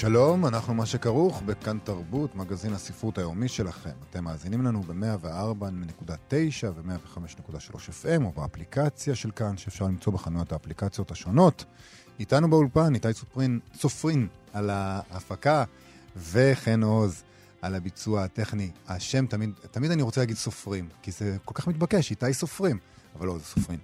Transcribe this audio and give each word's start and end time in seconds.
שלום, 0.00 0.46
אנחנו 0.46 0.74
מה 0.74 0.86
שכרוך 0.86 1.42
בכאן 1.42 1.78
תרבות, 1.84 2.34
מגזין 2.34 2.72
הספרות 2.72 3.18
היומי 3.18 3.48
שלכם. 3.48 3.90
אתם 4.10 4.24
מאזינים 4.24 4.62
לנו 4.62 4.82
ב-104.9 4.82 6.66
ו-105.3 6.74 7.74
FM, 7.74 8.24
או 8.24 8.32
באפליקציה 8.32 9.14
של 9.14 9.30
כאן, 9.30 9.56
שאפשר 9.56 9.84
למצוא 9.84 10.12
בחנויות 10.12 10.52
האפליקציות 10.52 11.10
השונות. 11.10 11.64
איתנו 12.20 12.50
באולפן, 12.50 12.94
איתי 12.94 13.12
סופרין, 13.12 13.60
סופרין 13.74 14.28
על 14.52 14.70
ההפקה, 14.70 15.64
וחן 16.16 16.82
עוז 16.82 17.22
על 17.62 17.74
הביצוע 17.74 18.24
הטכני. 18.24 18.70
השם 18.88 19.26
תמיד, 19.26 19.50
תמיד 19.70 19.90
אני 19.90 20.02
רוצה 20.02 20.20
להגיד 20.20 20.36
סופרים, 20.36 20.88
כי 21.02 21.10
זה 21.10 21.36
כל 21.44 21.54
כך 21.54 21.68
מתבקש, 21.68 22.10
איתי 22.10 22.34
סופרים, 22.34 22.78
אבל 23.18 23.26
לא, 23.26 23.38
זה 23.38 23.44
סופרין. 23.44 23.78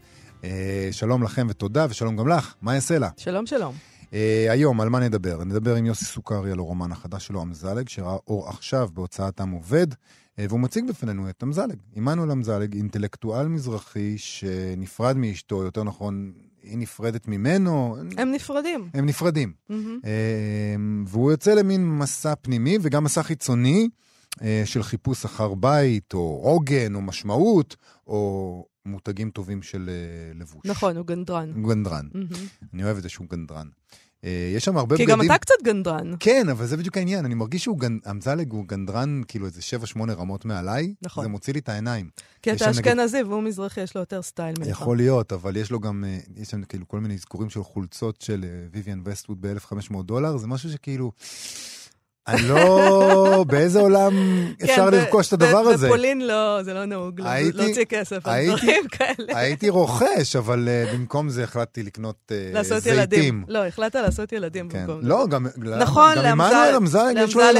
אה, 0.45 0.89
שלום 0.91 1.23
לכם 1.23 1.47
ותודה, 1.51 1.87
ושלום 1.91 2.17
גם 2.17 2.29
לך, 2.29 2.55
יעשה 2.67 2.99
לה? 2.99 3.09
שלום, 3.17 3.47
שלום. 3.47 3.92
Uh, 4.13 4.15
היום, 4.51 4.81
על 4.81 4.89
מה 4.89 5.01
נדבר? 5.01 5.45
נדבר 5.45 5.75
עם 5.75 5.87
יוסי 5.87 6.05
סוכרי 6.05 6.53
על 6.53 6.59
הרומן 6.59 6.93
החדש 6.93 7.27
שלו, 7.27 7.43
אמזלג, 7.43 7.89
שראה 7.89 8.17
אור 8.27 8.49
עכשיו 8.49 8.89
בהוצאת 8.95 9.41
עם 9.41 9.51
עובד, 9.51 9.93
uh, 9.93 9.97
והוא 10.39 10.61
מציג 10.61 10.89
בפנינו 10.89 11.31
את 11.31 11.43
אמזלג. 11.43 11.77
עמנואל 11.95 12.31
אמזלג, 12.31 12.75
אינטלקטואל 12.75 13.49
מזרחי 13.49 14.19
שנפרד 14.19 15.17
מאשתו, 15.17 15.63
יותר 15.63 15.85
נכון, 15.85 16.33
היא 16.63 16.79
נפרדת 16.79 17.29
ממנו. 17.29 17.97
הם 18.17 18.33
נפרדים. 18.33 18.89
הם 18.95 19.07
נפרדים. 19.07 19.53
Mm-hmm. 19.71 20.07
והוא 21.07 21.31
יוצא 21.31 21.55
למין 21.55 21.99
מסע 21.99 22.35
פנימי 22.43 22.79
וגם 22.83 23.05
מסע 23.05 23.23
חיצוני 23.23 23.89
של 24.65 24.83
חיפוש 24.83 25.25
אחר 25.25 25.55
בית, 25.55 26.15
או 26.15 26.41
עוגן, 26.43 26.95
או 26.95 27.01
משמעות, 27.01 27.77
או 28.07 28.65
מותגים 28.87 29.31
טובים 29.31 29.63
של 29.63 29.91
לבוש. 30.35 30.63
נכון, 30.65 30.97
הוא 30.97 31.07
גנדרן. 31.07 31.53
הוא 31.55 31.69
גנדרן. 31.75 32.09
Mm-hmm. 32.13 32.65
אני 32.75 32.85
אוהב 32.85 32.97
את 32.97 33.03
זה 33.03 33.09
שהוא 33.09 33.27
גנדרן. 33.31 33.69
Uh, 34.23 34.27
יש 34.57 34.65
שם 34.65 34.77
הרבה 34.77 34.97
כי 34.97 35.03
בגדים... 35.07 35.19
גם 35.21 35.27
אתה 35.27 35.39
קצת 35.39 35.55
גנדרן. 35.65 36.15
כן, 36.21 36.49
אבל 36.51 36.67
זה 36.67 36.77
בדיוק 36.77 36.97
העניין. 36.97 37.25
אני 37.25 37.35
מרגיש 37.35 37.63
שהוא 37.63 37.79
גנ... 37.79 37.99
אמזלג 38.11 38.53
הוא 38.53 38.65
גנדרן 38.69 39.23
כאילו 39.29 39.47
איזה 39.47 39.61
7-8 39.97 40.13
רמות 40.13 40.45
מעליי. 40.45 40.95
נכון. 41.03 41.25
זה 41.25 41.29
מוציא 41.29 41.53
לי 41.53 41.59
את 41.59 41.69
העיניים. 41.69 42.09
כי 42.43 42.53
אתה 42.53 42.67
נגיד- 42.71 42.79
אשכנזי 42.81 43.23
והוא 43.23 43.43
מזרחי, 43.43 43.81
יש 43.81 43.95
לו 43.95 44.01
יותר 44.01 44.23
סטייל 44.23 44.55
ממך. 44.59 44.69
יכול 44.69 44.97
להיות, 44.97 45.33
אבל 45.33 45.57
יש 45.57 45.71
לו 45.71 45.81
גם, 45.81 46.05
אה, 46.07 46.19
יש 46.37 46.49
שם 46.49 46.63
כאילו 46.63 46.89
כל 46.89 47.01
מיני 47.01 47.15
אזכורים 47.15 47.51
של 47.51 47.63
חולצות 47.63 48.21
של 48.21 48.45
ויvian 48.75 48.99
וסטווד 49.05 49.39
ב-1500 49.47 50.03
דולר, 50.03 50.37
זה 50.37 50.47
משהו 50.47 50.71
שכאילו... 50.71 51.13
אני 52.29 52.49
לא... 52.49 53.45
באיזה 53.49 53.81
עולם 53.81 54.13
אפשר 54.63 54.75
כן, 54.77 54.87
ב- 54.91 54.95
לרכוש 54.95 55.29
את 55.29 55.33
הדבר 55.33 55.59
הזה? 55.59 55.87
בפולין 55.87 56.27
לא, 56.27 56.63
זה 56.63 56.75
לא 56.75 56.85
נהוג 56.85 57.21
לה- 57.21 57.33
הייתי- 57.33 57.59
להוציא 57.59 57.85
כסף 57.85 58.27
על 58.27 58.47
דברים 58.47 58.89
כאלה. 58.89 59.39
הייתי 59.39 59.69
רוכש, 59.69 60.37
אבל 60.37 60.69
אה, 60.69 60.93
במקום 60.95 61.29
זה 61.29 61.45
החלטתי 61.45 61.83
לקנות 61.83 62.17
אה, 62.33 62.51
לעשות 62.53 62.83
זיתים. 62.83 62.99
ילדים. 62.99 63.45
לא, 63.49 63.67
החלטת 63.67 63.95
לעשות 63.97 64.33
ילדים 64.33 64.69
כן. 64.69 64.81
במקום 64.81 65.03
זה. 65.03 65.09
לא, 65.09 65.27
גם 65.31 65.47
נכון, 65.81 66.19
אמזלג 66.77 67.17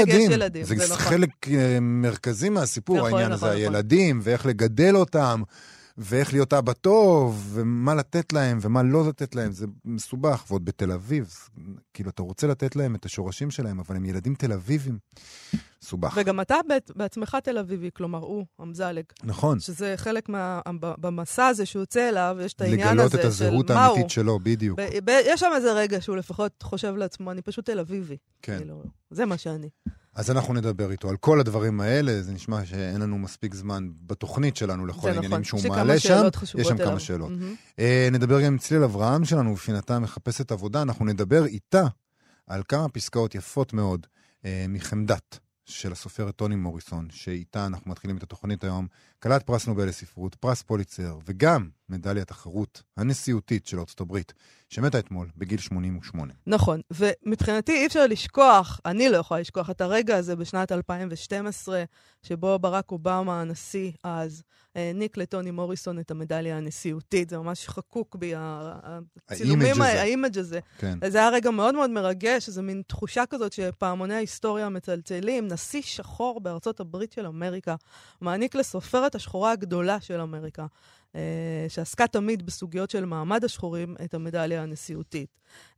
יש 0.07 0.29
ילדים. 0.31 0.63
זה 0.63 0.75
נכון. 0.75 0.97
חלק 0.97 1.29
אה, 1.51 1.77
מרכזי 1.81 2.49
מהסיפור, 2.49 2.97
נכון, 2.97 3.13
העניין 3.13 3.31
הזה, 3.31 3.45
נכון. 3.45 3.57
הילדים, 3.57 4.19
ואיך 4.23 4.45
לגדל 4.45 4.95
אותם, 4.95 5.41
ואיך 5.97 6.33
להיות 6.33 6.53
אבא 6.53 6.73
טוב, 6.73 7.49
ומה 7.53 7.95
לתת 7.95 8.33
להם 8.33 8.57
ומה 8.61 8.83
לא 8.83 9.07
לתת 9.07 9.35
להם, 9.35 9.51
זה 9.51 9.65
מסובך. 9.85 10.43
ועוד 10.49 10.65
בתל 10.65 10.91
אביב, 10.91 11.33
כאילו, 11.93 12.09
אתה 12.09 12.21
רוצה 12.23 12.47
לתת 12.47 12.75
להם 12.75 12.95
את 12.95 13.05
השורשים 13.05 13.51
שלהם, 13.51 13.79
אבל 13.79 13.95
הם 13.95 14.05
ילדים 14.05 14.35
תל 14.35 14.53
אביבים. 14.53 14.97
מסובך. 15.83 16.13
וגם 16.21 16.41
אתה 16.41 16.55
בעצ- 16.69 16.93
בעצמך 16.95 17.37
תל 17.43 17.57
אביבי, 17.57 17.89
כלומר, 17.93 18.19
הוא, 18.19 18.45
אמזלג. 18.61 19.03
נכון. 19.23 19.59
שזה 19.59 19.93
חלק 19.97 20.29
מה... 20.29 20.61
במסע 20.79 21.45
הזה 21.47 21.65
שהוא 21.65 21.79
יוצא 21.81 22.09
אליו, 22.09 22.37
יש 22.41 22.53
את 22.53 22.61
העניין 22.61 22.87
הזה 22.87 22.93
לגלות 22.95 23.15
את 23.15 23.21
של 23.21 23.27
הזהות 23.27 23.71
מה 23.71 23.85
הוא. 23.85 23.91
האמיתית 23.93 24.09
שלו, 24.09 24.39
בדיוק. 24.39 24.79
ב- 24.79 24.99
ב- 25.09 25.19
יש 25.25 25.39
שם 25.39 25.49
איזה 25.55 25.73
רגע 25.73 26.01
שהוא 26.01 26.17
לפחות 26.17 26.63
חושב 26.63 26.95
לעצמו, 26.95 27.31
אני 27.31 27.41
פשוט 27.41 27.65
תל 27.65 27.79
אביבי. 27.79 28.17
כן. 28.41 28.57
כאילו, 28.57 28.83
זה 29.11 29.25
מה 29.25 29.37
שאני. 29.37 29.69
אז 30.15 30.31
אנחנו 30.31 30.53
נדבר 30.53 30.91
איתו 30.91 31.09
על 31.09 31.17
כל 31.17 31.39
הדברים 31.39 31.81
האלה, 31.81 32.21
זה 32.21 32.31
נשמע 32.31 32.65
שאין 32.65 33.01
לנו 33.01 33.17
מספיק 33.17 33.53
זמן 33.53 33.89
בתוכנית 34.05 34.57
שלנו 34.57 34.85
לכל 34.85 35.07
העניינים 35.07 35.31
נכון. 35.31 35.43
שהוא 35.43 35.59
יש 35.59 35.65
לי 35.65 35.69
מעלה 35.69 35.83
כמה 35.93 35.99
שם. 35.99 36.09
שאלות 36.09 36.35
חשובות 36.35 36.61
יש 36.61 36.67
שם 36.67 36.75
אליו. 36.75 36.87
כמה 36.87 36.99
שאלות. 36.99 37.31
אה, 37.79 38.09
נדבר 38.11 38.39
גם 38.39 38.47
עם 38.47 38.57
צליל 38.57 38.83
אברהם 38.83 39.25
שלנו, 39.25 39.53
בפינתה 39.53 39.99
מחפשת 39.99 40.51
עבודה. 40.51 40.81
אנחנו 40.81 41.05
נדבר 41.05 41.45
איתה 41.45 41.83
על 42.47 42.63
כמה 42.67 42.89
פסקאות 42.89 43.35
יפות 43.35 43.73
מאוד 43.73 44.07
אה, 44.45 44.65
מחמדת 44.69 45.39
של 45.65 45.91
הסופרת 45.91 46.35
טוני 46.35 46.55
מוריסון, 46.55 47.07
שאיתה 47.11 47.65
אנחנו 47.65 47.91
מתחילים 47.91 48.17
את 48.17 48.23
התוכנית 48.23 48.63
היום, 48.63 48.87
כלת 49.19 49.43
פרס 49.43 49.67
נובל 49.67 49.87
לספרות, 49.87 50.35
פרס 50.35 50.61
פוליצר, 50.61 51.17
וגם 51.25 51.69
מדליית 51.93 52.31
החירות 52.31 52.83
הנשיאותית 52.97 53.67
של 53.67 53.79
ארצות 53.79 54.01
הברית, 54.01 54.33
שמתה 54.69 54.99
אתמול 54.99 55.29
בגיל 55.37 55.59
88. 55.59 56.33
נכון, 56.47 56.81
ומבחינתי 56.91 57.71
אי 57.71 57.85
אפשר 57.85 58.07
לשכוח, 58.07 58.79
אני 58.85 59.09
לא 59.09 59.17
יכולה 59.17 59.39
לשכוח 59.39 59.69
את 59.69 59.81
הרגע 59.81 60.17
הזה 60.17 60.35
בשנת 60.35 60.71
2012, 60.71 61.83
שבו 62.23 62.59
ברק 62.59 62.91
אובמה, 62.91 63.41
הנשיא 63.41 63.91
אז, 64.03 64.43
העניק 64.75 65.17
לטוני 65.17 65.51
מוריסון 65.51 65.99
את 65.99 66.11
המדליה 66.11 66.57
הנשיאותית. 66.57 67.29
זה 67.29 67.37
ממש 67.37 67.67
חקוק 67.67 68.15
בי, 68.15 68.33
הצילומים. 69.29 69.81
ה 69.81 69.90
image 69.90 70.37
הזה. 70.37 70.59
כן. 70.77 70.99
זה 71.09 71.17
היה 71.17 71.29
רגע 71.29 71.51
מאוד 71.51 71.75
מאוד 71.75 71.89
מרגש, 71.89 72.47
איזו 72.47 72.63
מין 72.63 72.81
תחושה 72.87 73.23
כזאת 73.29 73.53
שפעמוני 73.53 74.13
ההיסטוריה 74.13 74.69
מצלצלים. 74.69 75.47
נשיא 75.47 75.81
שחור 75.81 76.39
בארצות 76.39 76.79
הברית 76.79 77.11
של 77.11 77.25
אמריקה 77.25 77.75
מעניק 78.21 78.55
לסופרת 78.55 79.15
השחורה 79.15 79.51
הגדולה 79.51 79.99
של 79.99 80.21
אמריקה, 80.21 80.61
אה, 80.61 80.67
שעסקה 81.69 82.07
תמיד 82.07 82.45
בסוגיות 82.45 82.89
של 82.89 83.05
מעמד 83.05 83.43
השחורים, 83.43 83.95
את 84.05 84.13
המדליה 84.13 84.63
הנשיאותית. 84.63 85.29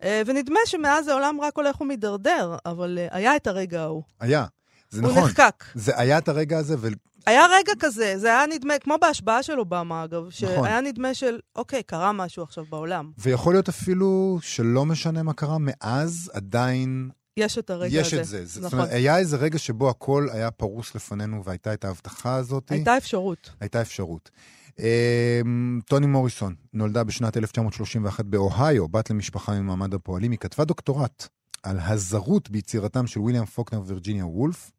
אה, 0.03 0.21
ונדמה 0.25 0.59
שמאז 0.65 1.07
העולם 1.07 1.41
רק 1.41 1.57
הולך 1.57 1.81
ומידרדר, 1.81 2.55
אבל 2.65 2.97
אה, 3.01 3.07
היה 3.11 3.35
את 3.35 3.47
הרגע 3.47 3.81
ההוא. 3.81 4.03
היה, 4.19 4.45
זה 4.89 5.01
הוא 5.01 5.09
נכון. 5.09 5.23
נחקק. 5.23 5.63
זה 5.75 5.99
היה 5.99 6.17
את 6.17 6.29
הרגע 6.29 6.57
הזה, 6.57 6.75
ו... 6.79 6.87
היה 7.25 7.45
רגע 7.59 7.71
כזה, 7.79 8.13
זה 8.17 8.27
היה 8.27 8.45
נדמה, 8.47 8.73
כמו 8.79 8.95
בהשבעה 9.01 9.43
של 9.43 9.59
אובמה, 9.59 10.03
אגב, 10.03 10.17
נכון. 10.17 10.31
שהיה 10.31 10.81
נדמה 10.81 11.13
של, 11.13 11.39
אוקיי, 11.55 11.83
קרה 11.83 12.11
משהו 12.11 12.43
עכשיו 12.43 12.65
בעולם. 12.69 13.11
ויכול 13.17 13.53
להיות 13.53 13.69
אפילו 13.69 14.39
שלא 14.41 14.85
משנה 14.85 15.23
מה 15.23 15.33
קרה, 15.33 15.57
מאז 15.59 16.31
עדיין 16.33 17.09
יש 17.37 17.57
את 17.57 17.69
הרגע 17.69 17.99
יש 17.99 18.13
הזה. 18.13 18.21
את 18.21 18.25
זה. 18.25 18.45
זאת 18.45 18.63
נכון. 18.63 18.79
אומרת, 18.79 18.93
היה 18.93 19.17
איזה 19.17 19.37
רגע 19.37 19.57
שבו 19.57 19.89
הכל 19.89 20.27
היה 20.31 20.51
פרוס 20.51 20.95
לפנינו 20.95 21.43
והייתה 21.43 21.73
את 21.73 21.85
ההבטחה 21.85 22.35
הזאת. 22.35 22.71
הייתה 22.71 22.97
אפשרות. 22.97 23.49
הייתה 23.59 23.81
אפשרות. 23.81 24.31
אמ, 24.79 25.79
טוני 25.85 26.07
מוריסון 26.07 26.55
נולדה 26.73 27.03
בשנת 27.03 27.37
1931 27.37 28.25
באוהיו, 28.25 28.87
בת 28.87 29.09
למשפחה 29.09 29.59
ממעמד 29.59 29.93
הפועלים. 29.93 30.31
היא 30.31 30.39
כתבה 30.39 30.65
דוקטורט 30.65 31.27
על 31.63 31.79
הזרות 31.79 32.49
ביצירתם 32.49 33.07
של 33.07 33.19
ויליאם 33.19 33.45
פוקנר 33.45 33.79
ווירג'יניה 33.79 34.25
וולף. 34.25 34.71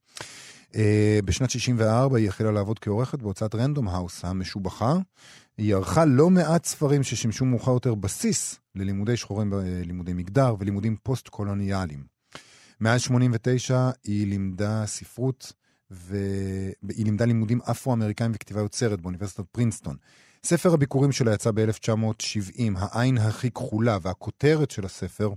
אה, 0.77 1.19
בשנת 1.25 1.51
64 1.51 2.19
היא 2.19 2.29
החלה 2.29 2.53
לעבוד 2.53 2.79
כעורכת 2.79 3.23
בהוצאת 3.23 3.55
רנדום 3.55 3.89
האוס 3.89 4.25
המשובחה. 4.25 4.97
היא 5.59 5.75
ערכה 5.75 6.05
לא 6.05 6.31
מעט 6.31 6.65
ספרים 6.65 7.03
ששימשו 7.03 7.45
מאוחר 7.45 7.73
יותר 7.73 7.95
בסיס 7.95 8.59
ללימודי 8.75 9.17
שחורים 9.17 9.51
בלימודי 9.51 10.13
מגדר 10.13 10.55
ולימודים 10.59 10.97
פוסט-קולוניאליים. 11.03 12.05
מאז 12.81 13.01
89 13.01 13.91
היא 14.05 14.27
לימדה 14.27 14.87
ספרות 14.87 15.53
והיא 15.91 17.05
לימדה 17.05 17.25
לימודים 17.25 17.61
אפרו-אמריקאים 17.61 18.33
וכתיבה 18.35 18.61
יוצרת 18.61 19.01
באוניברסיטת 19.01 19.45
פרינסטון. 19.53 19.97
ספר 20.45 20.75
הביקורים 20.75 21.13
שלה 21.13 21.35
יצא 21.35 21.51
ב-1970, 21.55 22.61
העין 22.77 23.19
הכי 23.19 23.51
כחולה, 23.51 23.99
והכותרת 24.03 24.71
של 24.71 24.85
הספר, 24.85 25.33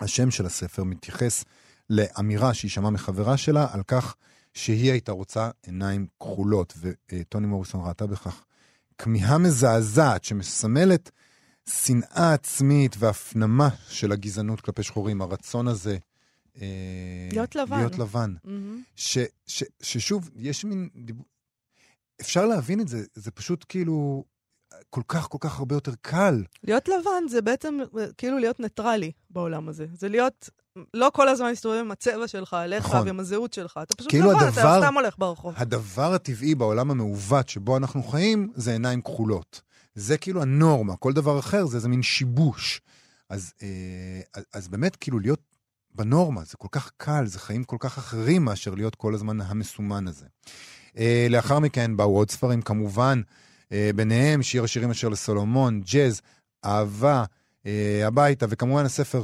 השם 0.00 0.30
של 0.30 0.46
הספר, 0.46 0.84
מתייחס 0.84 1.44
לאמירה 1.90 2.54
שהיא 2.54 2.70
שמעה 2.70 2.90
מחברה 2.90 3.36
שלה 3.36 3.66
על 3.72 3.82
כך 3.86 4.14
שהיא 4.54 4.90
הייתה 4.90 5.12
רוצה 5.12 5.50
עיניים 5.66 6.06
כחולות, 6.20 6.74
וטוני 7.12 7.46
מוריסון 7.46 7.80
ראתה 7.86 8.06
בכך 8.06 8.44
כמיהה 8.98 9.38
מזעזעת 9.38 10.24
שמסמלת 10.24 11.10
שנאה 11.68 12.32
עצמית 12.32 12.96
והפנמה 12.98 13.68
של 13.88 14.12
הגזענות 14.12 14.60
כלפי 14.60 14.82
שחורים, 14.82 15.22
הרצון 15.22 15.68
הזה 15.68 15.98
להיות 17.32 17.54
לבן. 17.56 17.76
להיות 17.78 17.98
לבן. 17.98 18.34
מהמם. 18.44 18.82
ש, 18.96 19.18
ש, 19.46 19.64
ששוב, 19.82 20.30
יש 20.36 20.64
מין... 20.64 20.88
אפשר 22.20 22.46
להבין 22.46 22.80
את 22.80 22.88
זה, 22.88 23.04
זה 23.14 23.30
פשוט 23.30 23.64
כאילו... 23.68 24.24
כל 24.90 25.02
כך 25.08 25.28
כל 25.28 25.38
כך 25.40 25.58
הרבה 25.58 25.74
יותר 25.76 25.92
קל. 26.02 26.44
להיות 26.64 26.88
לבן 26.88 27.28
זה 27.28 27.42
בעצם 27.42 27.78
אה, 27.98 28.06
כאילו 28.18 28.38
להיות 28.38 28.60
ניטרלי 28.60 29.12
בעולם 29.30 29.68
הזה. 29.68 29.86
זה 29.94 30.08
להיות, 30.08 30.50
לא 30.94 31.10
כל 31.14 31.28
הזמן 31.28 31.48
להסתובב 31.48 31.76
עם 31.80 31.90
הצבע 31.90 32.28
שלך 32.28 32.54
עליך 32.54 32.84
נכון. 32.86 33.06
ועם 33.06 33.20
הזהות 33.20 33.52
שלך. 33.52 33.80
אתה 33.82 33.94
פשוט 33.96 34.10
כאילו 34.10 34.30
לבן, 34.32 34.46
הדבר- 34.46 34.60
אתה 34.78 34.86
סתם 34.86 34.94
הולך 34.94 35.14
ברחוב. 35.18 35.54
הדבר 35.56 36.14
הטבעי 36.14 36.54
בעולם 36.54 36.90
המעוות 36.90 37.48
שבו 37.48 37.76
אנחנו 37.76 38.02
חיים 38.02 38.52
זה 38.54 38.72
עיניים 38.72 39.02
כחולות. 39.02 39.60
זה 39.94 40.18
כאילו 40.18 40.42
הנורמה, 40.42 40.96
כל 40.96 41.12
דבר 41.12 41.38
אחר 41.38 41.66
זה 41.66 41.76
איזה 41.76 41.88
מין 41.88 42.02
שיבוש. 42.02 42.80
אז, 43.28 43.52
אה, 43.62 43.68
אז- 44.34 44.44
אז 44.54 44.68
באמת 44.68 44.96
כאילו 44.96 45.18
להיות 45.20 45.40
בנורמה 45.94 46.44
זה 46.44 46.56
כל 46.56 46.68
כך 46.70 46.90
קל, 46.96 47.26
זה 47.26 47.38
חיים 47.38 47.64
כל 47.64 47.76
כך 47.80 47.98
אחרים 47.98 48.44
מאשר 48.44 48.74
להיות 48.74 48.94
כל 48.94 49.14
הזמן 49.14 49.40
המסומן 49.40 50.08
הזה. 50.08 50.26
אה, 50.98 51.26
לאחר 51.30 51.58
מכן 51.58 51.96
באו 51.96 52.16
עוד 52.16 52.30
ספרים, 52.30 52.62
כמובן, 52.62 53.20
אה, 53.72 53.90
ביניהם 53.94 54.42
שיר 54.42 54.64
השירים 54.64 54.90
אשר 54.90 55.08
לסולומון, 55.08 55.80
ג'אז, 55.80 56.20
אהבה, 56.64 57.24
אה, 57.66 58.06
הביתה, 58.06 58.46
וכמובן 58.48 58.84
הספר 58.84 59.22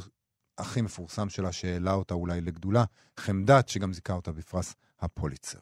הכי 0.59 0.83
מפורסם 0.83 1.29
שלה 1.29 1.53
שהעלה 1.53 1.93
אותה 1.93 2.15
אולי 2.15 2.41
לגדולה, 2.41 2.85
חמדת, 3.17 3.69
שגם 3.69 3.93
זיכה 3.93 4.13
אותה 4.13 4.33
בפרס 4.33 4.75
הפוליצר. 5.01 5.59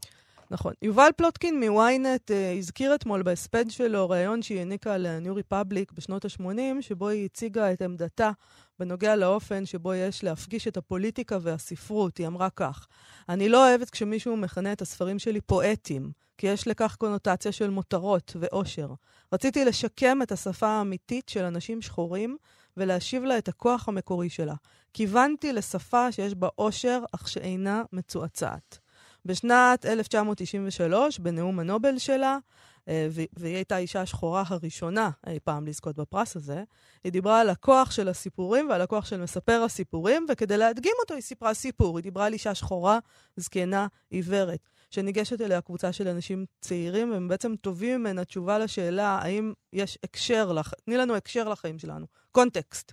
נכון. 0.50 0.72
יובל 0.82 1.08
פלוטקין 1.16 1.64
מוויינט 1.64 2.30
uh, 2.30 2.58
הזכיר 2.58 2.94
אתמול 2.94 3.22
בהספד 3.22 3.70
שלו 3.70 4.10
ראיון 4.10 4.42
שהיא 4.42 4.58
העניקה 4.58 4.96
לניו 4.96 5.34
ריפבליק 5.34 5.92
בשנות 5.92 6.24
ה-80, 6.24 6.60
שבו 6.80 7.08
היא 7.08 7.24
הציגה 7.24 7.72
את 7.72 7.82
עמדתה 7.82 8.30
בנוגע 8.78 9.16
לאופן 9.16 9.66
שבו 9.66 9.94
יש 9.94 10.24
להפגיש 10.24 10.68
את 10.68 10.76
הפוליטיקה 10.76 11.38
והספרות. 11.40 12.18
היא 12.18 12.26
אמרה 12.26 12.50
כך: 12.50 12.86
אני 13.28 13.48
לא 13.48 13.68
אוהבת 13.68 13.90
כשמישהו 13.90 14.36
מכנה 14.36 14.72
את 14.72 14.82
הספרים 14.82 15.18
שלי 15.18 15.40
פואטיים, 15.40 16.12
כי 16.38 16.46
יש 16.46 16.68
לכך 16.68 16.96
קונוטציה 16.98 17.52
של 17.52 17.70
מותרות 17.70 18.36
ואושר. 18.40 18.88
רציתי 19.32 19.64
לשקם 19.64 20.22
את 20.22 20.32
השפה 20.32 20.68
האמיתית 20.68 21.28
של 21.28 21.44
אנשים 21.44 21.82
שחורים 21.82 22.36
ולהשיב 22.76 23.24
לה 23.24 23.38
את 23.38 23.48
הכוח 23.48 23.88
המקורי 23.88 24.28
שלה. 24.28 24.54
כיוונתי 24.92 25.52
לשפה 25.52 26.12
שיש 26.12 26.34
בה 26.34 26.48
אושר, 26.58 27.02
אך 27.14 27.28
שאינה 27.28 27.82
מצועצעת. 27.92 28.78
בשנת 29.24 29.86
1993, 29.86 31.18
בנאום 31.18 31.60
הנובל 31.60 31.98
שלה, 31.98 32.38
והיא 32.86 33.54
הייתה 33.54 33.76
האישה 33.76 34.00
השחורה 34.00 34.42
הראשונה 34.46 35.10
אי 35.26 35.38
פעם 35.44 35.66
לזכות 35.66 35.96
בפרס 35.96 36.36
הזה, 36.36 36.64
היא 37.04 37.12
דיברה 37.12 37.40
על 37.40 37.50
הכוח 37.50 37.90
של 37.90 38.08
הסיפורים 38.08 38.69
ועל 38.69 38.81
הכוח 38.81 39.04
של 39.04 39.20
מספר 39.20 39.62
הסיפורים, 39.62 40.26
וכדי 40.28 40.56
להדגים 40.56 40.92
אותו 41.00 41.14
היא 41.14 41.22
סיפרה 41.22 41.54
סיפור. 41.54 41.98
היא 41.98 42.02
דיברה 42.02 42.26
על 42.26 42.32
אישה 42.32 42.54
שחורה, 42.54 42.98
זקנה, 43.36 43.86
עיוורת, 44.10 44.69
שניגשת 44.90 45.40
אליה 45.40 45.60
קבוצה 45.60 45.92
של 45.92 46.08
אנשים 46.08 46.44
צעירים, 46.60 47.12
והם 47.12 47.28
בעצם 47.28 47.54
תובעים 47.60 48.00
ממנה 48.00 48.25
תשובה 48.25 48.58
לשאלה 48.58 49.19
האם 49.22 49.52
יש 49.72 49.98
הקשר, 50.04 50.52
לח... 50.52 50.72
תני 50.84 50.96
לנו 50.96 51.14
הקשר 51.14 51.48
לחיים 51.48 51.78
שלנו, 51.78 52.06
קונטקסט. 52.32 52.92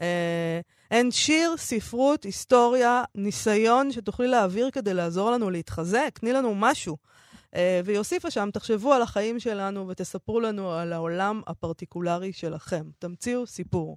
אה, 0.00 0.60
אין 0.90 1.10
שיר, 1.10 1.56
ספרות, 1.56 2.24
היסטוריה, 2.24 3.04
ניסיון 3.14 3.92
שתוכלי 3.92 4.28
להעביר 4.28 4.70
כדי 4.70 4.94
לעזור 4.94 5.30
לנו 5.30 5.50
להתחזק, 5.50 6.18
תני 6.20 6.32
לנו 6.32 6.54
משהו. 6.54 6.96
אה, 7.54 7.80
והיא 7.84 7.98
הוסיפה 7.98 8.30
שם, 8.30 8.48
תחשבו 8.52 8.92
על 8.92 9.02
החיים 9.02 9.40
שלנו 9.40 9.88
ותספרו 9.88 10.40
לנו 10.40 10.72
על 10.72 10.92
העולם 10.92 11.40
הפרטיקולרי 11.46 12.32
שלכם. 12.32 12.86
תמציאו 12.98 13.46
סיפור. 13.46 13.96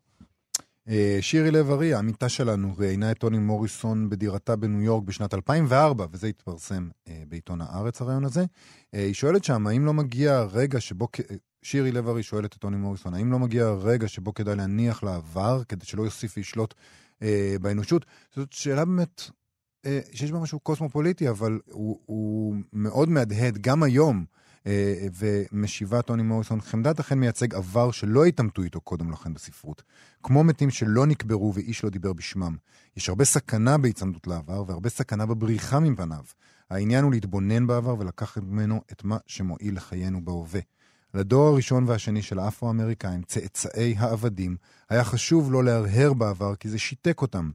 אה, 0.88 1.18
שירי 1.22 1.52
לב-ארי, 1.52 1.94
העמיתה 1.94 2.30
שלנו, 2.30 2.74
ראיינה 2.78 3.12
את 3.12 3.18
טוני 3.18 3.38
מוריסון 3.38 4.10
בדירתה 4.10 4.56
בניו 4.56 4.82
יורק 4.82 5.04
בשנת 5.04 5.34
2004, 5.34 6.06
וזה 6.12 6.28
התפרסם 6.28 6.90
אה, 7.08 7.24
בעיתון 7.28 7.62
הארץ, 7.62 8.02
הרעיון 8.02 8.26
הזה. 8.26 8.46
היא 8.94 9.14
שואלת 9.14 9.44
שם, 9.44 9.68
האם 9.68 9.86
לא 9.86 9.94
מגיע 9.94 10.42
רגע 10.42 10.80
שבו... 10.80 11.08
שירי 11.64 11.92
לב-ארי 11.92 12.24
שואלת 12.24 12.54
את 12.54 12.60
טוני 12.60 12.78
מוריסון, 12.78 13.14
האם 13.14 13.32
לא 13.32 13.40
מגיע 13.40 13.70
רגע 13.70 14.08
שבו 14.08 14.34
כדאי 14.34 14.56
להניח 14.56 15.04
לעבר, 15.04 15.64
כדי 15.64 15.86
שלא 15.86 16.04
יוסיף 16.04 16.38
וישלוט 16.38 16.74
אה, 17.22 17.56
באנושות? 17.62 18.06
זאת 18.36 18.54
שאלה 18.54 18.86
באמת 18.86 19.22
שיש 20.14 20.32
בה 20.32 20.40
משהו 20.40 20.60
קוסמופוליטי, 20.60 21.30
אבל 21.30 21.60
הוא, 21.72 22.00
הוא 22.06 22.56
מאוד 22.74 23.10
מהדהד 23.10 23.58
גם 23.58 23.84
היום. 23.84 24.26
אה, 24.68 25.08
ומשיבה 25.18 26.02
טוני 26.02 26.24
מוריסון, 26.24 26.62
חמדת 26.62 27.00
אכן 27.00 27.20
מייצג 27.20 27.56
עבר 27.56 27.92
שלא 27.92 28.26
התעמתו 28.26 28.62
איתו 28.62 28.82
קודם 28.82 29.12
לכן 29.12 29.34
בספרות. 29.34 29.84
כמו 30.24 30.44
מתים 30.44 30.70
שלא 30.70 31.06
נקברו 31.06 31.54
ואיש 31.54 31.84
לא 31.84 31.90
דיבר 31.90 32.14
בשמם. 32.14 32.56
יש 32.98 33.10
הרבה 33.10 33.26
סכנה 33.26 33.78
בהיצמדות 33.78 34.28
לעבר 34.28 34.64
והרבה 34.68 34.90
סכנה 34.90 35.26
בבריחה 35.26 35.80
מפניו. 35.80 36.24
העניין 36.70 37.04
הוא 37.04 37.12
להתבונן 37.12 37.68
בעבר 37.68 37.96
ולקחת 38.00 38.44
ממנו 38.44 38.82
את 38.92 39.04
מה 39.04 39.18
שמועיל 39.28 39.76
לחיינו 39.76 40.26
בהווה. 40.26 40.62
לדור 41.14 41.48
הראשון 41.48 41.84
והשני 41.88 42.22
של 42.22 42.40
האפרו-אמריקאים, 42.40 43.22
צאצאי 43.24 43.96
העבדים, 43.98 44.56
היה 44.90 45.04
חשוב 45.04 45.52
לא 45.52 45.64
להרהר 45.64 46.14
בעבר 46.14 46.56
כי 46.56 46.70
זה 46.70 46.80
שיתק 46.80 47.22
אותם. 47.22 47.52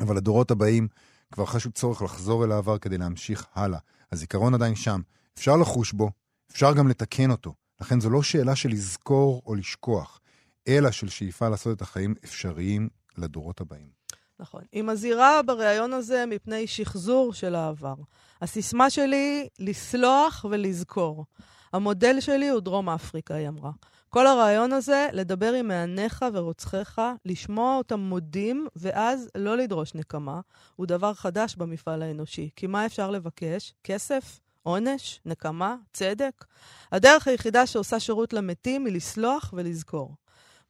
אבל 0.00 0.16
לדורות 0.16 0.50
הבאים 0.50 0.88
כבר 1.32 1.46
חשו 1.46 1.70
צורך 1.70 2.02
לחזור 2.02 2.44
אל 2.44 2.52
העבר 2.52 2.78
כדי 2.78 2.98
להמשיך 2.98 3.46
הלאה. 3.54 3.78
הזיכרון 4.12 4.54
עדיין 4.54 4.74
שם, 4.74 5.00
אפשר 5.38 5.56
לחוש 5.56 5.92
בו, 5.92 6.10
אפשר 6.52 6.74
גם 6.74 6.88
לתקן 6.88 7.30
אותו. 7.30 7.54
לכן 7.80 8.00
זו 8.00 8.10
לא 8.10 8.22
שאלה 8.22 8.56
של 8.56 8.68
לזכור 8.68 9.42
או 9.46 9.54
לשכוח, 9.54 10.20
אלא 10.68 10.90
של 10.90 11.08
שאיפה 11.08 11.48
לעשות 11.48 11.76
את 11.76 11.82
החיים 11.82 12.14
אפשריים 12.24 12.88
לדורות 13.18 13.60
הבאים. 13.60 13.88
נכון. 14.40 14.62
היא 14.72 14.82
מזהירה 14.82 15.42
בריאיון 15.42 15.92
הזה 15.92 16.24
מפני 16.26 16.66
שחזור 16.66 17.32
של 17.32 17.54
העבר. 17.54 17.94
הסיסמה 18.42 18.90
שלי, 18.90 19.48
לסלוח 19.58 20.44
ולזכור. 20.50 21.24
המודל 21.72 22.20
שלי 22.20 22.48
הוא 22.48 22.60
דרום 22.60 22.88
אפריקה, 22.88 23.34
היא 23.34 23.48
אמרה. 23.48 23.70
כל 24.12 24.26
הרעיון 24.26 24.72
הזה, 24.72 25.08
לדבר 25.12 25.52
עם 25.52 25.68
מעניך 25.68 26.24
ורוצחיך, 26.32 27.00
לשמוע 27.24 27.76
אותם 27.76 28.00
מודים, 28.00 28.66
ואז 28.76 29.28
לא 29.34 29.56
לדרוש 29.56 29.94
נקמה, 29.94 30.40
הוא 30.76 30.86
דבר 30.86 31.14
חדש 31.14 31.54
במפעל 31.56 32.02
האנושי. 32.02 32.50
כי 32.56 32.66
מה 32.66 32.86
אפשר 32.86 33.10
לבקש? 33.10 33.74
כסף? 33.84 34.40
עונש? 34.62 35.20
נקמה? 35.26 35.76
צדק? 35.92 36.44
הדרך 36.92 37.28
היחידה 37.28 37.66
שעושה 37.66 38.00
שירות 38.00 38.32
למתים 38.32 38.86
היא 38.86 38.94
לסלוח 38.94 39.54
ולזכור. 39.56 40.14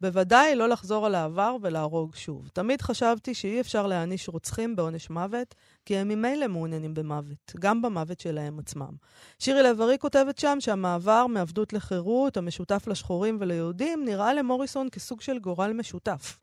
בוודאי 0.01 0.57
לא 0.57 0.69
לחזור 0.69 1.07
על 1.07 1.15
העבר 1.15 1.57
ולהרוג 1.63 2.15
שוב. 2.15 2.49
תמיד 2.53 2.83
חשבתי 2.83 3.35
שאי 3.35 3.61
אפשר 3.61 3.87
להעניש 3.87 4.29
רוצחים 4.29 4.77
בעונש 4.77 5.11
מוות, 5.11 5.55
כי 5.85 5.97
הם 5.97 6.09
ממילא 6.09 6.47
מעוניינים 6.47 6.95
במוות, 6.95 7.53
גם 7.59 7.83
במוות 7.83 8.21
שלהם 8.21 8.59
עצמם. 8.59 8.91
שירי 9.39 9.63
לב-ארי 9.63 9.99
כותבת 9.99 10.39
שם 10.39 10.57
שהמעבר 10.61 11.27
מעבדות 11.27 11.73
לחירות, 11.73 12.37
המשותף 12.37 12.85
לשחורים 12.87 13.37
וליהודים, 13.41 14.05
נראה 14.05 14.35
למוריסון 14.35 14.89
כסוג 14.91 15.21
של 15.21 15.39
גורל 15.39 15.73
משותף. 15.73 16.39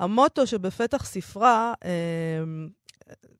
המוטו 0.00 0.46
שבפתח 0.46 1.04
ספרה, 1.04 1.74
אה, 1.84 1.90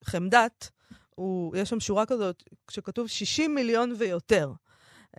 חמדת, 0.04 0.70
הוא, 1.14 1.56
יש 1.56 1.68
שם 1.68 1.80
שורה 1.80 2.06
כזאת, 2.06 2.42
שכתוב 2.70 3.06
60 3.06 3.54
מיליון 3.54 3.92
ויותר. 3.98 4.52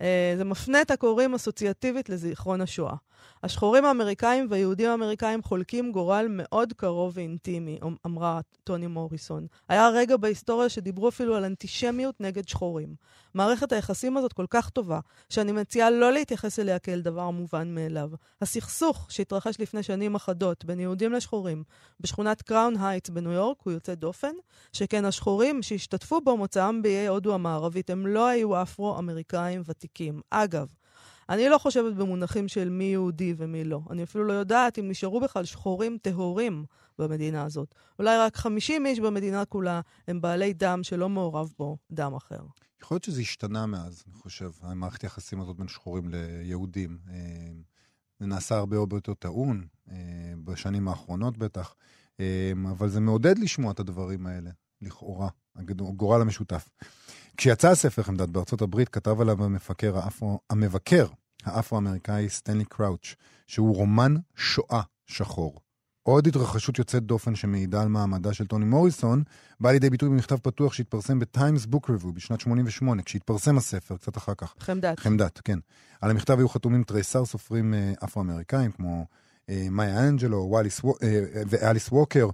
אה, 0.00 0.34
זה 0.36 0.44
מפנה 0.44 0.82
את 0.82 0.90
הקוראים 0.90 1.34
אסוציאטיבית 1.34 2.08
לזיכרון 2.08 2.60
השואה. 2.60 2.94
השחורים 3.42 3.84
האמריקאים 3.84 4.46
והיהודים 4.50 4.90
האמריקאים 4.90 5.42
חולקים 5.42 5.92
גורל 5.92 6.26
מאוד 6.30 6.72
קרוב 6.72 7.12
ואינטימי, 7.16 7.78
אמ- 7.84 7.96
אמרה 8.06 8.40
טוני 8.64 8.86
מוריסון. 8.86 9.46
היה 9.68 9.88
רגע 9.88 10.16
בהיסטוריה 10.16 10.68
שדיברו 10.68 11.08
אפילו 11.08 11.36
על 11.36 11.44
אנטישמיות 11.44 12.20
נגד 12.20 12.48
שחורים. 12.48 12.94
מערכת 13.34 13.72
היחסים 13.72 14.16
הזאת 14.16 14.32
כל 14.32 14.46
כך 14.50 14.70
טובה, 14.70 15.00
שאני 15.28 15.52
מציעה 15.52 15.90
לא 15.90 16.12
להתייחס 16.12 16.58
אליה 16.58 16.78
כאל 16.78 17.00
דבר 17.00 17.30
מובן 17.30 17.74
מאליו. 17.74 18.10
הסכסוך 18.40 19.06
שהתרחש 19.10 19.60
לפני 19.60 19.82
שנים 19.82 20.14
אחדות 20.14 20.64
בין 20.64 20.80
יהודים 20.80 21.12
לשחורים 21.12 21.62
בשכונת 22.00 22.42
קראון 22.42 22.76
הייטס 22.76 23.10
בניו 23.10 23.32
יורק 23.32 23.56
הוא 23.62 23.72
יוצא 23.72 23.94
דופן, 23.94 24.32
שכן 24.72 25.04
השחורים 25.04 25.62
שהשתתפו 25.62 26.20
בו 26.20 26.36
מוצאם 26.36 26.82
באיי 26.82 27.06
הודו 27.06 27.34
המערבית 27.34 27.90
הם 27.90 28.06
לא 28.06 28.26
היו 28.26 28.62
אפרו-אמריקאים 28.62 29.62
ותיקים. 29.66 30.20
אגב, 30.30 30.68
אני 31.30 31.48
לא 31.48 31.58
חושבת 31.58 31.94
במונחים 31.94 32.48
של 32.48 32.68
מי 32.68 32.84
יהודי 32.84 33.34
ומי 33.36 33.64
לא. 33.64 33.80
אני 33.90 34.02
אפילו 34.02 34.24
לא 34.24 34.32
יודעת 34.32 34.78
אם 34.78 34.88
נשארו 34.88 35.20
בכלל 35.20 35.44
שחורים 35.44 35.98
טהורים 36.02 36.64
במדינה 36.98 37.44
הזאת. 37.44 37.74
אולי 37.98 38.18
רק 38.18 38.36
50 38.36 38.86
איש 38.86 39.00
במדינה 39.00 39.44
כולה 39.44 39.80
הם 40.08 40.20
בעלי 40.20 40.52
דם 40.52 40.80
שלא 40.82 41.08
מעורב 41.08 41.52
בו 41.58 41.76
דם 41.90 42.14
אחר. 42.14 42.40
יכול 42.82 42.94
להיות 42.94 43.04
שזה 43.04 43.20
השתנה 43.20 43.66
מאז, 43.66 44.04
אני 44.06 44.14
חושב, 44.14 44.50
המערכת 44.60 45.02
היחסים 45.02 45.40
הזאת 45.40 45.56
בין 45.56 45.68
שחורים 45.68 46.08
ליהודים. 46.08 46.98
אה, 47.10 47.14
זה 48.20 48.26
נעשה 48.26 48.56
הרבה 48.56 48.76
הרבה 48.76 48.96
יותר 48.96 49.14
טעון, 49.14 49.66
אה, 49.90 49.96
בשנים 50.44 50.88
האחרונות 50.88 51.38
בטח, 51.38 51.74
אה, 52.20 52.52
אבל 52.70 52.88
זה 52.88 53.00
מעודד 53.00 53.38
לשמוע 53.38 53.72
את 53.72 53.80
הדברים 53.80 54.26
האלה, 54.26 54.50
לכאורה, 54.82 55.28
הגורל 55.56 56.20
המשותף. 56.20 56.68
כשיצא 57.36 57.70
הספר 57.70 58.02
חמדת 58.02 58.28
בארצות 58.28 58.62
הברית, 58.62 58.88
כתב 58.88 59.20
עליו 59.20 59.44
המפקר 59.44 59.98
האפרו, 59.98 60.40
המבקר 60.50 61.06
האפרו-אמריקאי 61.44 62.28
סטנלי 62.28 62.64
קראוץ', 62.64 63.14
שהוא 63.46 63.76
רומן 63.76 64.14
שואה 64.36 64.82
שחור. 65.06 65.60
עוד 66.02 66.26
התרחשות 66.26 66.78
יוצאת 66.78 67.02
דופן 67.02 67.34
שמעידה 67.34 67.82
על 67.82 67.88
מעמדה 67.88 68.32
של 68.34 68.46
טוני 68.46 68.64
מוריסון, 68.64 69.22
באה 69.60 69.72
לידי 69.72 69.90
ביטוי 69.90 70.08
במכתב 70.08 70.36
פתוח 70.36 70.72
שהתפרסם 70.72 71.18
ב-Times 71.18 71.74
Book 71.74 71.86
Review 71.86 72.12
בשנת 72.14 72.40
88, 72.40 73.02
כשהתפרסם 73.02 73.56
הספר, 73.56 73.96
קצת 73.96 74.16
אחר 74.16 74.34
כך. 74.34 74.54
חמדת. 74.58 75.00
חמדת, 75.00 75.40
כן. 75.44 75.58
על 76.00 76.10
המכתב 76.10 76.38
היו 76.38 76.48
חתומים 76.48 76.84
תריסר 76.84 77.24
סופרים 77.24 77.74
אה, 77.74 77.92
אפרו-אמריקאים, 78.04 78.70
כמו 78.72 79.06
אה, 79.50 79.66
מאיה 79.70 80.08
אנג'לו 80.08 80.50
ואליס, 80.50 80.80
אה, 81.62 81.72
ווקר, 81.92 82.28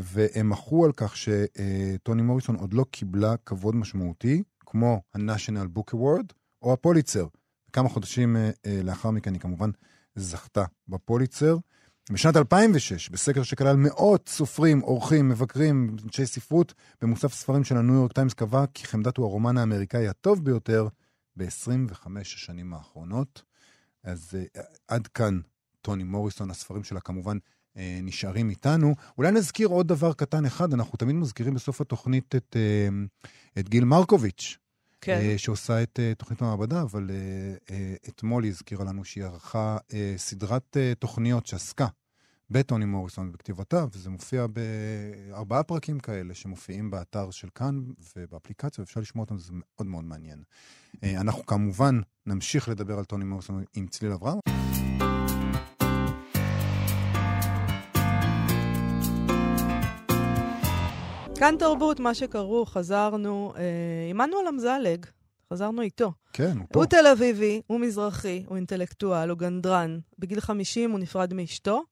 והם 0.00 0.50
מחו 0.50 0.84
על 0.84 0.92
כך 0.92 1.14
שטוני 1.16 2.22
מוריסון 2.22 2.56
עוד 2.56 2.74
לא 2.74 2.84
קיבלה 2.90 3.34
כבוד 3.46 3.74
משמעותי, 3.74 4.42
כמו 4.66 5.02
ה-National 5.14 5.78
Book 5.78 5.94
Award 5.94 6.32
או 6.62 6.72
הפוליצר. 6.72 7.26
כמה 7.72 7.88
חודשים 7.88 8.36
לאחר 8.84 9.10
מכן 9.10 9.32
היא 9.32 9.40
כמובן 9.40 9.70
זכתה 10.16 10.64
בפוליצר. 10.88 11.56
בשנת 12.12 12.36
2006, 12.36 13.08
בסקר 13.08 13.42
שכלל 13.42 13.76
מאות 13.76 14.28
סופרים, 14.28 14.80
עורכים, 14.80 15.28
מבקרים, 15.28 15.96
אנשי 16.04 16.26
ספרות, 16.26 16.74
במוסף 17.02 17.34
ספרים 17.34 17.64
של 17.64 17.76
הניו 17.76 17.94
יורק 17.94 18.12
טיימס 18.12 18.34
קבע 18.34 18.64
כי 18.74 18.86
חמדת 18.86 19.16
הוא 19.16 19.26
הרומן 19.26 19.58
האמריקאי 19.58 20.08
הטוב 20.08 20.44
ביותר 20.44 20.88
ב-25 21.36 22.06
השנים 22.20 22.74
האחרונות. 22.74 23.42
אז 24.04 24.30
uh, 24.34 24.60
עד 24.88 25.06
כאן 25.06 25.40
טוני 25.82 26.04
מוריסון, 26.04 26.50
הספרים 26.50 26.84
שלה 26.84 27.00
כמובן 27.00 27.36
uh, 27.36 27.78
נשארים 28.02 28.50
איתנו. 28.50 28.94
אולי 29.18 29.30
נזכיר 29.30 29.68
עוד 29.68 29.88
דבר 29.88 30.12
קטן 30.12 30.44
אחד, 30.44 30.72
אנחנו 30.72 30.96
תמיד 30.98 31.16
מזכירים 31.16 31.54
בסוף 31.54 31.80
התוכנית 31.80 32.34
את, 32.34 32.56
uh, 32.56 33.28
את 33.58 33.68
גיל 33.68 33.84
מרקוביץ', 33.84 34.58
כן. 35.06 35.20
uh, 35.34 35.38
שעושה 35.38 35.82
את 35.82 35.98
uh, 35.98 36.18
תוכנית 36.18 36.42
המעבדה, 36.42 36.82
אבל 36.82 37.10
uh, 37.10 37.72
אתמול 38.08 38.44
היא 38.44 38.50
הזכירה 38.50 38.84
לנו 38.84 39.04
שהיא 39.04 39.24
ערכה 39.24 39.76
סדרת 40.16 40.76
תוכניות 40.98 41.46
שעסקה 41.46 41.86
בטוני 42.50 42.84
מוריסון 42.84 43.28
ובכתיבותיו, 43.28 43.88
וזה 43.92 44.10
מופיע 44.10 44.46
בארבעה 44.46 45.62
פרקים 45.62 46.00
כאלה 46.00 46.34
שמופיעים 46.34 46.90
באתר 46.90 47.30
של 47.30 47.48
כאן 47.54 47.84
ובאפליקציה, 48.16 48.82
ואפשר 48.82 49.00
לשמוע 49.00 49.24
אותם, 49.24 49.38
זה 49.38 49.52
מאוד 49.52 49.86
מאוד 49.86 50.04
מעניין. 50.04 50.42
אנחנו 51.02 51.46
כמובן 51.46 52.00
נמשיך 52.26 52.68
לדבר 52.68 52.98
על 52.98 53.04
טוני 53.04 53.24
מוריסון 53.24 53.64
עם 53.74 53.86
צליל 53.86 54.12
אברהם. 54.12 54.38
כאן 61.38 61.54
תרבות, 61.58 62.00
מה 62.00 62.14
שקראו, 62.14 62.66
חזרנו, 62.66 63.52
אה, 63.56 63.62
עמנואל 64.10 64.48
אמזלג, 64.48 65.06
חזרנו 65.52 65.82
איתו. 65.82 66.12
כן, 66.32 66.58
הוא 66.58 66.66
פה. 66.72 66.78
הוא 66.78 66.86
תל 66.86 67.06
אביבי, 67.06 67.62
הוא 67.66 67.80
מזרחי, 67.80 68.44
הוא 68.46 68.56
אינטלקטואל, 68.56 69.30
הוא 69.30 69.38
גנדרן. 69.38 69.98
בגיל 70.18 70.40
50 70.40 70.90
הוא 70.90 70.98
נפרד 70.98 71.34
מאשתו, 71.34 71.82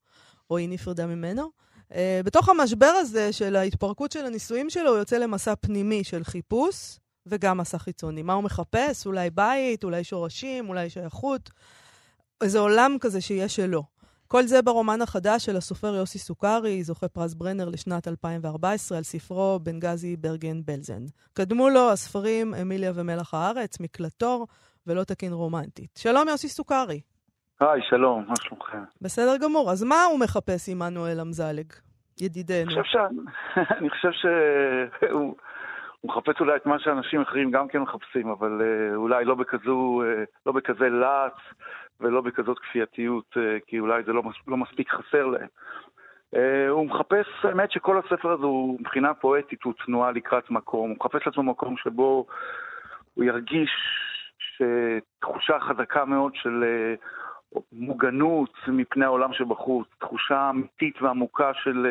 או 0.50 0.56
היא 0.56 0.68
נפרדה 0.68 1.06
ממנו. 1.06 1.50
Uh, 1.90 1.94
בתוך 2.24 2.48
המשבר 2.48 2.86
הזה 2.86 3.32
של 3.32 3.56
ההתפרקות 3.56 4.12
של 4.12 4.26
הנישואים 4.26 4.70
שלו, 4.70 4.90
הוא 4.90 4.98
יוצא 4.98 5.16
למסע 5.16 5.54
פנימי 5.54 6.04
של 6.04 6.24
חיפוש, 6.24 6.98
וגם 7.26 7.58
מסע 7.58 7.78
חיצוני. 7.78 8.22
מה 8.22 8.32
הוא 8.32 8.44
מחפש? 8.44 9.06
אולי 9.06 9.30
בית, 9.30 9.84
אולי 9.84 10.04
שורשים, 10.04 10.68
אולי 10.68 10.90
שייכות. 10.90 11.50
איזה 12.42 12.58
עולם 12.58 12.96
כזה 13.00 13.20
שיהיה 13.20 13.48
שלו. 13.48 13.84
כל 14.34 14.42
זה 14.42 14.62
ברומן 14.62 15.02
החדש 15.02 15.46
של 15.46 15.56
הסופר 15.56 15.94
יוסי 15.94 16.18
סוכרי, 16.18 16.82
זוכה 16.82 17.08
פרס 17.08 17.34
ברנר 17.34 17.68
לשנת 17.72 18.08
2014, 18.08 18.98
על 18.98 19.04
ספרו 19.04 19.58
בנגזי 19.62 20.16
ברגן 20.16 20.58
בלזן. 20.66 21.04
קדמו 21.34 21.68
לו 21.68 21.90
הספרים 21.92 22.54
אמיליה 22.62 22.92
ומלח 22.94 23.34
הארץ, 23.34 23.80
מקלטור 23.80 24.46
ולא 24.86 25.04
תקין 25.04 25.32
רומנטית. 25.32 25.90
שלום 25.98 26.28
יוסי 26.28 26.48
סוכרי. 26.48 27.00
היי, 27.60 27.82
שלום, 27.82 28.24
מה 28.28 28.34
שלומכם? 28.40 28.82
בסדר 29.02 29.36
גמור. 29.42 29.70
אז 29.70 29.84
מה 29.84 30.04
הוא 30.10 30.20
מחפש, 30.20 30.68
עמנואל 30.68 31.20
אמזלג, 31.20 31.72
ידידנו? 32.20 32.70
אני 32.70 32.82
חושב, 32.82 32.84
ש... 32.84 32.96
אני 33.78 33.90
חושב 33.90 34.12
שהוא 34.12 35.34
מחפש 36.04 36.40
אולי 36.40 36.56
את 36.56 36.66
מה 36.66 36.78
שאנשים 36.78 37.20
אחרים 37.20 37.50
גם 37.50 37.68
כן 37.68 37.78
מחפשים, 37.78 38.28
אבל 38.28 38.60
uh, 38.60 38.96
אולי 38.96 39.24
לא, 39.24 39.34
בכזו, 39.34 40.02
uh, 40.02 40.26
לא 40.46 40.52
בכזה 40.52 40.88
להט 40.88 41.38
ולא 42.00 42.20
בכזאת 42.20 42.58
כפייתיות, 42.58 43.36
uh, 43.36 43.40
כי 43.66 43.78
אולי 43.78 44.02
זה 44.02 44.12
לא, 44.12 44.22
מס... 44.22 44.34
לא 44.48 44.56
מספיק 44.56 44.90
חסר 44.90 45.26
להם. 45.26 45.48
Uh, 46.34 46.38
הוא 46.68 46.86
מחפש, 46.86 47.26
האמת 47.42 47.70
שכל 47.70 47.98
הספר 47.98 48.32
הזה 48.32 48.46
הוא 48.46 48.80
מבחינה 48.80 49.14
פואטית, 49.14 49.62
הוא 49.62 49.72
תנועה 49.86 50.10
לקראת 50.10 50.50
מקום, 50.50 50.90
הוא 50.90 50.96
מחפש 51.00 51.26
לעצמו 51.26 51.42
מקום 51.42 51.76
שבו 51.76 52.26
הוא 53.14 53.24
ירגיש 53.24 53.70
שתחושה 54.38 55.60
חזקה 55.60 56.04
מאוד 56.04 56.34
של... 56.34 56.64
Uh, 56.64 57.04
מוגנות 57.72 58.50
מפני 58.68 59.04
העולם 59.04 59.32
שבחוץ, 59.32 59.88
תחושה 59.98 60.50
אמיתית 60.50 61.02
ועמוקה 61.02 61.54
של 61.54 61.86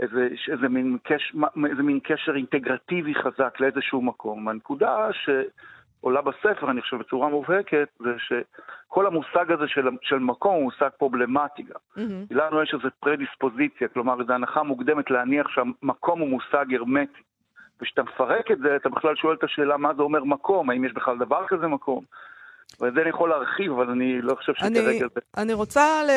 איזה, 0.00 0.28
איזה, 0.52 0.68
מין 0.68 0.98
קש, 1.02 1.34
איזה 1.70 1.82
מין 1.82 2.00
קשר 2.04 2.36
אינטגרטיבי 2.36 3.14
חזק 3.14 3.60
לאיזשהו 3.60 4.02
מקום. 4.02 4.48
הנקודה 4.48 5.08
שעולה 6.00 6.20
בספר, 6.22 6.70
אני 6.70 6.80
חושב, 6.80 6.96
בצורה 6.96 7.28
מובהקת, 7.28 7.88
זה 7.98 8.10
שכל 8.18 9.06
המושג 9.06 9.52
הזה 9.52 9.68
של, 9.68 9.88
של 10.02 10.18
מקום 10.18 10.54
הוא 10.54 10.62
מושג 10.62 10.88
פרובלמטי 10.98 11.62
גם. 11.62 11.80
Mm-hmm. 11.96 12.26
לנו 12.30 12.62
יש 12.62 12.74
איזו 12.74 12.88
פרדיספוזיציה, 13.00 13.88
כלומר, 13.88 14.24
זו 14.26 14.32
הנחה 14.32 14.62
מוקדמת 14.62 15.10
להניח 15.10 15.48
שהמקום 15.48 16.20
הוא 16.20 16.28
מושג 16.28 16.74
הרמטי. 16.74 17.22
וכשאתה 17.80 18.02
מפרק 18.02 18.50
את 18.50 18.58
זה, 18.58 18.76
אתה 18.76 18.88
בכלל 18.88 19.16
שואל 19.16 19.34
את 19.34 19.44
השאלה 19.44 19.76
מה 19.76 19.94
זה 19.94 20.02
אומר 20.02 20.24
מקום, 20.24 20.70
האם 20.70 20.84
יש 20.84 20.92
בכלל 20.92 21.18
דבר 21.18 21.46
כזה 21.46 21.66
מקום. 21.66 22.04
ואת 22.80 22.94
זה 22.94 23.00
אני 23.00 23.08
יכול 23.08 23.30
להרחיב, 23.30 23.72
אבל 23.72 23.90
אני 23.90 24.22
לא 24.22 24.34
חושב 24.34 24.52
שכרגע 24.54 24.82
זה... 24.82 25.20
אני 25.36 25.52
רוצה 25.52 26.02
ל, 26.04 26.10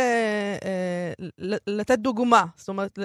אה, 0.65 1.13
לתת 1.67 2.00
דוגמה, 2.00 2.46
זאת 2.55 2.70
אומרת, 2.70 3.00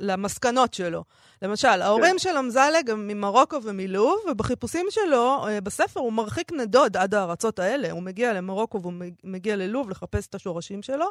למסקנות 0.00 0.74
שלו. 0.74 1.04
למשל, 1.42 1.68
ההורים 1.68 2.12
כן. 2.12 2.18
של 2.18 2.36
אמזלג 2.38 2.90
הם 2.90 3.06
ממרוקו 3.06 3.62
ומלוב, 3.62 4.20
ובחיפושים 4.30 4.86
שלו, 4.90 5.46
אה, 5.48 5.60
בספר 5.60 6.00
הוא 6.00 6.12
מרחיק 6.12 6.52
נדוד 6.52 6.96
עד 6.96 7.14
הארצות 7.14 7.58
האלה. 7.58 7.90
הוא 7.90 8.02
מגיע 8.02 8.32
למרוקו 8.32 8.82
והוא 8.82 8.92
מגיע 9.24 9.56
ללוב 9.56 9.90
לחפש 9.90 10.26
את 10.26 10.34
השורשים 10.34 10.82
שלו, 10.82 11.06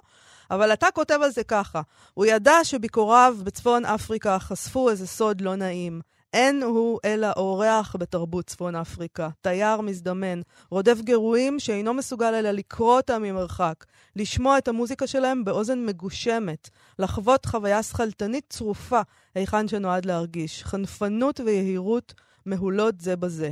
אבל 0.51 0.73
אתה 0.73 0.87
כותב 0.93 1.19
על 1.23 1.29
זה 1.29 1.43
ככה: 1.43 1.81
הוא 2.13 2.25
ידע 2.25 2.63
שביקוריו 2.63 3.35
בצפון 3.43 3.85
אפריקה 3.85 4.39
חשפו 4.39 4.89
איזה 4.89 5.07
סוד 5.07 5.41
לא 5.41 5.55
נעים. 5.55 6.01
אין 6.33 6.63
הוא 6.63 6.99
אלא 7.05 7.27
אורח 7.35 7.95
בתרבות 7.99 8.45
צפון 8.45 8.75
אפריקה, 8.75 9.29
תייר 9.41 9.81
מזדמן, 9.81 10.41
רודף 10.71 11.01
גירויים 11.01 11.59
שאינו 11.59 11.93
מסוגל 11.93 12.33
אלא 12.33 12.51
לקרוא 12.51 12.97
אותם 12.97 13.21
ממרחק, 13.23 13.85
לשמוע 14.15 14.57
את 14.57 14.67
המוזיקה 14.67 15.07
שלהם 15.07 15.45
באוזן 15.45 15.85
מגושמת, 15.85 16.69
לחוות 16.99 17.45
חוויה 17.45 17.83
שכלתנית 17.83 18.45
צרופה 18.49 19.01
היכן 19.35 19.67
שנועד 19.67 20.05
להרגיש, 20.05 20.63
חנפנות 20.63 21.39
ויהירות 21.39 22.13
מהולות 22.45 22.99
זה 22.99 23.15
בזה. 23.15 23.51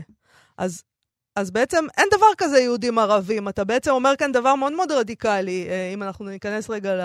אז 0.57 0.84
אז 1.36 1.51
בעצם 1.51 1.86
אין 1.98 2.07
דבר 2.12 2.27
כזה 2.38 2.60
יהודים 2.60 3.00
ערבים. 3.00 3.50
אתה 3.50 3.63
בעצם 3.63 3.91
אומר 3.91 4.13
כאן 4.17 4.31
דבר 4.31 4.55
מאוד 4.55 4.74
מאוד 4.74 4.91
רדיקלי, 4.91 5.67
אה, 5.69 5.91
אם 5.93 6.03
אנחנו 6.03 6.25
ניכנס 6.25 6.69
רגע 6.69 6.96
ל, 6.96 7.01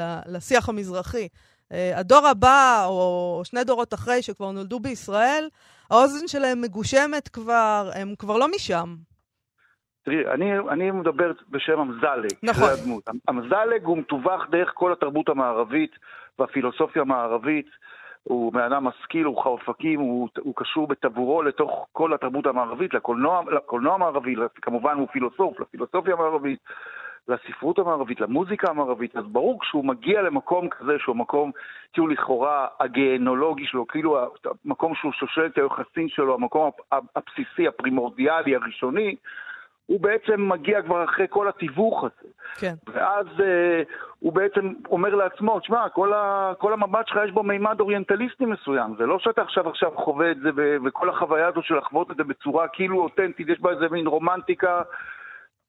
ל, 0.00 0.18
לשיח 0.26 0.68
המזרחי. 0.68 1.28
אה, 1.72 1.98
הדור 1.98 2.26
הבא, 2.26 2.84
או 2.86 3.40
שני 3.44 3.64
דורות 3.64 3.94
אחרי, 3.94 4.22
שכבר 4.22 4.50
נולדו 4.50 4.80
בישראל, 4.80 5.48
האוזן 5.90 6.28
שלהם 6.28 6.60
מגושמת 6.60 7.28
כבר, 7.28 7.90
הם 7.94 8.14
כבר 8.18 8.38
לא 8.38 8.48
משם. 8.48 8.94
תראי, 10.04 10.26
אני, 10.34 10.58
אני 10.58 10.90
מדבר 10.90 11.32
בשם 11.48 11.78
אמזלג. 11.78 12.30
נכון. 12.42 12.68
אמזלג 13.30 13.84
הוא 13.84 13.98
מתווך 13.98 14.42
דרך 14.50 14.70
כל 14.74 14.92
התרבות 14.92 15.28
המערבית 15.28 15.90
והפילוסופיה 16.38 17.02
המערבית. 17.02 17.66
הוא 18.22 18.52
בן 18.52 18.60
אדם 18.60 18.84
משכיל, 18.84 19.24
הוא 19.24 19.42
חרפקים, 19.42 20.00
הוא, 20.00 20.28
הוא 20.40 20.54
קשור 20.56 20.86
בטבורו 20.86 21.42
לתוך 21.42 21.86
כל 21.92 22.14
התרבות 22.14 22.46
המערבית, 22.46 22.94
לקולנוע, 22.94 23.42
לקולנוע 23.56 23.94
המערבי, 23.94 24.34
כמובן 24.62 24.96
הוא 24.96 25.08
פילוסוף, 25.12 25.60
לפילוסופיה 25.60 26.14
המערבית. 26.14 26.58
לספרות 27.28 27.78
המערבית, 27.78 28.20
למוזיקה 28.20 28.70
המערבית, 28.70 29.16
אז 29.16 29.24
ברור 29.24 29.60
כשהוא 29.60 29.84
מגיע 29.84 30.22
למקום 30.22 30.68
כזה 30.68 30.92
שהוא 30.98 31.16
מקום 31.16 31.50
כאילו 31.92 32.08
לכאורה 32.08 32.66
הגיהנולוגי 32.80 33.66
שלו, 33.66 33.86
כאילו 33.86 34.18
המקום 34.64 34.94
שהוא 34.94 35.12
שושל 35.12 35.46
את 35.46 35.58
היוחסין 35.58 36.08
שלו, 36.08 36.34
המקום 36.34 36.70
הבסיסי, 36.92 37.68
הפרימורדיאלי, 37.68 38.56
הראשוני, 38.56 39.16
הוא 39.86 40.00
בעצם 40.00 40.48
מגיע 40.48 40.82
כבר 40.82 41.04
אחרי 41.04 41.26
כל 41.30 41.48
התיווך 41.48 42.04
הזה. 42.04 42.30
כן. 42.60 42.74
ואז 42.86 43.26
uh, 43.26 43.42
הוא 44.18 44.32
בעצם 44.32 44.72
אומר 44.90 45.14
לעצמו, 45.14 45.60
תשמע, 45.60 45.88
כל, 45.88 46.12
ה, 46.12 46.52
כל 46.58 46.72
המבט 46.72 47.08
שלך 47.08 47.18
יש 47.24 47.30
בו 47.30 47.42
מימד 47.42 47.80
אוריינטליסטי 47.80 48.44
מסוים. 48.44 48.94
זה 48.98 49.06
לא 49.06 49.18
שאתה 49.18 49.42
עכשיו 49.42 49.68
עכשיו 49.68 49.90
חווה 49.94 50.30
את 50.30 50.36
זה, 50.40 50.50
וכל 50.86 51.08
החוויה 51.08 51.48
הזו 51.48 51.62
של 51.62 51.74
לחוות 51.76 52.10
את 52.10 52.16
זה 52.16 52.24
בצורה 52.24 52.68
כאילו 52.68 53.02
אותנטית, 53.02 53.48
יש 53.48 53.60
בה 53.60 53.70
איזה 53.70 53.88
מין 53.90 54.06
רומנטיקה 54.06 54.82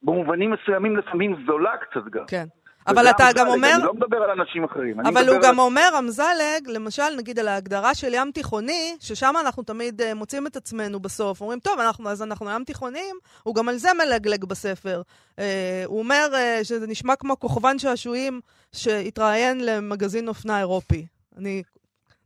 במובנים 0.04 0.52
מסוימים 0.52 0.98
לפעמים 0.98 1.44
זולה 1.48 1.78
קצת 1.78 2.06
גם. 2.12 2.26
כן. 2.28 2.46
אבל 2.88 3.08
אתה 3.10 3.24
גם 3.36 3.48
אומר... 3.48 3.72
אני 3.76 3.84
לא 3.84 3.94
מדבר 3.94 4.18
על 4.18 4.40
אנשים 4.40 4.64
אחרים. 4.64 5.00
אבל 5.00 5.30
הוא 5.30 5.38
גם 5.44 5.54
על... 5.54 5.60
אומר, 5.60 5.90
אמזלג, 6.00 6.68
למשל, 6.68 7.04
נגיד 7.18 7.40
על 7.40 7.48
ההגדרה 7.48 7.96
של 7.96 8.14
ים 8.14 8.32
תיכוני, 8.32 8.96
ששם 9.00 9.34
אנחנו 9.42 9.64
תמיד 9.64 10.02
uh, 10.02 10.04
מוצאים 10.16 10.48
את 10.48 10.56
עצמנו 10.56 11.00
בסוף, 11.00 11.42
אומרים, 11.42 11.60
טוב, 11.60 11.80
אנחנו, 11.80 12.10
אז 12.10 12.24
אנחנו 12.24 12.50
ים 12.52 12.64
תיכוניים, 12.64 13.16
הוא 13.44 13.56
גם 13.56 13.70
על 13.70 13.76
זה 13.76 13.90
מלגלג 13.94 14.46
בספר. 14.46 15.02
Uh, 15.36 15.42
הוא 15.86 16.00
אומר 16.00 16.28
uh, 16.32 16.64
שזה 16.64 16.88
נשמע 16.88 17.16
כמו 17.16 17.40
כוכבן 17.40 17.80
שעשועים 17.80 18.42
שהתראיין 18.72 19.66
למגזין 19.66 20.28
אופנה 20.28 20.60
אירופי. 20.60 21.06
אני, 21.38 21.64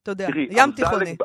אתה 0.03 0.11
יודע, 0.11 0.27
תראי, 0.27 0.47
ים 0.51 0.71
תיכוני. 0.71 1.15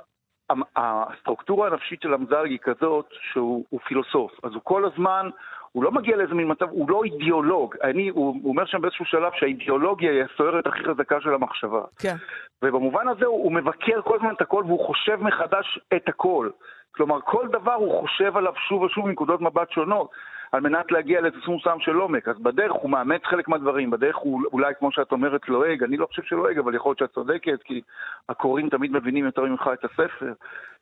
הסטרוקטורה 0.76 1.66
הנפשית 1.68 2.02
של 2.02 2.14
אמזלג 2.14 2.50
היא 2.50 2.58
כזאת 2.62 3.06
שהוא 3.32 3.64
הוא 3.68 3.80
פילוסוף. 3.88 4.32
אז 4.42 4.52
הוא 4.52 4.60
כל 4.64 4.84
הזמן, 4.84 5.30
הוא 5.72 5.84
לא 5.84 5.92
מגיע 5.92 6.16
לאיזה 6.16 6.34
מין 6.34 6.50
מצב, 6.50 6.70
הוא 6.70 6.90
לא 6.90 7.04
אידיאולוג. 7.04 7.74
אני, 7.82 8.08
הוא, 8.08 8.36
הוא 8.42 8.50
אומר 8.50 8.66
שם 8.66 8.80
באיזשהו 8.80 9.04
שלב 9.04 9.32
שהאידיאולוגיה 9.34 10.10
היא 10.10 10.22
הסוערת 10.22 10.66
הכי 10.66 10.84
חזקה 10.84 11.20
של 11.20 11.34
המחשבה. 11.34 11.82
כן. 11.98 12.14
ובמובן 12.62 13.08
הזה 13.08 13.26
הוא, 13.26 13.44
הוא 13.44 13.52
מבקר 13.52 14.02
כל 14.02 14.16
הזמן 14.16 14.32
את 14.36 14.40
הכל 14.40 14.62
והוא 14.66 14.86
חושב 14.86 15.16
מחדש 15.20 15.78
את 15.96 16.08
הכל. 16.08 16.50
כלומר, 16.96 17.20
כל 17.20 17.48
דבר 17.48 17.74
הוא 17.74 18.00
חושב 18.00 18.36
עליו 18.36 18.52
שוב 18.68 18.82
ושוב 18.82 19.06
מנקודות 19.06 19.40
מבט 19.40 19.70
שונות, 19.70 20.10
על 20.52 20.60
מנת 20.60 20.92
להגיע 20.92 21.20
לאיזה 21.20 21.36
סכום 21.42 21.56
מסוים 21.56 21.80
של 21.80 21.96
עומק. 21.96 22.28
אז 22.28 22.38
בדרך 22.38 22.72
הוא 22.72 22.90
מאמץ 22.90 23.22
חלק 23.24 23.48
מהדברים, 23.48 23.90
בדרך 23.90 24.16
הוא 24.16 24.40
אולי, 24.52 24.74
כמו 24.78 24.92
שאת 24.92 25.12
אומרת, 25.12 25.48
לועג, 25.48 25.82
אני 25.82 25.96
לא 25.96 26.06
חושב 26.06 26.22
שלועג, 26.22 26.58
אבל 26.58 26.74
יכול 26.74 26.90
להיות 26.90 26.98
שאת 26.98 27.10
צודקת, 27.10 27.62
כי 27.64 27.80
הקוראים 28.28 28.68
תמיד 28.68 28.92
מבינים 28.92 29.24
יותר 29.24 29.42
ממך 29.42 29.70
את 29.72 29.84
הספר. 29.84 30.32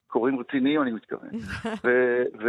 קוראים 0.07 0.39
רציניים, 0.39 0.83
אני 0.83 0.93
מתכוון. 0.93 1.29
ו... 1.85 2.23
ו... 2.43 2.49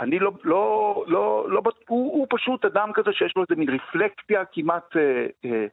אני 0.00 0.18
לא, 0.18 0.30
לא, 0.44 0.64
לא, 1.06 1.46
לא, 1.50 1.60
בט- 1.60 1.88
הוא, 1.88 2.12
הוא 2.12 2.26
פשוט 2.30 2.64
אדם 2.64 2.88
כזה 2.94 3.10
שיש 3.12 3.32
לו 3.36 3.42
איזה 3.42 3.60
מין 3.60 3.68
רפלקציה 3.70 4.40
כמעט, 4.52 4.96
אה, 4.96 5.26
אה, 5.44 5.66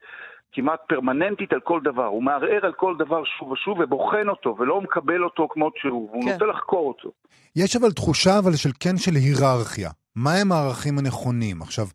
כמעט 0.52 0.80
פרמננטית 0.88 1.54
על 1.54 1.60
כל 1.60 1.80
דבר. 1.84 2.06
הוא 2.06 2.24
מערער 2.24 2.66
על 2.66 2.74
כל 2.74 2.96
דבר 3.00 3.24
שוב 3.40 3.52
ושוב 3.52 3.80
ובוחן 3.80 4.30
אותו, 4.30 4.56
ולא 4.60 4.82
מקבל 4.82 5.24
אותו 5.24 5.48
כמות 5.52 5.74
שהוא, 5.78 6.10
והוא 6.12 6.24
כן. 6.26 6.34
רוצה 6.34 6.46
לחקור 6.46 6.88
אותו. 6.88 7.12
יש 7.56 7.76
אבל 7.76 7.92
תחושה 7.92 8.40
אבל 8.40 8.56
של 8.56 8.70
כן 8.80 8.98
של 8.98 9.12
היררכיה. 9.16 9.90
מה 10.16 10.34
הם 10.34 10.52
הערכים 10.52 11.00
הנכונים? 11.00 11.62
עכשיו, 11.62 11.86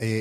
אה, 0.00 0.20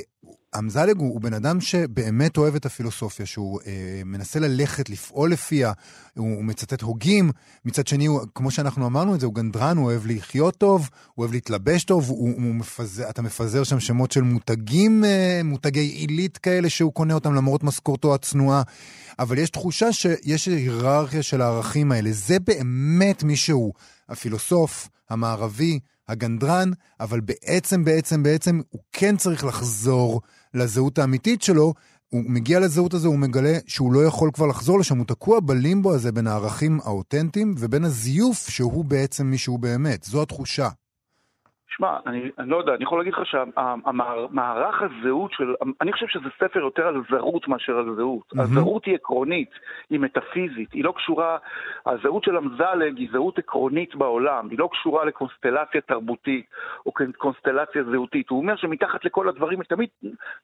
אמזלג 0.59 0.97
הוא, 0.97 1.13
הוא 1.13 1.21
בן 1.21 1.33
אדם 1.33 1.61
שבאמת 1.61 2.37
אוהב 2.37 2.55
את 2.55 2.65
הפילוסופיה, 2.65 3.25
שהוא 3.25 3.59
אה, 3.67 4.01
מנסה 4.05 4.39
ללכת, 4.39 4.89
לפעול 4.89 5.31
לפיה, 5.31 5.71
הוא, 6.13 6.35
הוא 6.35 6.43
מצטט 6.43 6.81
הוגים, 6.81 7.31
מצד 7.65 7.87
שני, 7.87 8.05
הוא, 8.05 8.21
כמו 8.35 8.51
שאנחנו 8.51 8.87
אמרנו 8.87 9.15
את 9.15 9.19
זה, 9.19 9.25
הוא 9.25 9.35
גנדרן, 9.35 9.77
הוא 9.77 9.85
אוהב 9.85 10.05
לחיות 10.05 10.57
טוב, 10.57 10.89
הוא 11.13 11.23
אוהב 11.23 11.33
להתלבש 11.33 11.83
טוב, 11.83 12.09
הוא, 12.09 12.33
הוא 12.35 12.55
מפזר, 12.55 13.09
אתה 13.09 13.21
מפזר 13.21 13.63
שם 13.63 13.79
שמות 13.79 14.11
של 14.11 14.21
מותגים, 14.21 15.05
אה, 15.05 15.41
מותגי 15.43 15.79
עילית 15.79 16.37
כאלה 16.37 16.69
שהוא 16.69 16.93
קונה 16.93 17.13
אותם 17.13 17.33
למרות 17.33 17.63
משכורתו 17.63 18.15
הצנועה, 18.15 18.61
אבל 19.19 19.37
יש 19.37 19.49
תחושה 19.49 19.93
שיש 19.93 20.45
היררכיה 20.45 21.23
של 21.23 21.41
הערכים 21.41 21.91
האלה. 21.91 22.09
זה 22.11 22.39
באמת 22.39 23.23
מי 23.23 23.35
שהוא, 23.35 23.73
הפילוסוף, 24.09 24.89
המערבי, 25.09 25.79
הגנדרן, 26.07 26.71
אבל 26.99 27.19
בעצם, 27.19 27.83
בעצם, 27.83 28.23
בעצם, 28.23 28.61
הוא 28.69 28.81
כן 28.91 29.17
צריך 29.17 29.45
לחזור 29.45 30.21
לזהות 30.55 30.99
האמיתית 30.99 31.41
שלו. 31.41 31.73
הוא 32.09 32.23
מגיע 32.27 32.59
לזהות 32.59 32.93
הזו, 32.93 33.07
הוא 33.07 33.19
מגלה 33.19 33.57
שהוא 33.67 33.93
לא 33.93 34.05
יכול 34.05 34.31
כבר 34.33 34.47
לחזור 34.47 34.79
לשם, 34.79 34.97
הוא 34.97 35.05
תקוע 35.05 35.39
בלימבו 35.39 35.93
הזה 35.93 36.11
בין 36.11 36.27
הערכים 36.27 36.79
האותנטיים 36.83 37.55
ובין 37.57 37.83
הזיוף 37.83 38.49
שהוא 38.49 38.85
בעצם 38.85 39.25
מי 39.25 39.37
שהוא 39.37 39.59
באמת. 39.59 40.03
זו 40.03 40.21
התחושה. 40.21 40.69
שמע, 41.77 41.97
אני, 42.07 42.31
אני 42.39 42.49
לא 42.49 42.57
יודע, 42.57 42.73
אני 42.73 42.83
יכול 42.83 42.99
להגיד 42.99 43.13
לך 43.13 43.25
שהמערך 43.25 44.81
הזהות 44.81 45.31
של... 45.31 45.53
אני 45.81 45.93
חושב 45.93 46.07
שזה 46.07 46.29
ספר 46.39 46.59
יותר 46.59 46.87
על 46.87 47.01
זרות 47.09 47.47
מאשר 47.47 47.77
על 47.77 47.95
זהות. 47.95 48.33
מהמם. 48.33 48.51
הזהות 48.51 48.85
היא 48.85 48.95
עקרונית, 48.95 49.49
היא 49.89 49.99
מטאפיזית, 49.99 50.73
היא 50.73 50.83
לא 50.83 50.93
קשורה... 50.97 51.37
הזהות 51.85 52.23
של 52.23 52.37
אמזלג 52.37 52.97
היא 52.97 53.09
זהות 53.11 53.37
עקרונית 53.37 53.95
בעולם, 53.95 54.49
היא 54.49 54.59
לא 54.59 54.69
קשורה 54.71 55.05
לקונסטלציה 55.05 55.81
תרבותית 55.81 56.45
או 56.85 56.91
קונסטלציה 57.17 57.83
זהותית. 57.83 58.29
הוא 58.29 58.39
אומר 58.39 58.55
שמתחת 58.55 59.05
לכל 59.05 59.29
הדברים, 59.29 59.63
תמיד 59.63 59.89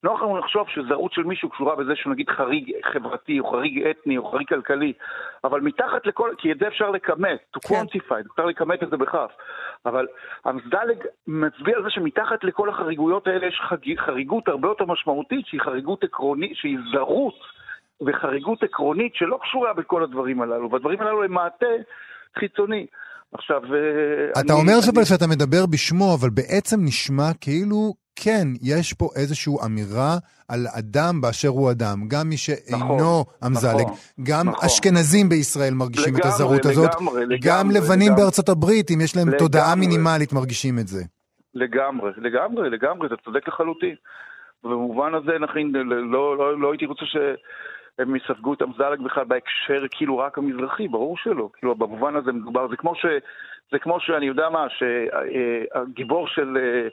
נוח 0.03 0.21
לנו 0.21 0.37
לחשוב 0.37 0.67
שזהות 0.69 1.13
של 1.13 1.23
מישהו 1.23 1.49
קשורה 1.49 1.75
בזה 1.75 1.95
שהוא 1.95 2.13
נגיד 2.13 2.29
חריג 2.29 2.71
חברתי 2.93 3.39
או 3.39 3.51
חריג 3.51 3.87
אתני 3.87 4.17
או 4.17 4.31
חריג 4.31 4.47
כלכלי, 4.47 4.93
אבל 5.43 5.61
מתחת 5.61 6.05
לכל... 6.05 6.29
כי 6.37 6.51
את 6.51 6.59
זה 6.59 6.67
אפשר 6.67 6.89
לכמת, 6.89 7.39
to 7.57 7.69
כן. 7.69 7.75
quantify, 7.75 8.31
אפשר 8.31 8.45
לכמת 8.45 8.83
את 8.83 8.89
זה 8.89 8.97
בכף. 8.97 9.31
אבל 9.85 10.07
אמזדלג 10.49 10.97
מצביע 11.27 11.77
על 11.77 11.83
זה 11.83 11.89
שמתחת 11.89 12.43
לכל 12.43 12.69
החריגויות 12.69 13.27
האלה 13.27 13.47
יש 13.47 13.61
חג... 13.69 13.97
חריגות 14.05 14.47
הרבה 14.47 14.67
יותר 14.67 14.85
משמעותית, 14.85 15.45
שהיא 15.45 15.61
חריגות 15.61 16.03
עקרונית, 16.03 16.51
שהיא 16.55 16.77
זרות 16.93 17.39
וחריגות 18.05 18.63
עקרונית 18.63 19.15
שלא 19.15 19.39
קשורה 19.41 19.73
בכל 19.73 20.03
הדברים 20.03 20.41
הללו, 20.41 20.71
והדברים 20.71 21.01
הללו 21.01 21.23
הם 21.23 21.31
מעטה 21.31 21.65
חיצוני. 22.39 22.85
עכשיו, 23.33 23.61
אה, 23.63 24.41
אתה 24.41 24.53
אומר 24.53 24.81
אבל 24.81 25.05
שאתה 25.05 25.27
מדבר 25.27 25.65
בשמו, 25.65 26.15
אבל 26.19 26.29
בעצם 26.29 26.77
נשמע 26.83 27.29
כאילו, 27.41 27.93
כן, 28.15 28.47
יש 28.61 28.93
פה 28.93 29.07
איזושהי 29.15 29.53
אמירה 29.65 30.17
על 30.49 30.59
אדם 30.79 31.21
באשר 31.21 31.47
הוא 31.47 31.71
אדם. 31.71 31.97
גם 32.07 32.29
מי 32.29 32.37
שאינו 32.37 32.77
נכון, 32.77 33.47
אמזלג, 33.47 33.81
נכון, 33.81 33.95
גם 34.23 34.49
נכון. 34.49 34.65
אשכנזים 34.65 35.29
בישראל 35.29 35.73
מרגישים 35.73 36.13
את 36.13 36.19
לגמרי, 36.19 36.33
הזרות 36.33 36.65
הזאת, 36.65 36.89
לגמרי, 36.95 37.25
לגמרי, 37.25 37.37
גם 37.41 37.71
לבנים 37.71 38.11
לגמרי. 38.11 38.21
בארצות 38.21 38.49
הברית, 38.49 38.91
אם 38.91 39.01
יש 39.01 39.15
להם 39.15 39.27
לגמרי. 39.27 39.39
תודעה 39.39 39.75
מינימלית, 39.75 40.33
מרגישים 40.33 40.79
את 40.79 40.87
זה. 40.87 41.03
לגמרי, 41.55 42.11
לגמרי, 42.17 42.69
לגמרי, 42.69 43.07
אתה 43.07 43.15
צודק 43.25 43.47
לחלוטין. 43.47 43.95
ובמובן 44.63 45.13
הזה, 45.13 45.39
נכין, 45.39 45.71
לא, 46.11 46.37
לא, 46.37 46.59
לא 46.59 46.71
הייתי 46.71 46.85
רוצה 46.85 47.05
שהם 47.05 48.15
יספגו 48.15 48.53
את 48.53 48.61
אמזלג 48.61 49.01
בכלל 49.05 49.23
בהקשר 49.23 49.85
כאילו 49.91 50.17
רק 50.17 50.37
המזרחי, 50.37 50.87
ברור 50.87 51.17
שלא. 51.17 51.49
כאילו, 51.53 51.75
במובן 51.75 52.15
הזה 52.15 52.31
מדובר, 52.31 52.67
זה 52.69 52.75
כמו 52.75 52.95
ש... 52.95 53.05
זה 53.71 53.79
כמו 53.79 53.99
שאני 53.99 54.25
יודע 54.25 54.49
מה, 54.49 54.67
שהגיבור 54.69 56.27
של 56.27 56.57
אה, 56.57 56.87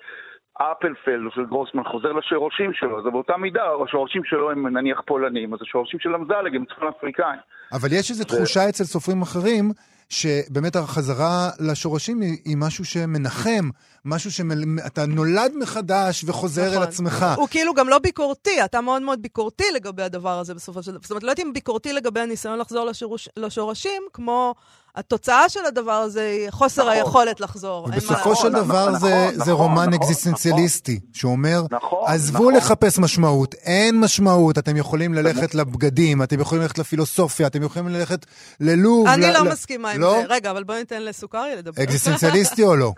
אפלפלד 0.58 1.26
או 1.26 1.30
של 1.30 1.44
גרוסמן 1.44 1.84
חוזר 1.84 2.12
לשורשים 2.12 2.72
שלו, 2.72 3.02
זה 3.02 3.10
באותה 3.10 3.36
מידה, 3.36 3.62
השורשים 3.84 4.24
שלו 4.24 4.50
הם 4.50 4.76
נניח 4.78 5.00
פולנים, 5.06 5.54
אז 5.54 5.58
השורשים 5.62 6.00
של 6.00 6.14
אמזלג 6.14 6.56
הם 6.56 6.64
צפון 6.64 6.88
אפריקאים. 6.88 7.40
אבל 7.72 7.88
יש 7.92 8.10
איזו 8.10 8.24
תחושה 8.24 8.68
אצל 8.68 8.84
סופרים 8.84 9.22
אחרים, 9.22 9.64
שבאמת 10.08 10.76
החזרה 10.76 11.50
לשורשים 11.58 12.20
היא, 12.20 12.36
היא 12.44 12.56
משהו 12.56 12.84
שמנחם, 12.84 13.70
משהו 14.04 14.32
שאתה 14.32 15.06
נולד 15.06 15.52
מחדש 15.60 16.24
וחוזר 16.26 16.66
נכון. 16.66 16.76
אל 16.76 16.82
עצמך. 16.82 17.26
הוא 17.36 17.48
כאילו 17.48 17.74
גם 17.74 17.88
לא 17.88 17.98
ביקורתי, 17.98 18.64
אתה 18.64 18.80
מאוד 18.80 19.02
מאוד 19.02 19.22
ביקורתי 19.22 19.64
לגבי 19.74 20.02
הדבר 20.02 20.38
הזה 20.38 20.54
בסופו 20.54 20.82
של 20.82 20.90
דבר. 20.90 21.00
זאת 21.02 21.10
אומרת, 21.10 21.22
לא 21.22 21.28
הייתי 21.30 21.42
ביקורתי 21.54 21.92
לגבי 21.92 22.20
הניסיון 22.20 22.58
לחזור 22.58 22.84
לשירוש, 22.84 23.28
לשורשים, 23.36 24.02
כמו 24.12 24.54
התוצאה 24.96 25.48
של 25.48 25.60
הדבר 25.68 25.92
הזה 25.92 26.30
היא 26.38 26.50
חוסר 26.50 26.82
נכון. 26.82 26.92
היכולת 26.94 27.40
לחזור. 27.40 27.84
ובסופו 27.84 28.12
לעשות. 28.14 28.36
של 28.36 28.48
נכון, 28.48 28.64
דבר 28.64 28.90
נכון, 28.90 28.98
זה, 29.08 29.26
נכון, 29.32 29.44
זה 29.44 29.52
רומן 29.52 29.74
נכון, 29.88 29.94
אקזיסטנציאליסטי, 29.94 31.00
שאומר, 31.12 31.62
נכון, 31.70 32.04
עזבו 32.06 32.38
נכון. 32.38 32.54
לחפש 32.54 32.98
משמעות, 32.98 33.54
אין 33.54 34.00
משמעות, 34.00 34.58
אתם 34.58 34.76
יכולים 34.76 35.14
ללכת 35.14 35.54
לבגדים, 35.54 36.22
אתם 36.22 36.40
יכולים 36.40 36.62
ללכת 36.62 36.78
לפילוסופיה, 36.78 37.46
אתם 37.46 37.62
יכולים 37.62 37.88
ללכת 37.88 38.26
ללוב. 38.60 39.06
אני 39.06 39.26
ל- 39.26 39.32
לא 39.32 39.38
ל- 39.38 39.52
מסכימה 39.52 39.92
עם 39.98 40.04
לא? 40.04 40.22
זה. 40.28 40.34
רגע, 40.34 40.50
אבל 40.50 40.64
בואי 40.64 40.78
ניתן 40.78 41.02
לסוכריה 41.02 41.56
לדבר. 41.56 41.82
אקזיסטנציאליסטי 41.82 42.62
או 42.62 42.76
לא? 42.76 42.92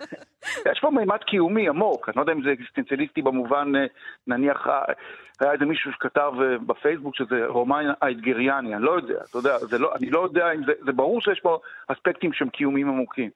יש 0.72 0.80
פה 0.80 0.90
מימד 0.90 1.18
קיומי 1.26 1.68
עמוק, 1.68 2.08
אני 2.08 2.16
לא 2.16 2.22
יודע 2.22 2.32
אם 2.32 2.42
זה 2.42 2.52
אקזיסטנציאליסטי 2.52 3.22
במובן, 3.22 3.72
אה, 3.76 3.86
נניח, 4.26 4.66
אה, 4.66 4.82
היה 5.40 5.52
איזה 5.52 5.64
מישהו 5.64 5.92
שכתב 5.92 6.32
אה, 6.40 6.58
בפייסבוק 6.58 7.16
שזה 7.16 7.46
רומן 7.46 7.92
האתגריאני, 8.02 8.74
אני 8.74 8.82
לא 8.82 8.90
יודע, 8.90 9.18
אתה 9.30 9.38
יודע, 9.38 9.58
זה 9.58 9.78
לא, 9.78 9.94
אני 9.94 10.10
לא 10.10 10.24
יודע 10.24 10.52
אם 10.52 10.64
זה, 10.66 10.72
זה 10.86 10.92
ברור 10.92 11.20
שיש 11.20 11.40
פה 11.40 11.58
אספקטים 11.88 12.32
שהם 12.32 12.48
קיומיים 12.48 12.88
עמוקים. 12.88 13.30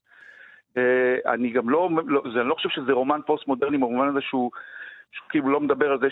אני 1.27 1.51
גם 1.51 1.71
לא, 1.71 1.91
לא, 2.07 2.23
זה, 2.35 2.41
אני 2.41 2.49
לא 2.49 2.55
חושב 2.55 2.69
שזה 2.69 2.93
רומן 2.93 3.21
פוסט-מודרני 3.27 3.79
במובן 3.79 4.09
הזה 4.09 4.21
שהוא, 4.21 4.51
שהוא 5.13 5.29
כאילו 5.29 5.51
לא 5.51 5.61
מדבר 5.61 5.91
על 5.91 5.99
זה 6.01 6.07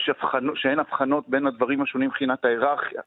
שאין 0.54 0.78
הבחנות 0.78 1.28
בין 1.28 1.46
הדברים 1.46 1.82
השונים 1.82 2.08
מבחינת 2.08 2.44
ההיררכיה. 2.44 3.02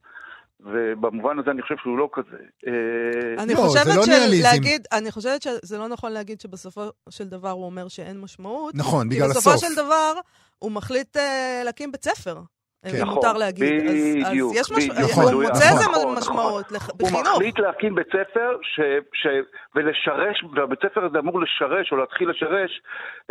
ובמובן 0.59 1.39
הזה 1.39 1.51
אני 1.51 1.61
חושב 1.61 1.75
שהוא 1.81 1.97
לא 1.97 2.09
כזה. 2.13 2.37
אה, 2.67 3.43
אני 3.43 3.53
לא, 3.53 3.61
זה 3.61 3.67
חושבת 3.67 3.95
לא 3.95 4.05
ניהליזם. 4.07 4.49
שלהגיד, 4.49 4.87
אני 4.91 5.11
חושבת 5.11 5.41
שזה 5.41 5.77
לא 5.77 5.87
נכון 5.87 6.11
להגיד 6.11 6.41
שבסופו 6.41 6.81
של 7.09 7.29
דבר 7.29 7.49
הוא 7.49 7.65
אומר 7.65 7.87
שאין 7.87 8.19
משמעות. 8.21 8.75
נכון, 8.75 9.09
כי 9.09 9.15
בגלל 9.15 9.29
בסופו 9.29 9.49
הסוף. 9.53 9.69
של 9.69 9.75
דבר 9.75 10.13
הוא 10.59 10.71
מחליט 10.71 11.17
אה, 11.17 11.61
להקים 11.65 11.91
בית 11.91 12.03
ספר. 12.03 12.39
אם 12.85 12.91
כן. 12.91 13.03
מותר 13.07 13.33
להגיד. 13.33 13.89
אז- 13.89 14.15
בדיוק, 14.29 14.51
אז 14.55 14.57
יש 14.61 14.71
משהו, 14.77 14.93
בדיוק, 14.93 15.09
נכון, 15.11 15.33
הוא 15.33 15.43
מוצא 15.43 15.65
נכון, 15.65 15.77
איזה 15.77 15.89
נכון, 15.91 16.15
משמעות 16.17 16.65
הוא 16.71 16.77
בחינוך. 16.99 17.35
מחליט 17.35 17.59
להקים 17.59 17.95
בית 17.95 18.07
ספר 18.07 18.57
ש, 18.61 18.79
ש, 19.13 19.27
ולשרש, 19.75 20.43
והבית 20.55 20.79
ספר 20.85 21.05
הזה 21.05 21.19
אמור 21.19 21.41
לשרש 21.41 21.91
או 21.91 21.97
להתחיל 21.97 22.29
לשרש 22.29 22.81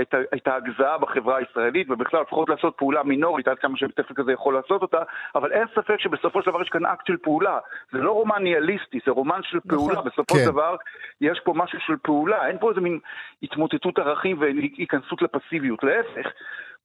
את, 0.00 0.14
את 0.34 0.48
ההגזעה 0.48 0.98
בחברה 0.98 1.36
הישראלית, 1.36 1.90
ובכלל 1.90 2.20
לפחות 2.20 2.48
לעשות 2.48 2.74
פעולה 2.76 3.02
מינורית, 3.02 3.48
עד 3.48 3.58
כמה 3.58 3.76
שבית 3.76 4.00
ספר 4.00 4.14
כזה 4.14 4.32
יכול 4.32 4.54
לעשות 4.54 4.82
אותה, 4.82 5.02
אבל 5.34 5.52
אין 5.52 5.66
ספק 5.74 5.96
שבסופו 5.98 6.42
של 6.42 6.50
דבר 6.50 6.62
יש 6.62 6.68
כאן 6.68 6.86
אקט 6.86 7.06
של 7.06 7.16
פעולה. 7.16 7.58
זה 7.92 7.98
לא 7.98 8.10
רומן 8.12 8.42
ניהליסטי, 8.42 8.98
זה 9.06 9.10
רומן 9.12 9.40
של 9.42 9.58
פעולה. 9.68 9.94
נכון. 9.94 10.10
בסופו 10.10 10.34
כן. 10.34 10.40
של 10.44 10.50
דבר 10.50 10.76
יש 11.20 11.40
פה 11.44 11.52
משהו 11.56 11.78
של 11.86 11.94
פעולה, 12.02 12.46
אין 12.48 12.58
פה 12.58 12.70
איזה 12.70 12.80
מין 12.80 12.98
התמוטטות 13.42 13.98
ערכים 13.98 14.40
והיכנסות 14.40 15.22
לפסיביות, 15.22 15.84
להפך. 15.84 16.30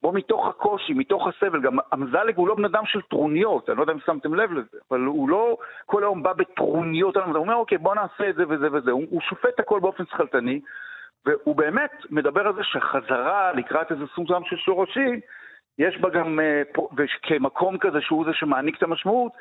בו 0.03 0.11
מתוך 0.11 0.47
הקושי, 0.47 0.93
מתוך 0.93 1.27
הסבל, 1.27 1.61
גם 1.61 1.77
אמזלג 1.93 2.35
הוא 2.35 2.47
לא 2.47 2.55
בן 2.55 2.65
אדם 2.65 2.83
של 2.85 3.01
טרוניות, 3.01 3.69
אני 3.69 3.77
לא 3.77 3.83
יודע 3.83 3.93
אם 3.93 3.99
שמתם 4.05 4.33
לב 4.33 4.51
לזה, 4.51 4.77
אבל 4.91 4.99
הוא 4.99 5.29
לא 5.29 5.57
כל 5.85 6.03
היום 6.03 6.23
בא 6.23 6.33
בטרוניות, 6.33 7.17
הוא 7.17 7.35
אומר, 7.35 7.55
אוקיי, 7.55 7.77
בוא 7.77 7.95
נעשה 7.95 8.29
את 8.29 8.35
זה 8.35 8.43
וזה 8.49 8.67
וזה, 8.73 8.91
הוא, 8.91 9.03
הוא 9.09 9.21
שופט 9.21 9.59
הכל 9.59 9.79
באופן 9.79 10.03
שכלתני, 10.05 10.59
והוא 11.25 11.55
באמת 11.55 11.91
מדבר 12.09 12.47
על 12.47 12.53
זה 12.55 12.61
שחזרה 12.63 13.51
לקראת 13.53 13.91
איזה 13.91 14.03
סוג 14.15 14.23
מסוים 14.23 14.43
של 14.45 14.55
שורשים, 14.57 15.19
יש 15.79 15.97
בה 16.01 16.09
גם, 16.09 16.39
אה, 16.39 16.61
וכמקום 16.97 17.77
כזה 17.77 17.97
שהוא 18.01 18.25
זה 18.25 18.31
שמעניק 18.33 18.77
את 18.77 18.83
המשמעות, 18.83 19.31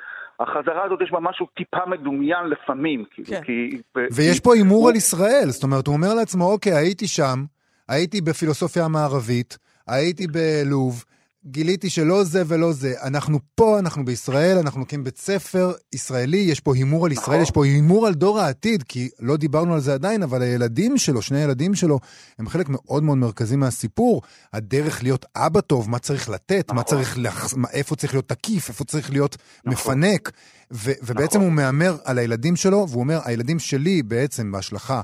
החזרה 0.41 0.85
הזאת 0.85 1.01
יש 1.03 1.11
בה 1.11 1.21
משהו 1.21 1.47
טיפה 1.57 1.87
מדומיין 1.87 2.47
לפעמים, 2.47 3.05
כאילו, 3.11 3.29
כן. 3.29 3.43
כי... 3.43 3.81
ויש 4.13 4.41
פה 4.41 4.55
הימור 4.55 4.89
על 4.89 4.97
ישראל, 4.97 5.49
זאת 5.49 5.63
אומרת, 5.63 5.87
הוא 5.87 5.95
אומר 5.97 6.15
לעצמו, 6.15 6.45
אוקיי, 6.53 6.73
הייתי 6.73 7.07
שם, 7.07 7.45
הייתי 7.89 8.21
בפילוסופיה 8.21 8.85
המערבית, 8.85 9.59
הייתי 9.87 10.27
בלוב, 10.27 11.05
גיליתי 11.47 11.91
שלא 11.91 12.25
זה 12.25 12.43
ולא 12.47 12.73
זה. 12.73 12.95
אנחנו 13.03 13.39
פה, 13.55 13.79
אנחנו 13.79 14.05
בישראל, 14.05 14.59
אנחנו 14.59 14.81
מקים 14.81 15.05
בית 15.05 15.19
ספר 15.19 15.73
ישראלי, 15.93 16.37
יש 16.37 16.61
פה 16.61 16.75
הימור 16.75 17.07
על 17.07 17.13
ישראל, 17.13 17.27
נכון. 17.27 17.41
יש 17.43 17.51
פה 17.51 17.65
הימור 17.65 18.07
על 18.07 18.15
דור 18.15 18.41
העתיד, 18.41 18.83
כי 18.83 19.09
לא 19.21 19.37
דיברנו 19.37 19.75
על 19.75 19.81
זה 19.81 19.95
עדיין, 19.95 20.23
אבל 20.23 20.43
הילדים 20.43 20.99
שלו, 20.99 21.23
שני 21.23 21.41
הילדים 21.41 21.75
שלו, 21.75 21.99
הם 22.39 22.49
חלק 22.49 22.67
מאוד 22.69 23.03
מאוד 23.03 23.19
מרכזי 23.19 23.57
מהסיפור. 23.57 24.23
הדרך 24.53 25.03
להיות 25.03 25.27
אבא 25.37 25.61
טוב, 25.61 25.91
מה 25.91 25.99
צריך 25.99 26.29
לתת, 26.29 26.65
מה 26.69 26.75
נכון. 26.81 26.85
צריך, 26.97 27.19
לח... 27.19 27.55
מה- 27.57 27.69
איפה 27.73 27.97
צריך 27.97 28.15
להיות 28.15 28.29
תקיף, 28.29 28.69
איפה 28.69 28.85
צריך 28.85 29.11
להיות 29.11 29.37
נכון. 29.65 29.73
מפנק. 29.99 30.31
ו- 30.73 30.93
ובעצם 31.03 31.39
נכון. 31.39 31.41
הוא 31.49 31.53
מהמר 31.53 31.97
על 32.05 32.19
הילדים 32.19 32.57
שלו, 32.57 32.87
והוא 32.89 33.01
אומר, 33.01 33.21
הילדים 33.25 33.59
שלי 33.59 34.03
בעצם 34.03 34.53
בהשלכה 34.53 35.01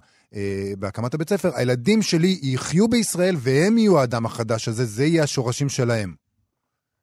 בהקמת 0.79 1.15
הבית 1.15 1.29
ספר, 1.29 1.49
הילדים 1.57 2.03
שלי 2.03 2.39
יחיו 2.55 2.89
בישראל 2.89 3.35
והם 3.45 3.79
יהיו 3.79 3.99
האדם 3.99 4.27
החדש 4.27 4.69
הזה, 4.69 4.85
זה 4.85 5.05
יהיה 5.05 5.23
השורשים 5.23 5.69
שלהם. 5.69 6.11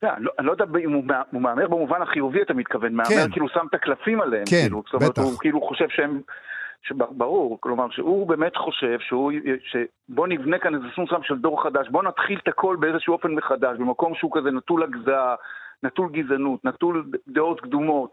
לא, 0.03 0.09
אני 0.17 0.23
לא- 0.25 0.31
אני 0.39 0.47
לא 0.47 0.51
יודע 0.51 0.65
אם 0.85 0.93
הוא 0.93 1.03
מה- 1.05 1.21
הוא 1.31 1.41
מהמר 1.41 1.67
במובן 1.67 2.01
החיובי, 2.01 2.41
אתה 2.41 2.53
מתכוון, 2.53 2.93
מהמר 2.93 3.09
כן. 3.09 3.31
כאילו 3.31 3.49
שם 3.49 3.65
את 3.69 3.73
הקלפים 3.73 4.21
עליהם, 4.21 4.43
כן, 4.49 4.61
כאילו, 4.61 4.83
זאת 4.85 4.93
אומרת. 4.93 5.17
הוא 5.17 5.39
כאילו 5.39 5.61
חושב 5.61 5.85
שהם, 5.89 6.21
ברור, 7.11 7.57
כלומר, 7.61 7.85
שהוא 7.91 8.27
באמת 8.27 8.55
חושב 8.55 8.97
שהוא, 8.99 9.31
שבוא 9.71 10.27
נבנה 10.27 10.59
כאן 10.59 10.75
איזה 10.75 10.85
מסוים 11.03 11.23
של 11.23 11.38
דור 11.38 11.63
חדש, 11.63 11.88
בוא 11.91 12.03
נתחיל 12.03 12.39
את 12.43 12.47
הכל 12.47 12.77
באיזשהו 12.79 13.13
אופן 13.13 13.31
מחדש, 13.31 13.77
במקום 13.79 14.13
שהוא 14.15 14.31
כזה 14.33 14.51
נטול 14.51 14.83
הגזעה, 14.83 15.35
נטול 15.83 16.09
גזענות, 16.11 16.65
נטול 16.65 17.05
דעות 17.27 17.61
קדומות. 17.61 18.11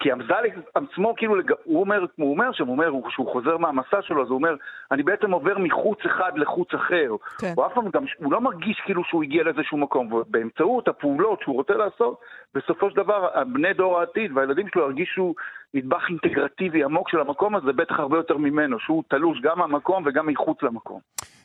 כי 0.00 0.12
אמזלג 0.12 0.52
עצמו, 0.74 1.14
כאילו, 1.16 1.34
הוא 1.64 1.80
אומר, 1.80 2.04
הוא 2.16 2.30
אומר 2.30 2.52
שם, 2.52 2.66
הוא 2.66 2.72
אומר, 2.72 2.88
הוא- 2.88 3.06
כשהוא 3.08 3.32
חוזר 3.32 3.56
מהמסע 3.56 4.02
שלו, 4.02 4.22
אז 4.22 4.28
הוא 4.28 4.34
אומר, 4.36 4.54
אני 4.90 5.02
בעצם 5.02 5.30
עובר 5.30 5.58
מחוץ 5.58 5.98
אחד 6.06 6.32
לחוץ 6.36 6.74
אחר. 6.74 7.10
כן. 7.40 7.52
הוא 7.56 7.66
אף 7.66 7.72
פעם 7.74 7.84
גם, 7.94 8.04
הוא 8.16 8.32
לא 8.32 8.40
מרגיש 8.40 8.80
כאילו 8.84 9.04
שהוא 9.04 9.22
הגיע 9.22 9.42
לאיזשהו 9.44 9.78
מקום, 9.78 10.12
ובאמצעות 10.12 10.88
הפעולות 10.88 11.40
שהוא 11.40 11.54
רוצה 11.54 11.74
לעשות, 11.74 12.20
בסופו 12.54 12.90
של 12.90 12.96
דבר, 12.96 13.28
בני 13.52 13.72
דור 13.72 13.98
העתיד 14.00 14.36
והילדים 14.36 14.68
שלו 14.68 14.82
ירגישו 14.82 15.34
נדבך 15.74 16.08
אינטגרטיבי 16.08 16.84
עמוק 16.84 17.08
של 17.08 17.20
המקום 17.20 17.56
הזה, 17.56 17.72
בטח 17.72 18.00
הרבה 18.00 18.16
יותר 18.16 18.36
ממנו, 18.36 18.78
שהוא 18.78 19.02
תלוש 19.08 19.40
גם 19.40 19.58
מהמקום 19.58 20.02
וגם 20.06 20.26
מחוץ 20.26 20.62
למקום. 20.62 21.00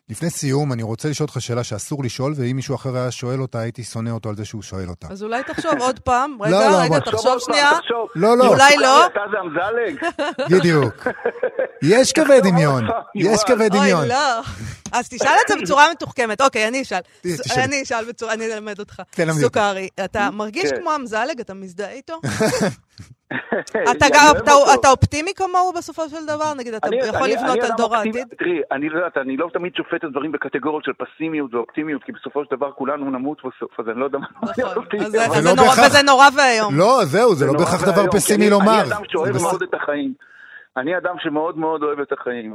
לפני 0.10 0.30
סיום, 0.30 0.74
אני 0.74 0.84
רוצה 0.84 1.10
לשאול 1.10 1.28
אותך 1.30 1.42
שאלה 1.42 1.64
שאסור 1.64 2.04
לשאול, 2.04 2.34
ואם 2.36 2.56
מישהו 2.56 2.76
אחר 2.76 2.96
היה 2.98 3.12
שואל 3.12 3.42
אותה, 3.42 3.60
הייתי 3.60 3.84
שונא 3.84 4.10
אותו 4.10 4.30
על 4.30 4.36
זה 4.36 4.46
שהוא 4.46 4.62
שואל 4.62 4.90
אותה. 4.90 5.08
אז 5.12 5.24
אולי 5.24 5.44
תחשוב 5.44 5.72
עוד 5.80 6.00
פעם. 6.00 6.38
רגע, 6.42 6.52
לא, 6.52 6.72
לא, 6.72 6.78
רגע, 6.78 7.00
תחשוב 7.00 7.40
שנייה. 7.40 7.72
תחשוב. 7.82 8.08
לא, 8.16 8.38
לא. 8.38 8.48
אולי 8.48 8.78
לא. 8.78 9.06
אתה 9.06 9.20
זה 9.32 9.38
אמזלג? 9.40 10.10
בדיוק. 10.50 11.08
יש 11.82 12.14
קווי 12.14 12.42
דמיון, 12.42 12.88
יש. 13.16 13.44
קווי 13.44 13.70
דמיון. 13.70 14.00
אוי, 14.00 14.10
לא. 14.10 14.42
אז 14.92 15.10
תשאל 15.10 15.36
את 15.46 15.48
זה 15.48 15.56
בצורה 15.62 15.92
מתוחכמת. 15.92 16.42
אוקיי, 16.42 16.68
אני 16.68 16.82
אשאל. 16.82 17.02
אני 17.58 17.84
אשאל 17.84 18.06
בצורה, 18.06 18.34
אני 18.34 18.54
אלמד 18.54 18.80
אותך. 18.80 19.02
סוכרי, 19.42 19.90
אתה 20.06 20.30
מרגיש 20.32 20.72
כן. 20.72 20.82
כמו 20.82 20.96
אמזלג? 20.96 21.40
אתה 21.40 21.54
מזדהה 21.54 21.92
איתו? 21.92 22.20
אתה 23.92 24.06
גם- 24.14 24.36
אתה- 24.80 24.90
אופטימי 24.90 25.32
כמוהו 25.36 25.74
בסופו 25.78 26.10
של 26.10 26.26
דבר? 26.26 26.54
נגיד, 26.58 26.74
אתה 26.74 26.88
אני- 26.88 26.96
יכול 26.98 27.24
אני- 27.24 27.34
לבנות 27.36 27.58
אני 27.58 27.62
על 27.62 27.72
דור 27.78 27.96
העתיד? 27.96 28.28
תראי, 28.40 28.60
אני 28.72 28.90
לא 28.90 28.98
יודעת, 28.98 29.18
אני 29.18 29.38
לא 29.38 29.50
תמיד 29.54 29.76
שופט 29.76 29.94
את 29.96 30.04
הדברים 30.04 30.32
בקטגוריות 30.32 30.84
של 30.84 30.92
פסימיות 30.94 31.54
ואופטימיות, 31.54 32.04
כי 32.04 32.12
בסופו 32.12 32.44
של 32.46 32.56
דבר 32.56 32.72
כולנו 32.72 33.12
נמות 33.12 33.38
בסוף, 33.40 33.80
אז 33.80 33.86
אני 33.90 34.00
לא 34.00 34.06
יודע 34.06 34.18
מה 34.18 34.28
נכון. 34.42 34.84
וזה 35.86 36.02
נורא- 36.06 36.30
ואיום. 36.38 36.78
לא, 36.78 37.00
זהו, 37.06 37.36
זה 37.36 37.46
לא 37.46 37.52
נורא 37.54 37.66
בהכרח 37.66 37.84
דבר 37.90 38.12
פסימי 38.12 38.50
לומר. 38.50 38.82
אני 38.82 38.92
אדם 38.92 39.02
שאוהב 39.08 39.36
מאוד 39.42 39.64
את 39.64 39.74
החיים. 39.74 40.14
אני 40.78 40.98
אדם 40.98 41.16
שמאוד 41.20 41.58
מאוד 41.58 41.84
אוהב 41.84 42.00
את 42.00 42.12
החיים. 42.12 42.54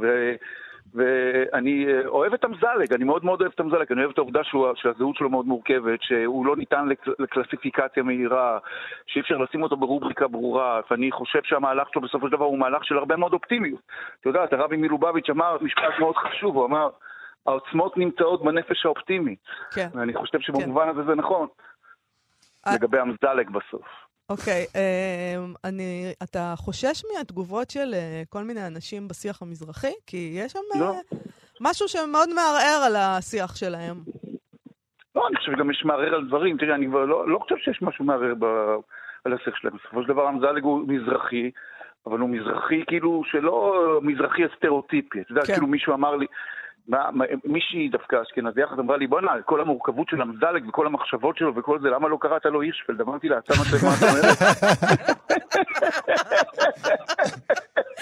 ואני 0.93 1.85
אה, 1.87 2.07
אוהב 2.07 2.33
את 2.33 2.45
אמזלג, 2.45 2.93
אני 2.93 3.03
מאוד 3.03 3.25
מאוד 3.25 3.41
אוהב 3.41 3.51
את 3.55 3.61
אמזלג, 3.61 3.91
אני 3.91 4.01
אוהב 4.01 4.11
את 4.11 4.17
העובדה 4.17 4.43
שהוא- 4.43 4.67
שהזהות 4.75 5.15
שלו 5.15 5.29
מאוד 5.29 5.45
מורכבת, 5.45 5.99
שהוא 6.01 6.45
לא 6.45 6.55
ניתן 6.55 6.87
לקל- 6.87 7.13
לקלסיפיקציה 7.19 8.03
מהירה, 8.03 8.59
שאי 9.07 9.21
אפשר 9.21 9.37
לשים 9.37 9.63
אותו 9.63 9.77
ברובריקה 9.77 10.27
ברורה, 10.27 10.81
ואני 10.91 11.11
חושב 11.11 11.39
שהמהלך 11.43 11.87
שלו 11.91 12.01
בסופו 12.01 12.25
של 12.27 12.31
דבר 12.31 12.45
הוא 12.45 12.59
מהלך 12.59 12.85
של 12.85 12.97
הרבה 12.97 13.15
מאוד 13.15 13.33
אופטימיות. 13.33 13.79
אתה 14.21 14.29
יודע, 14.29 14.45
הרבי 14.51 14.77
מלובביץ' 14.77 15.29
אמר 15.29 15.57
משפט 15.61 15.99
מאוד 15.99 16.15
חשוב, 16.15 16.55
הוא 16.55 16.65
אמר, 16.65 16.89
העוצמות 17.45 17.97
נמצאות 17.97 18.43
בנפש 18.43 18.85
האופטימי, 18.85 19.35
כן. 19.75 19.87
ואני 19.93 20.13
חושב 20.13 20.39
שבמובן 20.39 20.89
הזה 20.89 21.03
זה 21.03 21.15
נכון, 21.15 21.47
אה. 22.67 22.75
לגבי 22.75 22.97
אמזלג 23.01 23.49
בסוף. 23.49 23.85
אוקיי, 24.29 24.65
אמ, 24.75 25.53
אני, 25.63 26.13
אתה 26.23 26.53
חושש 26.57 27.01
מהתגובות 27.17 27.69
של 27.69 27.93
אה, 27.93 28.23
כל 28.29 28.43
מיני 28.43 28.67
אנשים 28.67 29.07
בשיח 29.07 29.41
המזרחי? 29.41 29.93
כי 30.07 30.33
יש 30.35 30.51
שם 30.51 30.59
אה, 30.75 30.79
לא. 30.79 30.93
משהו 31.61 31.87
שמאוד 31.87 32.29
מערער 32.35 32.83
על 32.85 32.95
השיח 32.95 33.55
שלהם. 33.55 33.95
לא, 35.15 35.27
אני 35.27 35.37
חושב 35.37 35.51
שגם 35.51 35.71
יש 35.71 35.83
מערער 35.85 36.15
על 36.15 36.27
דברים. 36.27 36.57
תראי, 36.57 36.73
אני 36.73 36.87
כבר 36.87 37.05
לא, 37.05 37.29
לא 37.29 37.39
חושב 37.39 37.55
שיש 37.57 37.81
משהו 37.81 38.05
מערער 38.05 38.33
ב, 38.39 38.45
על 39.25 39.33
השיח 39.33 39.55
שלהם. 39.55 39.73
בסופו 39.77 40.01
של 40.01 40.07
דבר 40.07 40.29
אמזלג 40.29 40.63
הוא 40.63 40.87
מזרחי, 40.87 41.51
אבל 42.05 42.19
הוא 42.19 42.29
מזרחי 42.29 42.83
כאילו 42.87 43.23
שלא 43.25 43.99
מזרחי 44.01 44.41
הסטריאוטיפי. 44.45 45.21
אתה 45.21 45.31
יודע, 45.31 45.41
כן. 45.45 45.53
כאילו 45.53 45.67
מישהו 45.67 45.93
אמר 45.93 46.15
לי, 46.15 46.25
מה, 46.87 47.11
מה, 47.11 47.25
מישהי 47.45 47.89
דווקא 47.89 48.15
אשכנזי 48.21 48.63
אחת 48.63 48.79
אמרה 48.79 48.97
לי, 48.97 49.07
בואנה, 49.07 49.31
כל 49.45 49.61
המורכבות 49.61 50.07
של 50.09 50.21
אמזלג 50.21 50.67
וכל 50.69 50.87
המחשבות 50.87 51.37
שלו 51.37 51.55
וכל 51.55 51.79
זה, 51.81 51.89
למה 51.89 52.07
לא 52.07 52.17
קראת 52.21 52.45
לו 52.45 52.61
הירשפלד? 52.61 53.01
אמרתי 53.01 53.27
לה, 53.27 53.37
אתה 53.37 53.53
מה 53.57 53.63
מה 53.83 53.95
אתה 53.97 54.09
אומרת? 54.09 54.37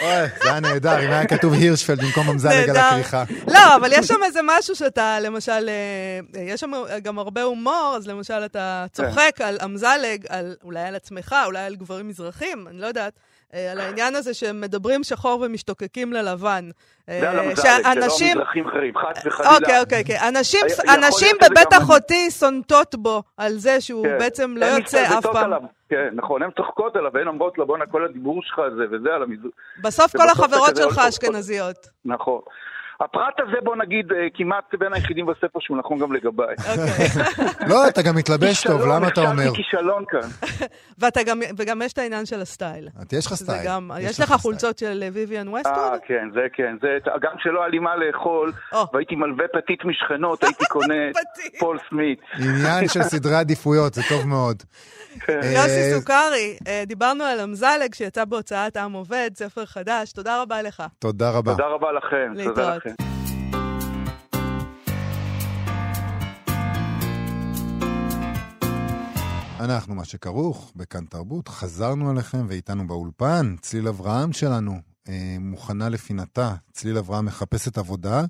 אוי, 0.02 0.28
זה 0.44 0.52
היה 0.52 0.60
נהדר, 0.60 1.00
אם 1.06 1.12
היה 1.12 1.28
כתוב 1.28 1.54
הירשפלד 1.54 2.00
במקום 2.02 2.30
אמזלג 2.30 2.70
על. 2.70 2.78
הכריכה. 2.78 3.24
לא, 3.48 3.76
אבל 3.76 3.89
יש 3.94 4.08
שם 4.08 4.24
איזה 4.26 4.39
משהו 4.44 4.76
שאתה, 4.76 5.20
למשל, 5.20 5.70
אה, 5.70 6.41
יש 6.41 6.62
שם 6.62 6.72
גם 7.04 7.20
הרבה 7.20 7.44
הומור, 7.44 7.94
אז 7.98 8.08
למשל 8.08 8.46
אתה 8.46 8.86
צוחק 8.91 9.41
על 9.41 9.58
אמזלג, 9.65 10.26
על, 10.30 10.56
אולי 10.63 10.84
על 10.84 10.96
עצמך, 10.96 11.36
אולי 11.46 11.60
על 11.60 11.76
גברים 11.76 12.08
מזרחים, 12.08 12.67
אני 12.67 12.80
לא 12.80 12.88
יודעת. 12.88 13.13
אה, 13.54 13.72
על 13.72 13.80
העניין 13.80 14.16
הזה 14.16 14.34
שהם 14.34 14.62
מדברים 14.62 15.04
שחור 15.04 15.42
ומשתוקקים 15.46 16.14
ללבן. 16.14 16.70
אה, 17.10 17.22
שאנשים- 17.56 18.38
מזרחים 18.38 18.68
אחרים, 18.68 18.94
חס 18.98 19.26
וחלילה. 19.26 19.56
אוקיי, 19.56 19.80
אוקיי, 19.80 20.02
אוקיי. 20.02 20.18
אנשים, 20.98 21.36
בבית 21.50 21.74
אחותי 21.74 22.32
סונטות 22.32 22.96
בו 22.96 23.24
על 23.38 23.52
זה 23.54 23.82
שהוא 23.82 24.06
כן. 24.08 24.18
בעצם 24.20 24.56
לא 24.58 24.66
יוצא 24.66 25.06
אף 25.18 25.26
פעם. 25.26 25.52
כן, 25.90 26.10
נכון, 26.14 26.44
הן 26.44 26.50
צוחקות 26.58 26.96
עליו, 26.96 27.12
והן 27.14 27.28
אומרות 27.28 27.58
לו, 27.58 27.66
בואנה, 27.68 27.86
כל 27.86 28.06
הדיבור 28.06 28.42
שלך 28.44 28.60
הזה 28.60 28.84
וזה 28.92 29.10
על 29.16 29.24
המזרח. 29.24 29.52
בסוף 29.82 30.18
כל 30.18 30.30
החברות 30.30 30.76
שלך 30.76 30.98
אשכנזיות. 30.98 31.88
נכון. 32.06 32.42
הפרט 33.04 33.40
הזה, 33.40 33.58
בוא 33.64 33.76
נגיד, 33.76 34.12
אה, 34.12 34.28
כמעט 34.34 34.76
בין 34.80 34.94
היחידים 34.94 35.26
בספר 35.26 35.60
שהוא 35.60 35.78
נכון 35.78 36.00
גם 36.00 36.14
לגביי. 36.14 36.56
אוקיי. 36.70 37.08
לא, 37.70 37.88
אתה 37.88 38.02
גם 38.02 38.16
מתלבש 38.16 38.68
טוב, 38.68 38.82
למה 38.82 39.08
אתה 39.08 39.22
אומר? 39.22 39.52
כישלון 39.56 40.04
כאן. 40.10 40.30
וגם 41.58 41.82
יש 41.82 41.94
את 41.94 41.98
העניין 41.98 42.26
של 42.26 42.42
הסטייל. 42.42 42.88
יש 43.12 43.28
לך 43.28 43.34
סטייל. 43.34 43.68
יש 44.00 44.20
לך. 44.20 44.32
חולצות 44.42 44.78
של 44.78 45.04
ויויאן 45.14 45.48
אה, 45.48 45.54
ווסטווד? 45.54 46.00
כן, 46.08 46.30
זה 46.34 46.48
כן. 46.54 46.76
זה, 46.82 46.98
גם 47.22 47.32
כשלא 47.38 47.60
היה 47.60 47.70
לי 47.70 47.80
מה 47.80 47.96
לאכול. 47.96 48.52
והייתי 48.94 49.16
מלווה 49.16 49.46
פתית 49.54 49.86
משכנות, 49.86 50.44
הייתי 50.44 50.66
קונה. 50.74 50.94
פול 51.60 51.78
סמית. 51.90 52.20
עניין 52.34 52.88
של 52.88 53.04
סדרי 53.04 53.36
עדיפויות, 53.36 53.94
זה 53.94 54.02
טוב 54.10 54.28
מאוד. 54.28 54.64
אה, 55.30 55.36
יוסי 55.36 55.94
סוכרי, 55.94 56.58
אה, 56.68 56.84
דיברנו 56.88 57.24
על 57.24 57.40
אמזלג 57.40 57.94
שיצא 57.94 58.26
בהוצאת 58.26 58.78
עם 58.78 58.94
עובד, 58.94 59.30
ספר 59.34 59.66
חדש, 59.66 60.12
תודה 60.12 60.42
רבה 60.42 60.62
לך. 60.62 60.84
תודה 61.00 61.30
רבה. 61.30 61.52
תודה 61.52 61.68
רבה 61.68 61.92
לכם. 61.92 62.34
תודה 62.44 62.50
להתראות. 62.50 62.90
אנחנו 69.62 69.95
מה 69.95 70.06
שכרוך, 70.06 70.71
בכאן 70.76 71.06
תרבות, 71.06 71.47
חזרנו 71.47 72.10
עליכם 72.10 72.45
ואיתנו 72.50 72.88
באולפן, 72.88 73.56
צליל 73.62 73.88
אברהם 73.88 74.34
שלנו, 74.34 74.80
אה, 75.08 75.38
מוכנה 75.39 75.89
לפינתה. 75.89 76.56
צליל 76.74 76.97
אברהם 76.97 77.26
מחפשת 77.26 77.78
עבודה, 77.78 78.24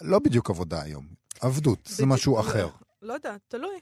לא 0.00 0.18
בדיוק 0.18 0.50
עבודה 0.50 0.82
היום, 0.82 1.06
עבדות, 1.40 1.78
זה 1.92 2.06
משהו 2.06 2.40
אחר. 2.40 2.68
לא 3.02 3.12
יודעת, 3.12 3.40
תלוי. 3.48 3.78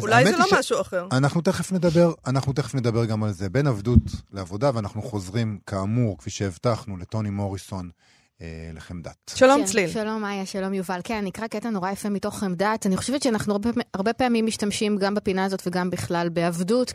אולי 0.00 0.24
זה 0.24 0.36
לא 0.36 0.46
ש- 0.50 0.52
משהו 0.52 0.80
אחר. 0.80 1.08
אנחנו 1.12 1.40
תכף 1.40 1.72
נדבר, 1.72 2.12
אנחנו 2.26 2.52
תכף 2.52 2.74
נדבר 2.74 3.04
גם 3.04 3.24
על 3.24 3.32
זה. 3.32 3.48
בין 3.48 3.66
עבדות 3.66 4.00
לעבודה, 4.30 4.70
ואנחנו 4.74 5.02
חוזרים, 5.02 5.58
כאמור, 5.66 6.18
כפי 6.18 6.30
שהבטחנו, 6.30 6.96
לטוני 6.96 7.30
מוריסון, 7.30 7.90
לחמדת. 8.74 9.32
שלום 9.36 9.60
כן, 9.60 9.66
צליל. 9.66 9.88
שלום 9.88 10.22
מאיה, 10.22 10.46
שלום 10.46 10.74
יובל. 10.74 11.00
כן, 11.04 11.16
אני 11.16 11.30
אקרא 11.30 11.46
קטע 11.46 11.70
נורא 11.70 11.90
יפה 11.90 12.08
מתוך 12.08 12.38
חמדת. 12.38 12.86
אני 12.86 12.96
חושבת 12.96 13.22
שאנחנו 13.22 13.52
הרבה, 13.52 13.70
הרבה 13.94 14.12
פעמים 14.12 14.46
משתמשים 14.46 14.96
גם 14.96 15.14
בפינה 15.14 15.44
הזאת 15.44 15.62
וגם 15.66 15.90
בכלל 15.90 16.28
בעבדות 16.28 16.92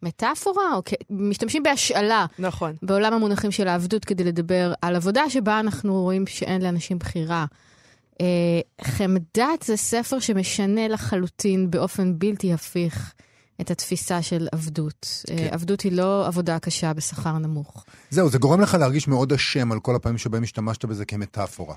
כמטאפורה, 0.00 0.74
או 0.74 0.82
כ... 0.84 0.92
משתמשים 1.10 1.62
בהשאלה 1.62 2.26
נכון. 2.38 2.76
בעולם 2.82 3.12
המונחים 3.12 3.50
של 3.50 3.68
העבדות 3.68 4.04
כדי 4.04 4.24
לדבר 4.24 4.72
על 4.82 4.96
עבודה 4.96 5.30
שבה 5.30 5.60
אנחנו 5.60 6.02
רואים 6.02 6.26
שאין 6.26 6.62
לאנשים 6.62 6.98
בחירה. 6.98 7.46
אה, 8.20 8.60
חמדת 8.82 9.62
זה 9.64 9.76
ספר 9.76 10.18
שמשנה 10.18 10.88
לחלוטין 10.88 11.70
באופן 11.70 12.18
בלתי 12.18 12.52
הפיך 12.52 13.14
את 13.60 13.70
התפיסה 13.70 14.22
של 14.22 14.48
עבדות. 14.52 15.24
כן. 15.26 15.38
אה, 15.38 15.48
עבדות 15.50 15.80
היא 15.80 15.92
לא 15.92 16.26
עבודה 16.26 16.58
קשה 16.58 16.92
בשכר 16.92 17.38
נמוך. 17.38 17.84
זהו, 18.10 18.28
זה 18.28 18.38
גורם 18.38 18.60
לך 18.60 18.74
להרגיש 18.74 19.08
מאוד 19.08 19.32
אשם 19.32 19.72
על 19.72 19.80
כל 19.80 19.96
הפעמים 19.96 20.18
שבהם 20.18 20.42
השתמשת 20.42 20.84
בזה 20.84 21.04
כמטאפורה. 21.04 21.74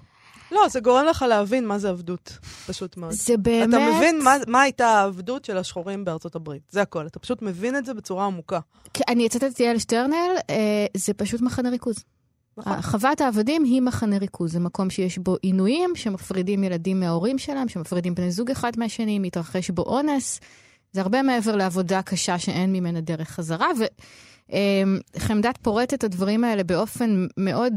לא, 0.51 0.67
זה 0.69 0.79
גורם 0.79 1.05
לך 1.05 1.25
להבין 1.29 1.67
מה 1.67 1.79
זה 1.79 1.89
עבדות. 1.89 2.37
פשוט 2.67 2.97
מאוד. 2.97 3.11
זה 3.11 3.37
באמת... 3.37 3.69
אתה 3.69 3.95
מבין 3.95 4.23
מה, 4.23 4.35
מה 4.47 4.61
הייתה 4.61 4.87
העבדות 4.87 5.45
של 5.45 5.57
השחורים 5.57 6.05
בארצות 6.05 6.35
הברית. 6.35 6.61
זה 6.69 6.81
הכל. 6.81 7.07
אתה 7.07 7.19
פשוט 7.19 7.41
מבין 7.41 7.75
את 7.75 7.85
זה 7.85 7.93
בצורה 7.93 8.25
עמוקה. 8.25 8.59
כן, 8.93 9.03
אני 9.07 9.27
אצטט 9.27 9.43
את 9.43 9.59
יעל 9.59 9.79
שטרנל, 9.79 10.31
אה, 10.49 10.85
זה 10.97 11.13
פשוט 11.13 11.41
מחנה 11.41 11.69
ריכוז. 11.69 11.95
נכון. 12.57 12.81
חוות 12.81 13.21
העבדים 13.21 13.63
היא 13.63 13.81
מחנה 13.81 14.17
ריכוז, 14.17 14.51
זה 14.51 14.59
מקום 14.59 14.89
שיש 14.89 15.17
בו 15.17 15.35
עינויים, 15.41 15.95
שמפרידים 15.95 16.63
ילדים 16.63 16.99
מההורים 16.99 17.37
שלהם, 17.37 17.69
שמפרידים 17.69 18.15
בני 18.15 18.31
זוג 18.31 18.51
אחד 18.51 18.71
מהשני, 18.77 19.19
מתרחש 19.19 19.69
בו 19.69 19.81
אונס. 19.81 20.39
זה 20.97 21.01
הרבה 21.01 21.21
מעבר 21.21 21.55
לעבודה 21.55 22.01
קשה 22.01 22.39
שאין 22.39 22.73
ממנה 22.73 23.01
דרך 23.01 23.29
חזרה, 23.29 23.67
וחמדת 25.15 25.57
פורט 25.61 25.93
את 25.93 26.03
הדברים 26.03 26.43
האלה 26.43 26.63
באופן 26.63 27.27
מאוד 27.37 27.73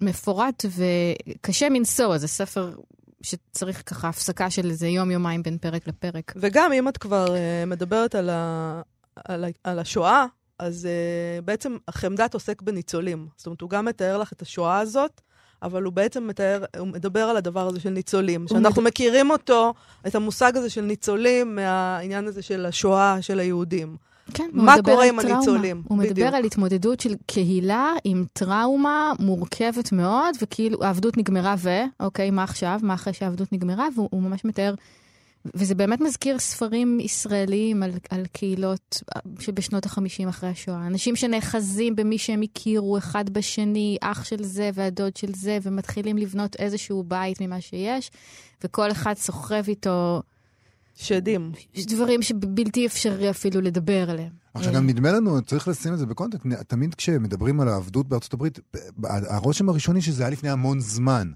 מפורט 0.00 0.64
וקשה 0.76 1.68
מנשוא. 1.68 2.18
זה 2.18 2.28
ספר 2.28 2.72
שצריך 3.22 3.82
ככה 3.86 4.08
הפסקה 4.08 4.50
של 4.50 4.70
איזה 4.70 4.88
יום-יומיים 4.88 5.42
בין 5.42 5.58
פרק 5.58 5.88
לפרק. 5.88 6.32
וגם 6.36 6.72
אם 6.72 6.88
את 6.88 6.98
כבר 6.98 7.26
uh, 7.26 7.66
מדברת 7.66 8.14
על, 8.14 8.30
ה, 8.30 8.82
על, 9.16 9.44
ה, 9.44 9.48
על 9.64 9.78
השואה, 9.78 10.26
אז 10.58 10.88
uh, 10.88 11.44
בעצם 11.44 11.76
חמדת 11.90 12.34
עוסק 12.34 12.62
בניצולים. 12.62 13.28
זאת 13.36 13.46
אומרת, 13.46 13.60
הוא 13.60 13.70
גם 13.70 13.84
מתאר 13.84 14.18
לך 14.18 14.32
את 14.32 14.42
השואה 14.42 14.78
הזאת, 14.78 15.20
אבל 15.62 15.82
הוא 15.82 15.92
בעצם 15.92 16.26
מתאר, 16.26 16.64
הוא 16.78 16.88
מדבר 16.88 17.20
על 17.22 17.36
הדבר 17.36 17.66
הזה 17.66 17.80
של 17.80 17.90
ניצולים. 17.90 18.48
שאנחנו 18.48 18.82
מד- 18.82 18.88
מכירים 18.88 19.30
אותו, 19.30 19.74
את 20.06 20.14
המושג 20.14 20.56
הזה 20.56 20.70
של 20.70 20.80
ניצולים, 20.80 21.54
מהעניין 21.54 22.26
הזה 22.26 22.42
של 22.42 22.66
השואה 22.66 23.22
של 23.22 23.38
היהודים. 23.40 23.96
כן, 24.34 24.48
מה 24.52 24.74
קורה 24.84 25.04
עם 25.04 25.16
טראומה. 25.20 25.36
הניצולים? 25.36 25.82
הוא 25.88 25.98
בדיוק. 25.98 26.12
מדבר 26.18 26.36
על 26.36 26.44
התמודדות 26.44 27.00
של 27.00 27.14
קהילה 27.26 27.92
עם 28.04 28.24
טראומה 28.32 29.12
מורכבת 29.18 29.92
מאוד, 29.92 30.34
וכאילו 30.42 30.84
העבדות 30.84 31.16
נגמרה 31.16 31.54
ו... 31.58 31.68
אוקיי, 32.00 32.30
מה 32.30 32.42
עכשיו? 32.42 32.80
מה 32.82 32.94
אחרי 32.94 33.12
שהעבדות 33.12 33.52
נגמרה? 33.52 33.86
והוא 33.96 34.08
הוא 34.10 34.22
ממש 34.22 34.44
מתאר... 34.44 34.74
וזה 35.54 35.74
באמת 35.74 36.00
מזכיר 36.00 36.38
ספרים 36.38 37.00
ישראליים 37.00 37.82
על, 37.82 37.90
על 38.10 38.26
קהילות 38.32 39.02
שבשנות 39.38 39.86
ה-50 39.86 40.28
אחרי 40.28 40.48
השואה. 40.48 40.86
אנשים 40.86 41.16
שנאחזים 41.16 41.96
במי 41.96 42.18
שהם 42.18 42.42
הכירו 42.42 42.98
אחד 42.98 43.30
בשני, 43.30 43.98
אח 44.00 44.24
של 44.24 44.44
זה 44.44 44.70
והדוד 44.74 45.16
של 45.16 45.34
זה, 45.34 45.58
ומתחילים 45.62 46.18
לבנות 46.18 46.56
איזשהו 46.56 47.02
בית 47.02 47.40
ממה 47.40 47.60
שיש, 47.60 48.10
וכל 48.64 48.90
אחד 48.90 49.14
סוחב 49.14 49.62
איתו 49.68 50.22
שדים. 50.94 51.52
דברים 51.76 52.22
שבלתי 52.22 52.86
אפשרי 52.86 53.30
אפילו 53.30 53.60
לדבר 53.60 54.10
עליהם. 54.10 54.32
עכשיו 54.54 54.72
גם 54.72 54.86
נדמה 54.86 55.12
לנו, 55.12 55.42
צריך 55.42 55.68
לשים 55.68 55.92
את 55.92 55.98
זה 55.98 56.06
בקונטקסט, 56.06 56.46
תמיד 56.66 56.94
כשמדברים 56.94 57.60
על 57.60 57.68
העבדות 57.68 58.08
בארצות 58.08 58.34
הברית, 58.34 58.58
הרושם 59.04 59.68
הראשוני 59.68 60.02
שזה 60.02 60.22
היה 60.22 60.30
לפני 60.30 60.50
המון 60.50 60.80
זמן, 60.80 61.30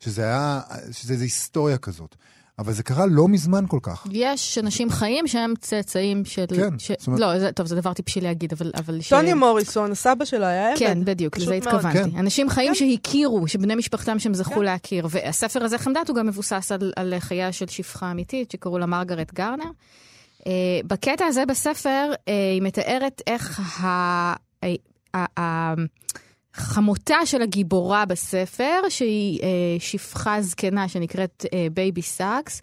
שזה 0.00 0.22
היה, 0.22 0.60
שזה 0.92 1.12
איזו 1.12 1.24
היסטוריה 1.24 1.78
כזאת. 1.78 2.16
אבל 2.62 2.72
זה 2.72 2.82
קרה 2.82 3.06
לא 3.06 3.28
מזמן 3.28 3.64
כל 3.68 3.78
כך. 3.82 4.06
יש 4.10 4.58
אנשים 4.58 4.90
חיים 4.90 5.26
שהם 5.26 5.54
צאצאים 5.60 6.24
של... 6.24 6.44
כן, 6.56 6.78
ש... 6.78 6.90
זאת 6.98 7.06
אומרת- 7.06 7.20
לא, 7.20 7.38
זה, 7.38 7.52
טוב, 7.52 7.66
זה 7.66 7.76
דבר 7.76 7.92
טיפשי 7.92 8.20
להגיד, 8.20 8.52
אבל... 8.52 8.70
אבל 8.74 9.00
ש... 9.00 9.08
טוני 9.08 9.34
מוריסון, 9.34 9.92
הסבא 9.92 10.24
שלה 10.24 10.48
היה 10.48 10.68
עבד. 10.70 10.78
כן, 10.78 11.04
בדיוק, 11.04 11.38
לזה 11.38 11.46
מאוד. 11.50 11.62
התכוונתי. 11.62 12.10
כן. 12.10 12.18
אנשים 12.18 12.50
חיים 12.50 12.72
כן. 12.74 12.78
שהכירו, 12.78 13.48
שבני 13.48 13.74
משפחתם 13.74 14.18
שהם 14.18 14.34
זכו 14.34 14.54
כן. 14.54 14.62
להכיר. 14.62 15.06
והספר 15.10 15.64
הזה, 15.64 15.78
חמדת, 15.78 16.08
הוא 16.08 16.16
גם 16.16 16.26
מבוסס 16.26 16.72
על, 16.72 16.92
על 16.96 17.14
חייה 17.18 17.52
של 17.52 17.66
שפחה 17.68 18.10
אמיתית, 18.10 18.50
שקראו 18.50 18.78
לה 18.78 18.86
מרגרט 18.86 19.34
גרנר. 19.34 19.64
Uh, 20.40 20.44
בקטע 20.86 21.24
הזה 21.26 21.46
בספר, 21.46 22.10
uh, 22.12 22.16
היא 22.26 22.62
מתארת 22.62 23.22
איך 23.26 23.60
ה... 23.80 23.86
ה- 23.86 24.66
ה- 25.14 25.40
ה- 25.40 25.74
חמותה 26.54 27.26
של 27.26 27.42
הגיבורה 27.42 28.04
בספר, 28.04 28.80
שהיא 28.88 29.40
uh, 29.40 29.44
שפחה 29.78 30.42
זקנה 30.42 30.88
שנקראת 30.88 31.46
בייבי 31.72 32.02
סאקס, 32.02 32.60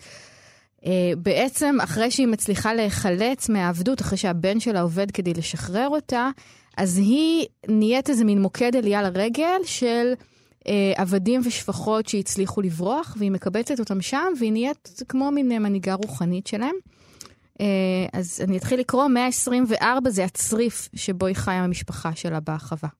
Uh, 0.79 0.85
בעצם 1.17 1.75
אחרי 1.83 2.11
שהיא 2.11 2.27
מצליחה 2.27 2.73
להיחלץ 2.73 3.49
מהעבדות, 3.49 4.01
אחרי 4.01 4.17
שהבן 4.17 4.59
שלה 4.59 4.81
עובד 4.81 5.11
כדי 5.11 5.33
לשחרר 5.33 5.87
אותה, 5.87 6.29
אז 6.77 6.97
היא 6.97 7.45
נהיית 7.67 8.09
איזה 8.09 8.25
מין 8.25 8.41
מוקד 8.41 8.75
עלייה 8.75 9.01
לרגל 9.01 9.59
של 9.65 10.13
אה, 10.59 10.67
עבדים 10.95 11.41
ושפחות 11.45 12.07
שהצליחו 12.07 12.61
לברוח, 12.61 13.15
והיא 13.17 13.31
מקבצת 13.31 13.79
אותם 13.79 14.01
שם, 14.01 14.27
והיא 14.39 14.51
נהיית 14.51 15.03
כמו 15.09 15.31
מין 15.31 15.51
אה, 15.51 15.59
מנהיגה 15.59 15.93
רוחנית 15.93 16.47
שלהם. 16.47 16.75
אה, 17.57 17.61
אז 18.13 18.41
אני 18.43 18.57
אתחיל 18.57 18.79
לקרוא, 18.79 19.07
124 19.07 20.09
זה 20.09 20.23
הצריף 20.25 20.89
שבו 20.95 21.25
היא 21.25 21.35
חיה 21.35 21.63
המשפחה 21.63 22.15
שלה 22.15 22.39
בחווה. 22.39 22.98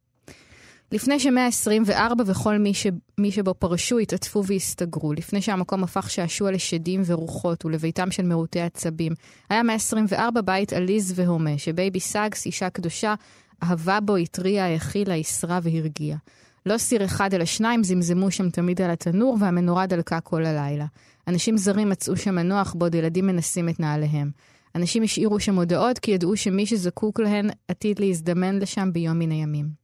לפני 0.92 1.20
ש-124 1.20 2.14
וכל 2.26 2.58
מי, 2.58 2.74
ש... 2.74 2.88
מי 3.18 3.32
שבו 3.32 3.54
פרשו 3.54 4.00
התעטפו 4.00 4.44
והסתגרו, 4.46 5.14
לפני 5.14 5.42
שהמקום 5.42 5.84
הפך 5.84 6.10
שעשוע 6.10 6.52
לשדים 6.52 7.02
ורוחות 7.06 7.66
ולביתם 7.66 8.12
של 8.12 8.24
מרוטי 8.24 8.62
עצבים, 8.62 9.14
היה 9.50 9.64
124 9.64 10.42
בית 10.42 10.74
עליז 10.74 11.14
והומה, 11.16 11.58
שבייבי 11.58 12.00
סאגס, 12.00 12.46
אישה 12.46 12.70
קדושה, 12.70 13.16
אהבה 13.64 14.00
בו, 14.00 14.16
התריעה, 14.16 14.74
האכילה, 14.74 15.16
ייסרה 15.16 15.60
והרגיעה. 15.64 16.18
לא 16.66 16.78
סיר 16.78 17.06
אחד 17.06 17.34
אלא 17.34 17.46
שניים 17.46 17.84
זמזמו 17.84 18.32
שם 18.32 18.50
תמיד 18.50 18.82
על 18.82 18.92
התנור, 18.92 19.38
והמנורה 19.40 19.86
דלקה 19.86 20.20
כל 20.20 20.46
הלילה. 20.46 20.86
אנשים 21.28 21.58
זרים 21.58 21.90
מצאו 21.90 22.18
שם 22.18 22.36
מנוח 22.36 22.76
בעוד 22.78 22.96
ילדים 22.96 23.28
מנסים 23.28 23.70
את 23.70 23.80
נעליהם. 23.80 24.32
אנשים 24.76 25.04
השאירו 25.04 25.40
שם 25.40 25.56
הודעות 25.56 26.00
כי 26.00 26.12
ידעו 26.12 26.38
שמי 26.38 26.66
שזקוק 26.66 27.20
להן 27.20 27.50
עתיד 27.68 28.00
להזדמן 28.00 28.60
לשם 28.60 28.90
ביום 28.94 29.20
מן 29.20 29.32
הימים. 29.32 29.79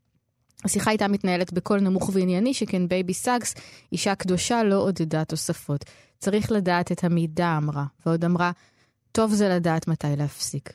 השיחה 0.63 0.91
הייתה 0.91 1.07
מתנהלת 1.07 1.53
בקול 1.53 1.79
נמוך 1.79 2.09
וענייני, 2.13 2.53
שכן 2.53 2.87
בייבי 2.87 3.13
סאגס, 3.13 3.55
אישה 3.91 4.15
קדושה, 4.15 4.63
לא 4.63 4.75
עודדה 4.75 5.25
תוספות. 5.25 5.85
צריך 6.19 6.51
לדעת 6.51 6.91
את 6.91 7.03
המידה, 7.03 7.57
אמרה, 7.57 7.85
ועוד 8.05 8.25
אמרה, 8.25 8.51
טוב 9.11 9.33
זה 9.33 9.49
לדעת 9.49 9.87
מתי 9.87 10.07
להפסיק. 10.17 10.73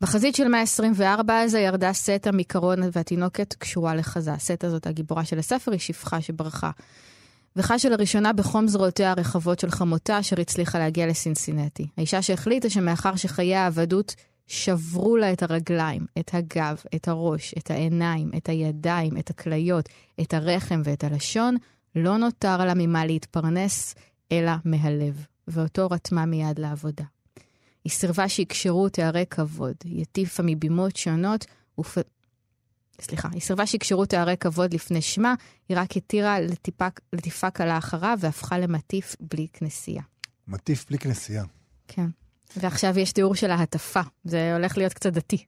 בחזית 0.00 0.34
של 0.34 0.48
124 0.48 1.40
הזה 1.40 1.60
ירדה 1.60 1.92
סת'ה 1.92 2.32
מקרון 2.32 2.78
והתינוקת 2.92 3.54
קשורה 3.58 3.94
לחזה. 3.94 4.32
סת'ה 4.38 4.70
זאת 4.70 4.86
הגיבורה 4.86 5.24
של 5.24 5.38
הספר, 5.38 5.72
היא 5.72 5.80
שפחה 5.80 6.20
שברחה. 6.20 6.70
וחשה 7.56 7.88
לראשונה 7.88 8.32
בחום 8.32 8.68
זרועותיה 8.68 9.10
הרחבות 9.10 9.60
של 9.60 9.70
חמותה, 9.70 10.20
אשר 10.20 10.40
הצליחה 10.40 10.78
להגיע 10.78 11.06
לסינסינטי. 11.06 11.86
האישה 11.96 12.22
שהחליטה 12.22 12.70
שמאחר 12.70 13.16
שחיי 13.16 13.54
העבדות 13.54 14.14
שברו 14.46 15.16
לה 15.16 15.32
את 15.32 15.42
הרגליים, 15.42 16.06
את 16.18 16.34
הגב, 16.34 16.82
את 16.94 17.08
הראש, 17.08 17.54
את 17.58 17.70
העיניים, 17.70 18.30
את 18.36 18.48
הידיים, 18.48 19.18
את 19.18 19.30
הכליות, 19.30 19.88
את 20.20 20.34
הרחם 20.34 20.82
ואת 20.84 21.04
הלשון, 21.04 21.56
לא 21.94 22.16
נותר 22.16 22.64
לה 22.64 22.72
ממה 22.76 23.06
להתפרנס, 23.06 23.94
אלא 24.32 24.52
מהלב, 24.64 25.26
ואותו 25.48 25.86
רתמה 25.90 26.26
מיד 26.26 26.58
לעבודה. 26.58 27.04
היא 27.84 27.92
סירבה 27.92 28.28
שיקשרו 28.28 28.88
תארי 28.88 29.24
כבוד, 29.30 29.74
היא 29.84 30.02
הטיפה 30.02 30.42
מבימות 30.42 30.96
שונות, 30.96 31.44
ופ... 31.78 31.98
סליחה, 33.00 33.28
היא 33.32 33.40
סירבה 33.40 33.66
שיקשרו 33.66 34.06
תארי 34.06 34.36
כבוד 34.36 34.74
לפני 34.74 35.02
שמה, 35.02 35.34
היא 35.68 35.76
רק 35.80 35.96
התירה 35.96 36.40
לטיפה, 36.40 36.86
לטיפה 37.12 37.50
קלה 37.50 37.78
אחריו 37.78 38.18
והפכה 38.20 38.58
למטיף 38.58 39.16
בלי 39.20 39.46
כנסייה. 39.52 40.02
מטיף 40.48 40.84
בלי 40.88 40.98
כנסייה. 40.98 41.44
כן. 41.88 42.06
ועכשיו 42.56 42.98
יש 42.98 43.12
תיאור 43.12 43.34
של 43.34 43.50
ההטפה, 43.50 44.00
זה 44.24 44.54
הולך 44.54 44.78
להיות 44.78 44.92
קצת 44.92 45.12
דתי. 45.12 45.44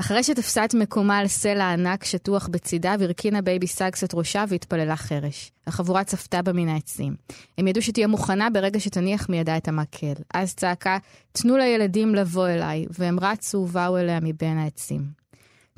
אחרי 0.00 0.22
שתפסה 0.22 0.64
את 0.64 0.74
מקומה 0.74 1.18
על 1.18 1.26
סלע 1.28 1.72
ענק 1.72 2.04
שטוח 2.04 2.48
בצידה, 2.48 2.94
והרכינה 2.98 3.42
בייבי 3.42 3.66
סאגס 3.66 4.04
את 4.04 4.14
ראשה 4.14 4.44
והתפללה 4.48 4.96
חרש. 4.96 5.52
החבורה 5.66 6.04
צפתה 6.04 6.42
בה 6.42 6.52
מן 6.52 6.68
העצים. 6.68 7.14
הם 7.58 7.68
ידעו 7.68 7.82
שתהיה 7.82 8.06
מוכנה 8.06 8.50
ברגע 8.50 8.80
שתניח 8.80 9.28
מידה 9.28 9.56
את 9.56 9.68
המקל. 9.68 10.12
אז 10.34 10.54
צעקה, 10.54 10.98
תנו 11.32 11.56
לילדים 11.56 12.14
לבוא 12.14 12.48
אליי, 12.48 12.86
והם 12.98 13.20
רצו 13.20 13.58
ובאו 13.58 13.98
אליה 13.98 14.20
מבין 14.22 14.58
העצים. 14.58 15.02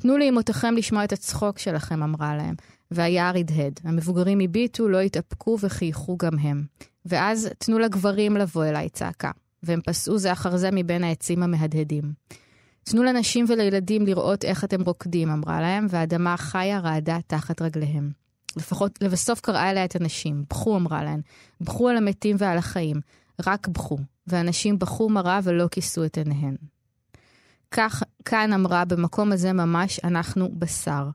תנו 0.01 0.17
לאמותיכם 0.17 0.75
לשמוע 0.75 1.03
את 1.03 1.13
הצחוק 1.13 1.59
שלכם, 1.59 2.03
אמרה 2.03 2.35
להם. 2.35 2.55
והיער 2.91 3.37
הדהד. 3.37 3.79
המבוגרים 3.83 4.39
הביטו, 4.39 4.87
לא 4.87 4.99
התאפקו 4.99 5.57
וחייכו 5.61 6.17
גם 6.17 6.39
הם. 6.39 6.63
ואז 7.05 7.49
תנו 7.57 7.79
לגברים 7.79 8.37
לבוא 8.37 8.65
אליי, 8.65 8.89
צעקה. 8.89 9.31
והם 9.63 9.81
פסעו 9.85 10.17
זה 10.17 10.31
אחר 10.31 10.57
זה 10.57 10.69
מבין 10.71 11.03
העצים 11.03 11.43
המהדהדים. 11.43 12.13
תנו 12.83 13.03
לנשים 13.03 13.45
ולילדים 13.47 14.05
לראות 14.05 14.45
איך 14.45 14.63
אתם 14.63 14.81
רוקדים, 14.81 15.29
אמרה 15.29 15.61
להם, 15.61 15.87
והאדמה 15.89 16.37
חיה 16.37 16.79
רעדה 16.79 17.17
תחת 17.27 17.61
רגליהם. 17.61 18.11
לפחות, 18.57 18.99
לבסוף 19.01 19.41
קראה 19.41 19.69
אליה 19.69 19.85
את 19.85 19.95
הנשים. 19.95 20.43
בכו, 20.49 20.77
אמרה 20.77 21.03
להן. 21.03 21.21
בכו 21.61 21.89
על 21.89 21.97
המתים 21.97 22.35
ועל 22.39 22.57
החיים. 22.57 23.01
רק 23.47 23.67
בכו. 23.67 23.97
והנשים 24.27 24.79
בכו 24.79 25.09
מרה 25.09 25.39
ולא 25.43 25.67
כיסו 25.71 26.05
את 26.05 26.17
עיניהן. 26.17 26.55
כך, 27.71 28.03
כאן 28.25 28.53
אמרה, 28.53 28.85
במקום 28.85 29.31
הזה 29.31 29.53
ממש 29.53 29.99
אנחנו 30.03 30.49
בשר. 30.59 31.09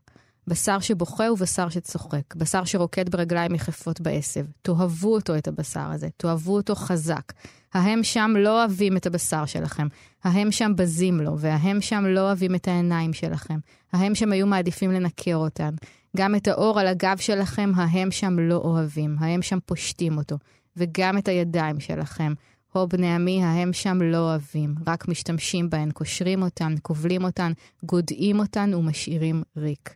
בשר 0.47 0.81
שבוכה 0.81 1.33
ובשר 1.33 1.69
שצוחק, 1.69 2.35
בשר 2.35 2.65
שרוקד 2.65 3.09
ברגליים 3.09 3.55
יחפות 3.55 4.01
בעשב. 4.01 4.47
תאהבו 4.63 5.15
אותו, 5.15 5.37
את 5.37 5.49
הבשר 5.49 5.91
הזה, 5.93 6.09
תאהבו 6.17 6.57
אותו 6.57 6.75
חזק. 6.75 7.33
ההם 7.74 8.02
שם 8.02 8.35
לא 8.38 8.61
אוהבים 8.61 8.96
את 8.96 9.07
הבשר 9.07 9.46
שלכם, 9.46 9.87
ההם 10.24 10.52
שם 10.52 10.72
בזים 10.76 11.20
לו, 11.20 11.38
וההם 11.38 11.81
שם 11.81 12.04
לא 12.07 12.20
אוהבים 12.20 12.54
את 12.54 12.68
העיניים 12.68 13.12
שלכם. 13.12 13.59
ההם 13.92 14.14
שם 14.14 14.33
היו 14.33 14.46
מעדיפים 14.46 14.92
לנקר 14.92 15.37
אותן. 15.37 15.74
גם 16.16 16.35
את 16.35 16.48
האור 16.48 16.81
על 16.81 16.87
הגב 16.87 17.16
שלכם, 17.18 17.72
ההם 17.76 18.11
שם 18.11 18.38
לא 18.38 18.57
אוהבים, 18.57 19.16
ההם 19.20 19.42
שם 19.42 19.59
פושטים 19.66 20.18
אותו. 20.18 20.37
וגם 20.76 21.18
את 21.18 21.28
הידיים 21.28 21.81
שלכם. 21.81 22.33
הו 22.72 22.88
בני 22.88 23.14
עמי, 23.14 23.44
ההם 23.44 23.72
שם 23.72 24.02
לא 24.02 24.18
אוהבים, 24.18 24.74
רק 24.87 25.09
משתמשים 25.09 25.70
בהן, 25.70 25.90
קושרים 25.90 26.42
אותן, 26.42 26.74
כובלים 26.83 27.24
אותן, 27.24 27.52
גודעים 27.85 28.38
אותן 28.38 28.74
ומשאירים 28.74 29.42
ריק. 29.57 29.94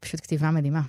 פשוט 0.00 0.20
כתיבה 0.20 0.50
מדהימה. 0.50 0.82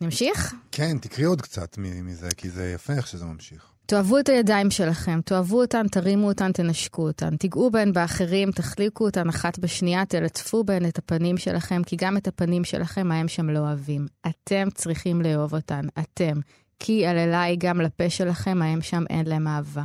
נמשיך? 0.00 0.54
כן, 0.72 0.98
תקריא 0.98 1.28
עוד 1.28 1.42
קצת 1.42 1.78
מזה, 1.78 2.28
כי 2.36 2.50
זה 2.50 2.70
יפה 2.70 2.92
איך 2.92 3.06
שזה 3.06 3.24
ממשיך. 3.24 3.73
תאהבו 3.86 4.18
את 4.18 4.28
הידיים 4.28 4.70
שלכם, 4.70 5.20
תאהבו 5.24 5.60
אותן, 5.60 5.88
תרימו 5.88 6.28
אותן, 6.28 6.52
תנשקו 6.52 7.06
אותן. 7.06 7.36
תיגעו 7.36 7.70
בהן 7.70 7.92
באחרים, 7.92 8.50
תחליקו 8.50 9.04
אותן 9.04 9.28
אחת 9.28 9.58
בשנייה, 9.58 10.04
תלטפו 10.04 10.64
בהן 10.64 10.88
את 10.88 10.98
הפנים 10.98 11.36
שלכם, 11.36 11.82
כי 11.86 11.96
גם 11.96 12.16
את 12.16 12.28
הפנים 12.28 12.64
שלכם 12.64 13.12
ההם 13.12 13.28
שם 13.28 13.50
לא 13.50 13.58
אוהבים. 13.58 14.06
אתם 14.26 14.68
צריכים 14.74 15.22
לאהוב 15.22 15.54
אותן, 15.54 15.86
אתם. 15.98 16.40
כי 16.78 17.06
על 17.06 17.18
אליי 17.18 17.56
גם 17.56 17.80
לפה 17.80 18.10
שלכם, 18.10 18.62
ההם 18.62 18.82
שם 18.82 19.04
אין 19.10 19.26
להם 19.26 19.48
אהבה. 19.48 19.84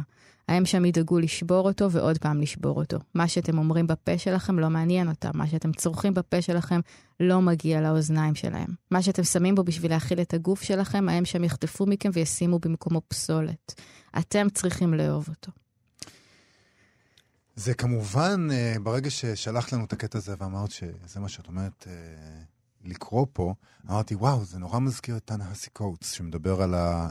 ההם 0.50 0.66
שם 0.66 0.86
ידאגו 0.86 1.20
לשבור 1.20 1.68
אותו 1.68 1.92
ועוד 1.92 2.18
פעם 2.18 2.42
לשבור 2.42 2.80
אותו. 2.80 2.98
מה 3.14 3.28
שאתם 3.28 3.58
אומרים 3.58 3.88
בפה 3.88 4.18
שלכם 4.18 4.60
לא 4.60 4.70
מעניין 4.70 5.10
אותם. 5.10 5.32
מה 5.34 5.48
שאתם 5.48 5.74
צורכים 5.74 6.14
בפה 6.14 6.42
שלכם 6.42 6.80
לא 7.20 7.42
מגיע 7.42 7.82
לאוזניים 7.82 8.36
שלהם. 8.36 8.68
מה 8.92 9.02
שאתם 9.02 9.24
שמים 9.24 9.56
בו 9.56 9.64
בשביל 9.64 9.92
להאכיל 9.92 10.22
את 10.22 10.34
הגוף 10.34 10.62
שלכם, 10.62 11.10
ההם 11.10 11.26
שם 11.26 11.44
יחטפו 11.44 11.86
מכם 11.86 12.10
וישימו 12.14 12.60
במקומו 12.60 13.02
פסולת. 13.08 13.82
אתם 14.20 14.48
צריכים 14.54 14.94
לאהוב 14.94 15.26
אותו. 15.30 15.52
זה 17.56 17.74
כמובן, 17.74 18.48
אה, 18.52 18.76
ברגע 18.84 19.10
ששלחת 19.10 19.74
לנו 19.74 19.86
את 19.86 19.94
הקטע 19.94 20.18
הזה 20.18 20.36
ואמרת 20.40 20.72
שזה 20.72 21.20
מה 21.20 21.30
שאת 21.30 21.48
אומרת 21.48 21.88
אה, 21.88 21.94
לקרוא 22.84 23.26
פה, 23.34 23.54
אמרתי, 23.90 24.16
וואו, 24.16 24.46
זה 24.46 24.60
נורא 24.60 24.80
מזכיר 24.80 25.18
את 25.18 25.26
טאנה-האסי 25.26 25.70
קוטס, 25.70 26.12
שמדבר 26.12 26.62
על 26.62 26.74
ה... 26.74 27.10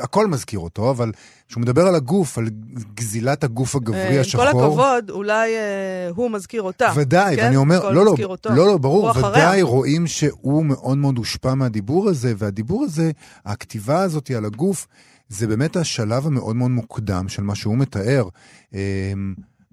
הכל 0.00 0.26
מזכיר 0.26 0.58
אותו, 0.58 0.90
אבל 0.90 1.12
כשהוא 1.48 1.60
מדבר 1.60 1.86
על 1.86 1.94
הגוף, 1.94 2.38
על 2.38 2.48
גזילת 2.94 3.44
הגוף 3.44 3.76
הגברי 3.76 4.18
השחור... 4.18 4.44
עם 4.44 4.52
כל 4.52 4.58
הכבוד, 4.58 5.10
אולי 5.10 5.56
אה, 5.56 6.10
הוא 6.14 6.30
מזכיר 6.30 6.62
אותה. 6.62 6.92
ודאי, 6.96 7.36
כן? 7.36 7.42
ואני 7.42 7.56
אומר, 7.56 7.90
לא, 7.90 8.04
לא, 8.04 8.14
לא, 8.44 8.66
לא, 8.66 8.78
ברור, 8.78 9.10
ודאי 9.18 9.62
רואים 9.62 10.06
שהוא 10.06 10.64
מאוד 10.64 10.98
מאוד 10.98 11.18
הושפע 11.18 11.54
מהדיבור 11.54 12.08
הזה, 12.08 12.34
והדיבור 12.38 12.84
הזה, 12.84 13.10
הכתיבה 13.44 14.02
הזאת 14.02 14.30
על 14.30 14.44
הגוף, 14.44 14.86
זה 15.28 15.46
באמת 15.46 15.76
השלב 15.76 16.26
המאוד 16.26 16.56
מאוד 16.56 16.70
מוקדם 16.70 17.28
של 17.28 17.42
מה 17.42 17.54
שהוא 17.54 17.76
מתאר. 17.76 18.28
אה, 18.74 19.12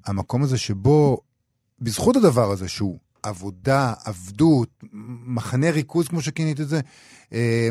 המקום 0.06 0.44
הזה 0.44 0.58
שבו, 0.58 1.18
בזכות 1.82 2.16
הדבר 2.16 2.52
הזה, 2.52 2.68
שהוא 2.68 2.98
עבודה, 3.24 3.94
עבדות, 4.06 4.70
מחנה 5.26 5.70
ריכוז, 5.72 6.08
כמו 6.08 6.22
שכינית 6.22 6.62
את 6.62 6.68
זה, 6.68 6.80
אה, 7.34 7.70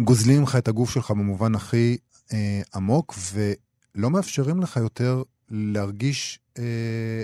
גוזלים 0.00 0.42
לך 0.42 0.56
את 0.56 0.68
הגוף 0.68 0.90
שלך 0.90 1.10
במובן 1.10 1.54
הכי 1.54 1.96
אה, 2.32 2.60
עמוק, 2.74 3.14
ולא 3.32 4.10
מאפשרים 4.10 4.60
לך 4.60 4.76
יותר 4.76 5.22
להרגיש 5.50 6.40
אה, 6.58 6.64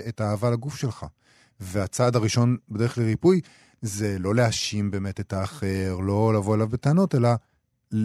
את 0.09 0.21
האהבה 0.21 0.49
לגוף 0.49 0.75
שלך. 0.75 1.05
והצעד 1.59 2.15
הראשון 2.15 2.57
בדרך 2.69 2.97
לריפוי 2.97 3.41
זה 3.81 4.19
לא 4.19 4.35
להאשים 4.35 4.91
באמת 4.91 5.19
את 5.19 5.33
האחר, 5.33 5.97
לא 6.01 6.33
לבוא 6.33 6.55
אליו 6.55 6.67
בטענות, 6.67 7.15
אלא 7.15 7.29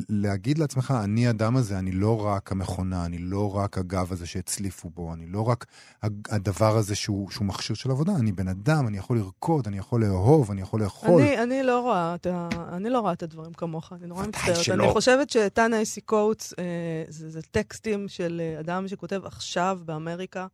להגיד 0.09 0.59
לעצמך, 0.59 0.95
אני 1.05 1.27
האדם 1.27 1.57
הזה, 1.57 1.79
אני 1.79 1.93
לא 1.93 2.27
רק 2.27 2.53
המכונה, 2.53 3.07
אני 3.07 3.19
לא 3.19 3.57
רק 3.57 3.79
הגב 3.79 4.13
הזה 4.13 4.27
שהצליפו 4.27 4.91
בו, 4.91 5.15
אני 5.15 5.27
לא 5.27 5.49
רק 5.49 5.67
הדבר 6.03 6.77
הזה 6.77 6.95
שהוא, 6.95 7.31
שהוא 7.31 7.47
מכשיר 7.47 7.77
של 7.77 7.91
עבודה, 7.91 8.13
אני 8.17 8.33
בן 8.33 8.49
אדם, 8.49 8.87
אני 8.87 8.99
יכול 8.99 9.19
לרקוד, 9.19 9.67
אני 9.67 9.79
יכול 9.79 10.05
לאהוב, 10.05 10.51
אני 10.51 10.61
יכול 10.61 10.83
לאכול. 10.83 11.23
אני, 11.23 11.43
אני, 11.43 11.63
לא, 11.63 11.81
רואה 11.81 12.15
את 12.15 12.27
אני 12.73 12.91
לא 12.91 13.01
רואה 13.01 13.13
את 13.13 13.23
הדברים 13.23 13.53
כמוך, 13.53 13.93
אני 13.93 14.07
נורא 14.07 14.27
מצטערת. 14.27 14.69
אני 14.69 14.93
חושבת 14.93 15.31
שטאנה 15.31 15.77
אייסי 15.77 16.01
קוטס 16.01 16.55
אה, 16.59 16.65
זה, 17.09 17.31
זה 17.31 17.43
טקסטים 17.43 18.09
של 18.09 18.43
אה, 18.45 18.61
אדם 18.61 18.89
שכותב 18.89 19.21
עכשיו 19.25 19.79
באמריקה. 19.85 20.47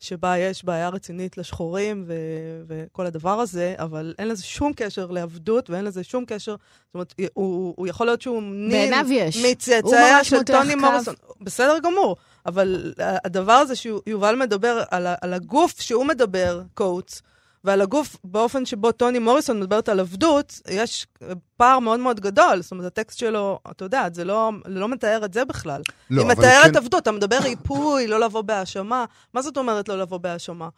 שבה 0.00 0.38
יש 0.38 0.64
בעיה 0.64 0.88
רצינית 0.88 1.38
לשחורים 1.38 2.04
ו- 2.06 2.62
וכל 2.66 3.06
הדבר 3.06 3.40
הזה, 3.40 3.74
אבל 3.78 4.14
אין 4.18 4.28
לזה 4.28 4.44
שום 4.44 4.72
קשר 4.76 5.06
לעבדות 5.06 5.70
ואין 5.70 5.84
לזה 5.84 6.04
שום 6.04 6.24
קשר, 6.24 6.52
זאת 6.52 6.94
אומרת, 6.94 7.14
הוא, 7.34 7.74
הוא 7.76 7.86
יכול 7.86 8.06
להיות 8.06 8.22
שהוא 8.22 8.42
נין 8.42 8.94
מצאצאיה 9.42 10.24
של 10.24 10.42
טוני 10.42 10.74
מוריסון. 10.74 11.14
בסדר 11.40 11.78
גמור, 11.82 12.16
אבל 12.46 12.94
הדבר 12.98 13.52
הזה 13.52 13.76
שיובל 13.76 14.36
מדבר 14.36 14.82
על, 14.90 15.06
על 15.20 15.32
הגוף 15.34 15.80
שהוא 15.80 16.04
מדבר, 16.04 16.62
קוטס, 16.74 17.22
ועל 17.64 17.80
הגוף, 17.80 18.16
באופן 18.24 18.66
שבו 18.66 18.92
טוני 18.92 19.18
מוריסון 19.18 19.60
מדברת 19.60 19.88
על 19.88 20.00
עבדות, 20.00 20.60
יש 20.70 21.06
פער 21.60 21.78
מאוד 21.78 22.00
מאוד 22.00 22.20
גדול. 22.20 22.62
זאת 22.62 22.72
אומרת, 22.72 22.86
הטקסט 22.86 23.18
שלו, 23.18 23.58
אתה 23.70 23.84
יודע, 23.84 24.06
זה 24.12 24.24
לא, 24.24 24.50
לא 24.66 24.88
מתאר 24.88 25.24
את 25.24 25.34
זה 25.34 25.44
בכלל. 25.44 25.82
לא, 26.10 26.22
היא 26.22 26.30
מתארת 26.30 26.70
כן... 26.70 26.76
עבדות, 26.76 27.02
אתה 27.02 27.12
מדבר 27.12 27.38
ריפוי, 27.38 28.06
לא 28.06 28.20
לבוא 28.20 28.42
בהאשמה. 28.42 29.04
מה 29.34 29.42
זאת 29.42 29.56
אומרת 29.56 29.88
לא 29.88 29.98
לבוא 29.98 30.18
בהאשמה? 30.18 30.68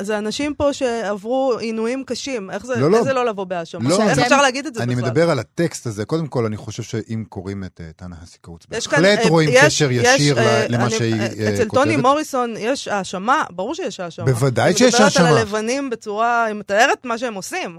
זה 0.00 0.18
אנשים 0.18 0.54
פה 0.54 0.72
שעברו 0.72 1.52
עינויים 1.58 2.04
קשים, 2.04 2.50
איך 2.50 2.66
זה 2.66 2.80
לא, 2.80 2.90
לא. 2.90 2.98
איזה 2.98 3.12
לא 3.12 3.26
לבוא 3.26 3.44
בהאשמה? 3.44 3.90
לא, 3.90 4.02
איך 4.02 4.18
אפשר 4.18 4.42
להגיד 4.42 4.66
את 4.66 4.74
זה 4.74 4.82
אני 4.82 4.94
בכלל? 4.94 5.04
אני 5.04 5.10
מדבר 5.10 5.30
על 5.30 5.38
הטקסט 5.38 5.86
הזה. 5.86 6.04
קודם 6.04 6.26
כל, 6.26 6.44
אני 6.44 6.56
חושב 6.56 6.82
שאם 6.82 7.24
קוראים 7.28 7.64
את 7.64 7.80
טאנה 7.96 8.16
הסיקרוץ, 8.22 8.66
בהחלט 8.68 9.26
רואים 9.28 9.50
יש, 9.52 9.64
קשר 9.64 9.90
ישיר 9.90 10.38
יש, 10.38 10.68
למה 10.68 10.86
אני, 10.86 10.90
שהיא 10.90 11.28
כותבת. 11.28 11.54
אצל 11.54 11.68
טוני 11.68 11.96
מוריסון 11.96 12.54
יש 12.58 12.88
האשמה, 12.88 13.44
ברור 13.50 13.74
שיש 13.74 14.00
האשמה. 14.00 14.24
בוודאי 14.24 14.76
שיש 14.76 14.94
האשמה. 14.94 15.04
היא 15.04 15.10
מדברת 15.10 15.32
על 15.32 15.38
הלבנים 15.38 15.90
בצורה, 15.90 16.44
היא 16.44 16.54
מתארת 16.54 17.04
מה 17.04 17.18
שהם 17.18 17.34
עושים. 17.34 17.78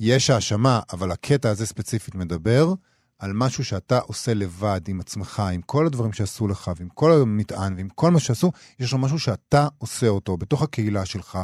יש 0.00 0.30
האשמה, 0.30 0.80
אבל 0.92 1.10
הקטע 1.10 1.50
הזה 1.50 1.66
ספציפית 1.66 2.14
מדבר 2.14 2.74
על 3.18 3.32
משהו 3.32 3.64
שאתה 3.64 3.98
עושה 3.98 4.34
לבד 4.34 4.80
עם 4.88 5.00
עצמך, 5.00 5.42
עם 5.52 5.62
כל 5.62 5.86
הדברים 5.86 6.12
שעשו 6.12 6.48
לך, 6.48 6.70
ועם 6.76 6.88
כל 6.88 7.12
המטען, 7.12 7.74
ועם 7.76 7.88
כל 7.88 8.10
מה 8.10 8.20
שעשו, 8.20 8.52
יש 8.78 8.92
לו 8.92 8.98
משהו 8.98 9.18
שאתה 9.18 9.68
עושה 9.78 10.08
אותו 10.08 10.36
בתוך 10.36 10.62
הקהילה 10.62 11.04
שלך, 11.04 11.38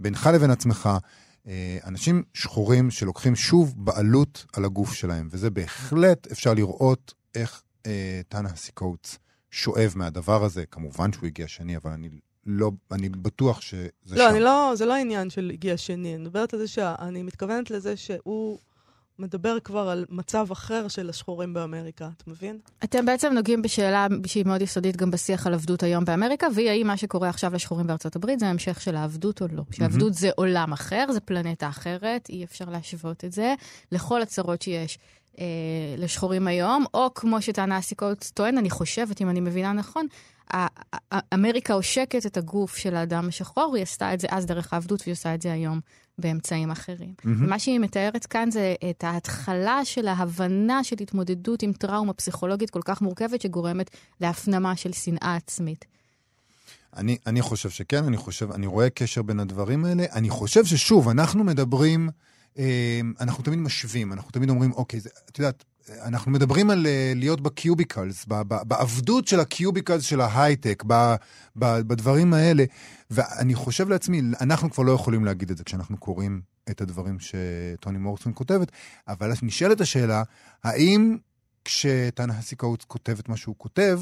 בינך 0.00 0.30
לבין 0.34 0.50
עצמך. 0.50 0.90
אה, 1.46 1.78
אנשים 1.84 2.22
שחורים 2.34 2.90
שלוקחים 2.90 3.36
שוב 3.36 3.74
בעלות 3.76 4.46
על 4.52 4.64
הגוף 4.64 4.94
שלהם, 4.94 5.28
וזה 5.30 5.50
בהחלט 5.50 6.26
אפשר 6.32 6.54
לראות 6.54 7.14
איך 7.34 7.62
אה, 7.86 8.20
טאנה 8.28 8.48
הסיקוטס 8.48 9.18
שואב 9.50 9.92
מהדבר 9.96 10.44
הזה. 10.44 10.64
כמובן 10.70 11.12
שהוא 11.12 11.26
הגיע 11.26 11.48
שני, 11.48 11.76
אבל 11.76 11.90
אני 11.90 12.08
לא, 12.46 12.70
אני 12.92 13.08
בטוח 13.08 13.60
שזה 13.60 13.88
לא, 14.10 14.28
שם. 14.28 14.34
לא, 14.34 14.40
לא, 14.40 14.72
זה 14.74 14.86
לא 14.86 14.94
העניין 14.94 15.30
של 15.30 15.50
הגיע 15.54 15.76
שני. 15.76 16.14
אני 16.14 16.22
מדברת 16.22 16.54
על 16.54 16.60
זה 16.60 16.68
שאני 16.68 17.22
מתכוונת 17.22 17.70
לזה 17.70 17.96
שהוא 17.96 18.58
מדבר 19.18 19.60
כבר 19.64 19.88
על 19.88 20.04
מצב 20.08 20.46
אחר 20.52 20.88
של 20.88 21.10
השחורים 21.10 21.54
באמריקה, 21.54 22.08
אתה 22.16 22.30
מבין? 22.30 22.58
אתם 22.84 23.06
בעצם 23.06 23.32
נוגעים 23.32 23.62
בשאלה 23.62 24.06
שהיא 24.26 24.46
מאוד 24.46 24.62
יסודית 24.62 24.96
גם 24.96 25.10
בשיח 25.10 25.46
על 25.46 25.54
עבדות 25.54 25.82
היום 25.82 26.04
באמריקה, 26.04 26.46
והיא 26.54 26.70
האם 26.70 26.86
מה 26.86 26.96
שקורה 26.96 27.28
עכשיו 27.28 27.54
לשחורים 27.54 27.86
בארצות 27.86 28.16
הברית 28.16 28.40
זה 28.40 28.46
המשך 28.46 28.80
של 28.80 28.96
העבדות 28.96 29.42
או 29.42 29.46
לא. 29.52 29.62
שעבדות 29.72 30.12
mm-hmm. 30.12 30.16
זה 30.16 30.30
עולם 30.36 30.72
אחר, 30.72 31.04
זה 31.12 31.20
פלנטה 31.20 31.68
אחרת, 31.68 32.28
אי 32.28 32.44
אפשר 32.44 32.64
להשוות 32.64 33.24
את 33.24 33.32
זה 33.32 33.54
לכל 33.92 34.22
הצרות 34.22 34.62
שיש. 34.62 34.98
אה, 35.38 35.44
לשחורים 35.98 36.46
היום, 36.46 36.84
או 36.94 37.14
כמו 37.14 37.42
שטענה 37.42 37.76
הסיקוט 37.76 38.24
טוען, 38.34 38.58
אני 38.58 38.70
חושבת, 38.70 39.20
אם 39.20 39.30
אני 39.30 39.40
מבינה 39.40 39.72
נכון, 39.72 40.06
אמריקה 41.34 41.74
עושקת 41.74 42.26
את 42.26 42.36
הגוף 42.36 42.76
של 42.76 42.96
האדם 42.96 43.28
השחור, 43.28 43.76
היא 43.76 43.82
עשתה 43.82 44.14
את 44.14 44.20
זה 44.20 44.26
אז 44.30 44.46
דרך 44.46 44.72
העבדות, 44.72 45.02
והיא 45.02 45.12
עושה 45.12 45.34
את 45.34 45.42
זה 45.42 45.52
היום 45.52 45.80
באמצעים 46.18 46.70
אחרים. 46.70 47.14
Mm-hmm. 47.18 47.28
ומה 47.28 47.58
שהיא 47.58 47.80
מתארת 47.80 48.26
כאן 48.26 48.50
זה 48.50 48.74
את 48.90 49.04
ההתחלה 49.04 49.84
של 49.84 50.08
ההבנה 50.08 50.84
של 50.84 50.96
התמודדות 51.00 51.62
עם 51.62 51.72
טראומה 51.72 52.12
פסיכולוגית 52.12 52.70
כל 52.70 52.82
כך 52.84 53.02
מורכבת, 53.02 53.40
שגורמת 53.40 53.90
להפנמה 54.20 54.76
של 54.76 54.92
שנאה 54.92 55.36
עצמית. 55.36 55.84
אני, 56.96 57.16
אני 57.26 57.42
חושב 57.42 57.70
שכן, 57.70 58.04
אני 58.04 58.16
חושב, 58.16 58.52
אני 58.52 58.66
רואה 58.66 58.90
קשר 58.90 59.22
בין 59.22 59.40
הדברים 59.40 59.84
האלה. 59.84 60.04
אני 60.12 60.30
חושב 60.30 60.64
ששוב, 60.64 61.08
אנחנו 61.08 61.44
מדברים, 61.44 62.10
אה, 62.58 63.00
אנחנו 63.20 63.44
תמיד 63.44 63.58
משווים, 63.58 64.12
אנחנו 64.12 64.30
תמיד 64.30 64.50
אומרים, 64.50 64.72
אוקיי, 64.72 65.00
זה, 65.00 65.10
את 65.30 65.38
יודעת, 65.38 65.64
אנחנו 66.02 66.30
מדברים 66.30 66.70
על 66.70 66.86
אה, 66.86 67.12
להיות 67.16 67.40
בקיוביקלס, 67.40 68.26
בעבדות 68.66 69.28
של 69.28 69.40
הקיוביקלס 69.40 70.02
של 70.02 70.20
ההייטק, 70.20 70.84
בדברים 71.56 72.34
האלה, 72.34 72.64
ואני 73.10 73.54
חושב 73.54 73.88
לעצמי, 73.88 74.22
אנחנו 74.40 74.70
כבר 74.70 74.84
לא 74.84 74.92
יכולים 74.92 75.24
להגיד 75.24 75.50
את 75.50 75.56
זה 75.56 75.64
כשאנחנו 75.64 75.96
קוראים 75.96 76.40
את 76.70 76.80
הדברים 76.80 77.16
שטוני 77.20 77.98
מורסון 77.98 78.32
כותבת, 78.34 78.72
אבל 79.08 79.32
נשאלת 79.42 79.80
השאלה, 79.80 80.22
האם 80.64 81.16
כשטאנה 81.64 82.38
הסיקאוץ 82.38 82.84
כותב 82.84 83.16
את 83.18 83.28
מה 83.28 83.36
שהוא 83.36 83.54
כותב, 83.58 84.00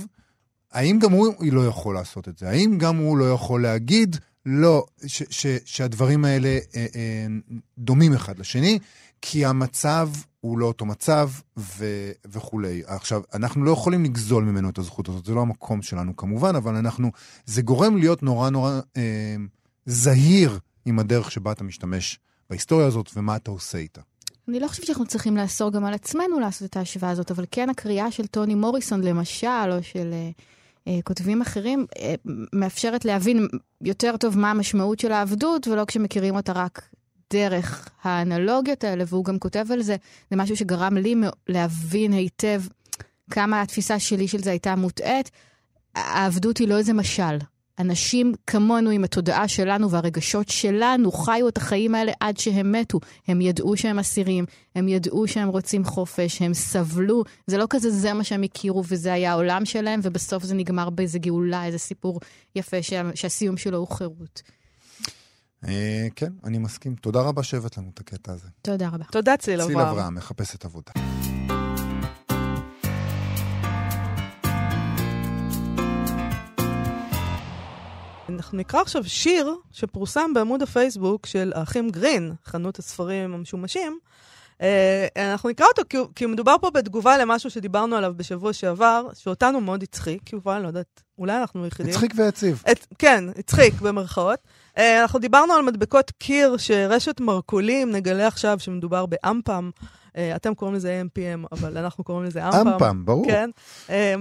האם 0.73 0.99
גם 0.99 1.13
הוא 1.13 1.35
לא 1.53 1.67
יכול 1.67 1.95
לעשות 1.95 2.29
את 2.29 2.39
זה? 2.39 2.49
האם 2.49 2.79
גם 2.79 2.97
הוא 2.97 3.19
לא 3.19 3.33
יכול 3.33 3.63
להגיד, 3.63 4.17
לא, 4.47 4.87
ש, 5.07 5.23
ש, 5.31 5.47
שהדברים 5.65 6.25
האלה 6.25 6.49
אה, 6.49 6.87
אה, 6.95 7.27
דומים 7.79 8.13
אחד 8.13 8.39
לשני, 8.39 8.79
כי 9.27 9.45
המצב 9.45 10.09
הוא 10.41 10.59
לא 10.59 10.67
אותו 10.67 10.87
מצב 10.87 11.31
ו, 11.57 11.85
וכולי. 12.27 12.83
עכשיו, 12.87 13.23
אנחנו 13.35 13.65
לא 13.65 13.71
יכולים 13.71 14.05
לגזול 14.05 14.45
ממנו 14.45 14.71
את 14.71 14.79
הזכות 14.79 15.09
הזאת, 15.09 15.25
זה 15.25 15.35
לא 15.35 15.41
המקום 15.41 15.83
שלנו 15.83 16.17
כמובן, 16.17 16.57
אבל 16.57 16.75
אנחנו, 16.75 17.11
זה 17.47 17.63
גורם 17.63 17.97
להיות 17.97 18.23
נורא 18.23 18.51
נורא 18.51 18.81
אה, 18.97 19.37
זהיר 19.87 20.59
עם 20.85 20.99
הדרך 20.99 21.31
שבה 21.31 21.53
אתה 21.53 21.65
משתמש 21.65 22.19
בהיסטוריה 22.51 22.87
הזאת 22.87 23.11
ומה 23.17 23.37
אתה 23.37 23.51
עושה 23.51 23.79
איתה. 23.79 24.01
אני 24.49 24.61
לא 24.61 24.69
חושבת 24.69 24.87
שאנחנו 24.87 25.07
צריכים 25.07 25.37
לאסור 25.37 25.73
גם 25.73 25.85
על 25.85 25.95
עצמנו 25.95 26.41
לעשות 26.41 26.71
את 26.71 26.77
ההשוואה 26.77 27.11
הזאת, 27.11 27.31
אבל 27.31 27.45
כן 27.51 27.71
הקריאה 27.71 28.11
של 28.11 28.27
טוני 28.27 28.55
מוריסון 28.55 29.01
למשל, 29.01 29.71
או 29.71 29.83
של... 29.83 30.11
אה... 30.13 30.31
אה, 30.89 30.99
כותבים 31.05 31.43
אחרים, 31.43 31.87
אה, 31.99 32.15
מאפשרת 32.53 33.05
להבין 33.05 33.49
יותר 33.81 34.17
טוב 34.17 34.39
מה 34.39 34.51
המשמעות 34.51 34.99
של 34.99 35.13
העבדות, 35.13 35.69
ולא 35.69 35.85
כשמכירים 35.85 36.37
אותה 36.37 36.53
רק 36.53 36.89
דרך 37.33 37.89
האנלוגיות 38.03 38.85
האלה, 38.85 39.05
והוא 39.07 39.25
גם 39.25 39.39
כותב 39.39 39.67
על 39.73 39.83
זה, 39.83 39.97
זה 40.31 40.37
משהו 40.37 40.57
שגרם 40.57 40.97
לי 40.97 41.15
להבין 41.49 42.13
היטב 42.13 42.63
כמה 43.31 43.63
התפיסה 43.63 43.99
שלי 43.99 44.29
של 44.29 44.43
זה 44.43 44.51
הייתה 44.51 44.77
מוטעית. 44.77 45.31
העבדות 45.95 46.59
היא 46.59 46.69
לא 46.69 46.79
איזה 46.79 46.93
משל. 46.93 47.39
אנשים 47.79 48.35
כמונו 48.47 48.91
עם 48.91 49.05
התודעה 49.05 49.49
שלנו 49.49 49.91
והרגשות 49.91 50.49
שלנו 50.49 51.13
חיו 51.13 51.49
את 51.49 51.57
החיים 51.57 51.95
האלה 51.95 52.13
עד 52.21 52.37
שהם 52.37 52.73
מתו. 52.73 53.01
הם 53.29 53.41
ידעו 53.41 53.77
שהם 53.77 53.99
אסירים, 53.99 54.45
הם 54.75 54.89
ידעו 54.89 55.29
שהם 55.29 55.49
רוצים 55.49 55.85
חופש, 55.85 56.43
הם 56.43 56.55
סבלו. 56.55 57.25
זה 57.47 57.59
לא 57.59 57.67
כזה 57.71 57.91
זה 57.91 58.13
מה 58.13 58.25
שהם 58.25 58.43
הכירו 58.43 58.83
וזה 58.89 59.13
היה 59.13 59.33
העולם 59.33 59.65
שלהם, 59.65 60.01
ובסוף 60.03 60.45
זה 60.45 60.55
נגמר 60.55 60.91
באיזה 60.91 61.19
גאולה, 61.19 61.67
איזה 61.67 61.79
סיפור 61.79 62.21
יפה 62.57 62.83
שה, 62.83 63.03
שהסיום 63.15 63.57
שלו 63.57 63.79
הוא 63.79 63.89
חירות. 63.89 64.43
אה, 65.69 66.07
כן, 66.17 66.33
אני 66.45 66.59
מסכים. 66.59 66.95
תודה 66.95 67.21
רבה 67.21 67.43
שהבאת 67.43 67.79
לנו 67.79 67.91
את 67.95 68.01
הקטע 68.01 68.33
הזה. 68.33 68.49
תודה 68.63 68.89
רבה. 68.89 69.05
תודה 69.05 69.37
ציל 69.37 69.61
אברהם. 69.61 69.79
ציל 69.79 69.87
אברהם, 69.87 70.15
מחפשת 70.15 70.65
עבודה. 70.65 70.93
אנחנו 78.29 78.59
נקרא 78.59 78.81
עכשיו 78.81 79.05
שיר 79.05 79.55
שפורסם 79.73 80.31
בעמוד 80.35 80.63
הפייסבוק 80.63 81.27
של 81.27 81.53
האחים 81.55 81.91
גרין, 81.91 82.33
חנות 82.45 82.79
הספרים 82.79 83.35
המשומשים. 83.35 83.99
אה, 84.63 85.33
אנחנו 85.33 85.49
נקרא 85.49 85.67
אותו 85.67 85.83
כי, 85.89 85.97
כי 86.15 86.27
מדובר 86.27 86.57
פה 86.61 86.71
בתגובה 86.71 87.19
למשהו 87.19 87.51
שדיברנו 87.51 87.97
עליו 87.97 88.13
בשבוע 88.17 88.53
שעבר, 88.53 89.07
שאותנו 89.15 89.61
מאוד 89.61 89.83
הצחיק, 89.83 90.33
יובל, 90.33 90.59
לא 90.63 90.67
יודעת, 90.67 91.03
אולי 91.19 91.39
אנחנו 91.39 91.67
יחידים. 91.67 91.93
הצחיק 91.93 92.13
ויציב. 92.17 92.63
את, 92.71 92.87
כן, 92.99 93.25
הצחיק 93.39 93.81
במרכאות. 93.81 94.39
אה, 94.79 95.03
אנחנו 95.03 95.19
דיברנו 95.19 95.53
על 95.53 95.63
מדבקות 95.63 96.11
קיר 96.11 96.57
שרשת 96.57 97.21
מרכולים, 97.21 97.91
נגלה 97.91 98.27
עכשיו 98.27 98.59
שמדובר 98.59 99.07
באמפם. 99.07 99.71
אה, 100.17 100.37
אתם 100.37 100.55
קוראים 100.55 100.77
לזה 100.77 101.03
AMPM, 101.03 101.47
אבל 101.53 101.79
אנחנו 101.79 102.05
קוראים 102.05 102.25
לזה 102.25 102.49
אמפם. 102.49 102.69
אמפם, 102.69 103.05
ברור. 103.05 103.27
כן. 103.27 103.51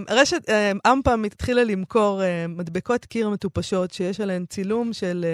רשת 0.10 0.50
אמפם 0.88 1.24
התחילה 1.24 1.64
למכור 1.64 2.22
מדבקות 2.50 3.06
קיר 3.06 3.30
מטופשות 3.30 3.94
שיש 3.94 4.20
עליהן 4.20 4.46
צילום 4.46 4.94
של... 4.94 5.26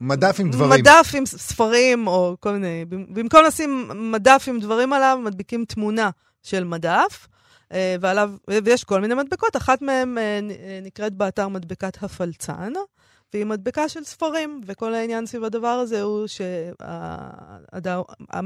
מדף 0.00 0.36
עם 0.40 0.50
דברים. 0.50 0.80
מדף 0.80 1.10
עם 1.14 1.26
ספרים, 1.26 2.06
או 2.06 2.36
כל 2.40 2.52
מיני... 2.52 2.84
במקום 2.88 3.44
לשים 3.44 3.90
מדף 4.12 4.44
עם 4.48 4.60
דברים 4.60 4.92
עליו, 4.92 5.18
מדביקים 5.24 5.64
תמונה 5.64 6.10
של 6.42 6.64
מדף. 6.64 7.26
ועליו, 8.00 8.30
ויש 8.64 8.84
כל 8.84 9.00
מיני 9.00 9.14
מדבקות, 9.14 9.56
אחת 9.56 9.82
מהן 9.82 10.18
נקראת 10.82 11.12
באתר 11.12 11.48
מדבקת 11.48 12.02
הפלצן. 12.02 12.72
והיא 13.34 13.46
מדבקה 13.46 13.88
של 13.88 14.04
ספרים, 14.04 14.60
וכל 14.66 14.94
העניין 14.94 15.26
סביב 15.26 15.44
הדבר 15.44 15.68
הזה 15.68 16.02
הוא 16.02 16.26
שמה 16.26 16.54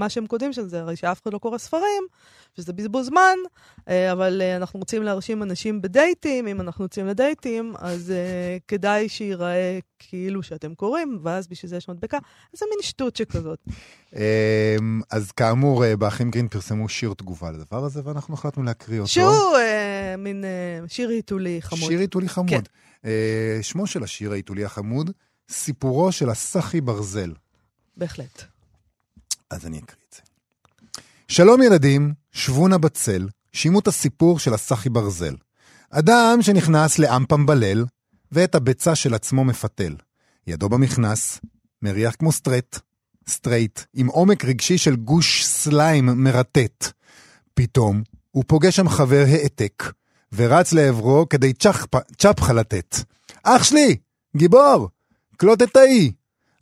שהם 0.09 0.27
כותבים 0.27 0.53
של 0.53 0.69
זה, 0.69 0.81
הרי 0.81 0.97
שאף 0.97 1.23
אחד 1.23 1.33
לא 1.33 1.39
קורא 1.39 1.59
ספרים, 1.59 2.03
שזה 2.57 2.73
בזבוז 2.73 3.07
זמן, 3.07 3.37
אה, 3.89 4.13
אבל 4.13 4.43
אה, 4.43 4.57
אנחנו 4.57 4.79
רוצים 4.79 5.03
להרשים 5.03 5.43
אנשים 5.43 5.83
בדייטים, 5.83 6.47
אם 6.47 6.61
אנחנו 6.61 6.85
יוצאים 6.85 7.07
לדייטים, 7.07 7.75
אז 7.79 8.13
uh, 8.13 8.15
כדאי 8.69 9.09
שייראה 9.09 9.79
כאילו 9.99 10.43
שאתם 10.43 10.75
קוראים, 10.75 11.19
ואז 11.23 11.49
בשביל 11.49 11.71
זה 11.71 11.77
יש 11.77 11.89
מדבקה. 11.89 12.19
זה 12.53 12.67
מין 12.71 12.83
שטות 12.83 13.17
שכזאת. 13.17 13.59
אז 15.11 15.33
כאמור, 15.33 15.97
באחים 15.97 16.31
גרין 16.31 16.49
פרסמו 16.49 16.89
שיר 16.89 17.15
תגובה 17.17 17.51
לדבר 17.51 17.85
הזה, 17.85 18.01
ואנחנו 18.05 18.35
החלטנו 18.35 18.63
להקריא 18.63 19.01
אותו. 19.01 19.09
שהוא 19.09 19.59
מין 20.19 20.45
שיר 20.87 21.09
היתולי 21.09 21.63
חמוד. 21.63 21.91
שיר 21.91 21.99
היתולי 21.99 22.29
חמוד. 22.29 22.51
כן. 22.51 22.61
אה, 23.05 23.59
שמו 23.63 23.87
של 23.87 24.03
השיר 24.03 24.33
ההיתולי 24.33 24.65
החמוד, 24.65 25.11
סיפורו 25.51 26.13
של 26.13 26.31
הסחי 26.31 26.81
ברזל. 26.81 27.33
בהחלט. 27.97 28.43
אז 29.51 29.67
אני 29.67 29.79
אקריא 29.79 30.03
את 30.09 30.15
זה. 30.15 30.23
שלום 31.29 31.63
ילדים, 31.63 32.15
שבו 32.33 32.69
נא 32.69 32.77
בצל, 32.77 33.29
שימו 33.53 33.81
את 33.81 33.89
הסיפור 33.89 34.39
של 34.39 34.55
הסחי 34.55 34.89
ברזל. 34.89 35.35
אדם 35.91 36.39
שנכנס 36.43 36.99
ל 36.99 37.07
AM:PM 37.07 37.47
בליל, 37.47 37.85
ואת 38.33 38.55
הביצה 38.55 38.95
של 38.95 39.15
עצמו 39.15 39.45
מפתל. 39.45 39.97
ידו 40.47 40.69
במכנס, 40.69 41.41
מריח 41.83 42.15
כמו 42.19 42.33
straight, 42.33 42.79
straight, 43.29 43.81
עם 43.95 44.07
עומק 44.07 44.45
רגשי 44.45 44.79
של 44.79 44.97
גוש 44.97 45.45
slime 45.45 46.07
מרטט. 46.07 46.93
פתאום 47.55 48.03
הוא 48.31 48.45
פוגש 48.47 48.77
שם 48.77 48.89
חבר 48.89 49.25
העתק, 49.29 49.93
ורץ 50.35 50.73
לעברו 50.73 51.29
כדי 51.31 51.53
צ'פחה 52.19 52.53
לתת. 52.53 52.97
אח 53.43 53.63
שלי, 53.63 53.97
גיבור, 54.37 54.89
קלוט 55.37 55.63
את 55.63 55.77
האי. 55.77 56.13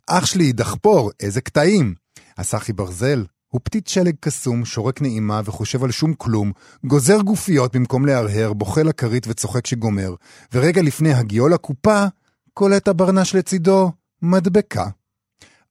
אח 0.07 0.25
שלי, 0.25 0.51
דחפור, 0.51 1.11
איזה 1.19 1.41
קטעים. 1.41 1.95
הסחי 2.37 2.73
ברזל 2.73 3.25
הוא 3.47 3.61
פתית 3.63 3.87
שלג 3.87 4.15
קסום, 4.19 4.65
שורק 4.65 5.01
נעימה 5.01 5.41
וחושב 5.45 5.83
על 5.83 5.91
שום 5.91 6.13
כלום, 6.13 6.51
גוזר 6.85 7.21
גופיות 7.21 7.75
במקום 7.75 8.05
להרהר, 8.05 8.53
בוכה 8.53 8.83
לכרית 8.83 9.27
וצוחק 9.27 9.67
שגומר, 9.67 10.15
ורגע 10.53 10.81
לפני 10.81 11.13
הגיעו 11.13 11.47
לקופה, 11.47 12.05
קולט 12.53 12.87
הברנש 12.87 13.35
לצידו 13.35 13.91
מדבקה. 14.21 14.85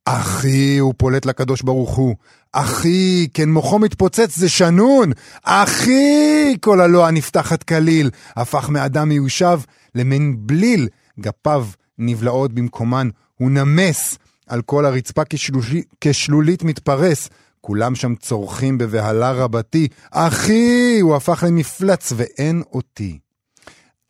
אחי, 0.08 0.78
הוא 0.78 0.94
פולט 0.96 1.26
לקדוש 1.26 1.62
ברוך 1.62 1.94
הוא. 1.96 2.16
אחי, 2.52 3.28
כן 3.34 3.48
מוחו 3.48 3.78
מתפוצץ, 3.78 4.36
זה 4.36 4.48
שנון. 4.48 5.12
אחי, 5.42 6.56
כל 6.60 6.80
הלוע 6.80 7.10
נפתחת 7.10 7.62
כליל. 7.62 8.10
הפך 8.36 8.68
מאדם 8.68 9.08
מיושב 9.08 9.60
למין 9.94 10.36
בליל. 10.38 10.88
גפיו 11.20 11.66
נבלעות 11.98 12.52
במקומן. 12.52 13.08
הוא 13.34 13.50
נמס 13.50 14.18
על 14.46 14.62
כל 14.62 14.86
הרצפה 14.86 15.22
כשלולי, 15.28 15.82
כשלולית 16.00 16.62
מתפרס. 16.62 17.28
כולם 17.60 17.94
שם 17.94 18.14
צורכים 18.14 18.78
בבהלה 18.78 19.32
רבתי. 19.32 19.88
אחי, 20.10 20.98
הוא 21.00 21.16
הפך 21.16 21.44
למפלץ 21.46 22.12
ואין 22.16 22.62
אותי. 22.72 23.18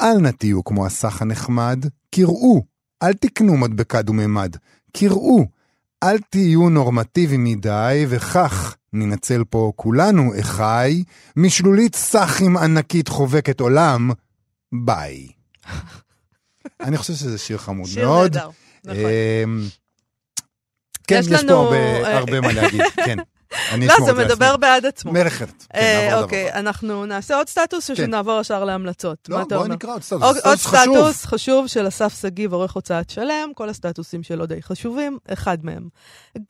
אל 0.00 0.18
נא 0.18 0.30
תהיו 0.30 0.64
כמו 0.64 0.86
הסך 0.86 1.22
הנחמד, 1.22 1.86
קראו, 2.14 2.62
אל 3.02 3.12
תקנו 3.12 3.56
מדבקה 3.56 4.02
דוממד. 4.02 4.56
קראו, 4.96 5.55
אל 6.02 6.18
תהיו 6.18 6.68
נורמטיביים 6.68 7.44
מדי, 7.44 8.06
וכך 8.08 8.76
ננצל 8.92 9.44
פה 9.50 9.72
כולנו, 9.76 10.32
אחי, 10.40 11.04
משלולית 11.36 11.94
סאחים 11.94 12.56
ענקית 12.56 13.08
חובקת 13.08 13.60
עולם, 13.60 14.10
ביי. 14.72 15.28
אני 16.80 16.96
חושב 16.96 17.14
שזה 17.14 17.38
שיר 17.38 17.58
חמוד 17.58 17.88
שיר 17.88 18.08
מאוד. 18.08 18.36
נהדר, 18.36 18.50
נכון. 18.84 18.96
אמ, 19.44 19.62
כן, 21.06 21.18
יש, 21.20 21.26
יש 21.26 21.44
פה 21.44 21.52
הרבה, 21.52 21.76
אה, 21.76 22.18
הרבה 22.18 22.40
מה 22.40 22.52
להגיד, 22.52 22.80
כן. 23.06 23.18
לא, 23.78 23.94
זה. 24.04 24.12
מדבר 24.12 24.56
בעד 24.56 24.86
עצמו. 24.86 25.12
מלך 25.12 25.42
ארץ. 25.42 25.66
כן, 25.72 25.78
אה, 25.78 26.20
אוקיי, 26.22 26.52
אנחנו 26.52 27.06
נעשה 27.06 27.36
עוד 27.36 27.48
סטטוס 27.48 27.90
או 27.90 27.96
כן. 27.96 28.06
שנעבור 28.06 28.40
ישר 28.40 28.64
להמלצות? 28.64 29.28
לא, 29.28 29.42
אומר? 29.52 29.66
נקרא 29.66 29.94
עוד 29.94 30.02
סטטוס. 30.02 30.22
עוד, 30.22 30.36
עוד 30.44 30.58
סטטוס 30.58 30.66
חשוב. 30.66 31.10
סטטוס 31.10 31.24
חשוב 31.24 31.66
של 31.66 31.88
אסף 31.88 32.20
שגיב, 32.20 32.52
עורך 32.52 32.72
הוצאת 32.72 33.10
שלם, 33.10 33.50
כל 33.54 33.68
הסטטוסים 33.68 34.22
שלו 34.22 34.46
די 34.46 34.62
חשובים, 34.62 35.18
אחד 35.32 35.58
מהם. 35.62 35.88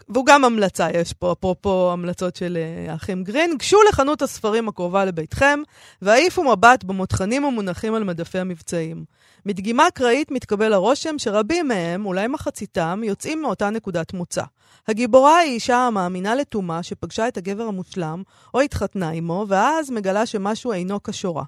והוא 0.09 0.27
גם 0.27 0.45
המלצה, 0.45 0.89
יש 0.95 1.13
פה, 1.13 1.33
אפרופו 1.33 1.91
המלצות 1.93 2.37
של 2.37 2.59
אה, 2.61 2.93
האחים 2.93 3.25
גרין. 3.25 3.57
גשו 3.59 3.79
לחנות 3.89 4.23
הספרים 4.23 4.69
הקרובה 4.69 5.05
לביתכם, 5.05 5.61
והעיפו 6.03 6.45
מבט 6.45 6.85
במותחנים 6.85 7.45
המונחים 7.45 7.95
על 7.95 8.05
מדפי 8.05 8.39
המבצעים. 8.39 9.05
מדגימה 9.47 9.89
אקראית 9.89 10.31
מתקבל 10.31 10.73
הרושם 10.73 11.19
שרבים 11.19 11.69
מהם, 11.69 12.07
אולי 12.07 12.29
מחציתם, 12.29 13.01
יוצאים 13.05 13.43
מאותה 13.43 13.71
נקודת 13.71 14.13
מוצא. 14.13 14.43
הגיבורה 14.89 15.39
היא 15.39 15.53
אישה 15.53 15.77
המאמינה 15.77 16.35
לתומה 16.35 16.83
שפגשה 16.83 17.29
את 17.29 17.37
הגבר 17.37 17.63
המושלם, 17.63 18.23
או 18.55 18.61
התחתנה 18.61 19.11
עמו, 19.11 19.45
ואז 19.49 19.91
מגלה 19.91 20.27
שמשהו 20.27 20.73
אינו 20.73 21.03
כשורה. 21.03 21.45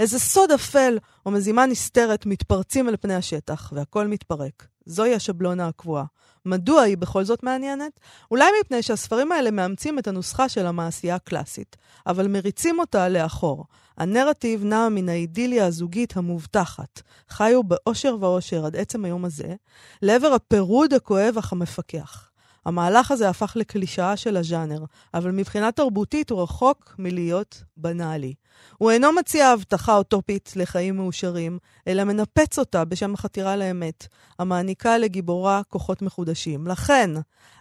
איזה 0.00 0.18
סוד 0.18 0.50
אפל 0.50 0.98
או 1.26 1.30
מזימה 1.30 1.66
נסתרת 1.66 2.26
מתפרצים 2.26 2.88
אל 2.88 2.96
פני 2.96 3.14
השטח, 3.14 3.72
והכל 3.74 4.06
מתפרק. 4.06 4.66
זוהי 4.86 5.14
השבלונה 5.14 5.68
הקבועה. 5.68 6.04
מדוע 6.46 6.80
היא 6.80 6.98
בכל 6.98 7.24
זאת 7.24 7.42
מעניינת? 7.42 8.00
אולי 8.30 8.50
מפני 8.60 8.82
שהספרים 8.82 9.32
האלה 9.32 9.50
מאמצים 9.50 9.98
את 9.98 10.08
הנוסחה 10.08 10.48
של 10.48 10.66
המעשייה 10.66 11.14
הקלאסית, 11.14 11.76
אבל 12.06 12.28
מריצים 12.28 12.78
אותה 12.78 13.08
לאחור. 13.08 13.64
הנרטיב 14.00 14.64
נע 14.64 14.88
מן 14.88 15.08
האידיליה 15.08 15.66
הזוגית 15.66 16.16
המובטחת, 16.16 17.02
חיו 17.28 17.62
באושר 17.64 18.16
ואושר 18.20 18.66
עד 18.66 18.76
עצם 18.76 19.04
היום 19.04 19.24
הזה, 19.24 19.54
לעבר 20.02 20.28
הפירוד 20.28 20.94
הכואב 20.94 21.34
אך 21.38 21.52
המפקח. 21.52 22.29
המהלך 22.66 23.10
הזה 23.10 23.28
הפך 23.28 23.52
לקלישאה 23.56 24.16
של 24.16 24.36
הז'אנר, 24.36 24.84
אבל 25.14 25.30
מבחינה 25.30 25.72
תרבותית 25.72 26.30
הוא 26.30 26.42
רחוק 26.42 26.94
מלהיות 26.98 27.62
בנאלי. 27.76 28.34
הוא 28.78 28.90
אינו 28.90 29.12
מציע 29.12 29.48
הבטחה 29.48 29.96
אוטופית 29.96 30.52
לחיים 30.56 30.96
מאושרים, 30.96 31.58
אלא 31.88 32.04
מנפץ 32.04 32.58
אותה 32.58 32.84
בשם 32.84 33.14
החתירה 33.14 33.56
לאמת, 33.56 34.06
המעניקה 34.38 34.98
לגיבורה 34.98 35.62
כוחות 35.68 36.02
מחודשים. 36.02 36.66
לכן, 36.66 37.10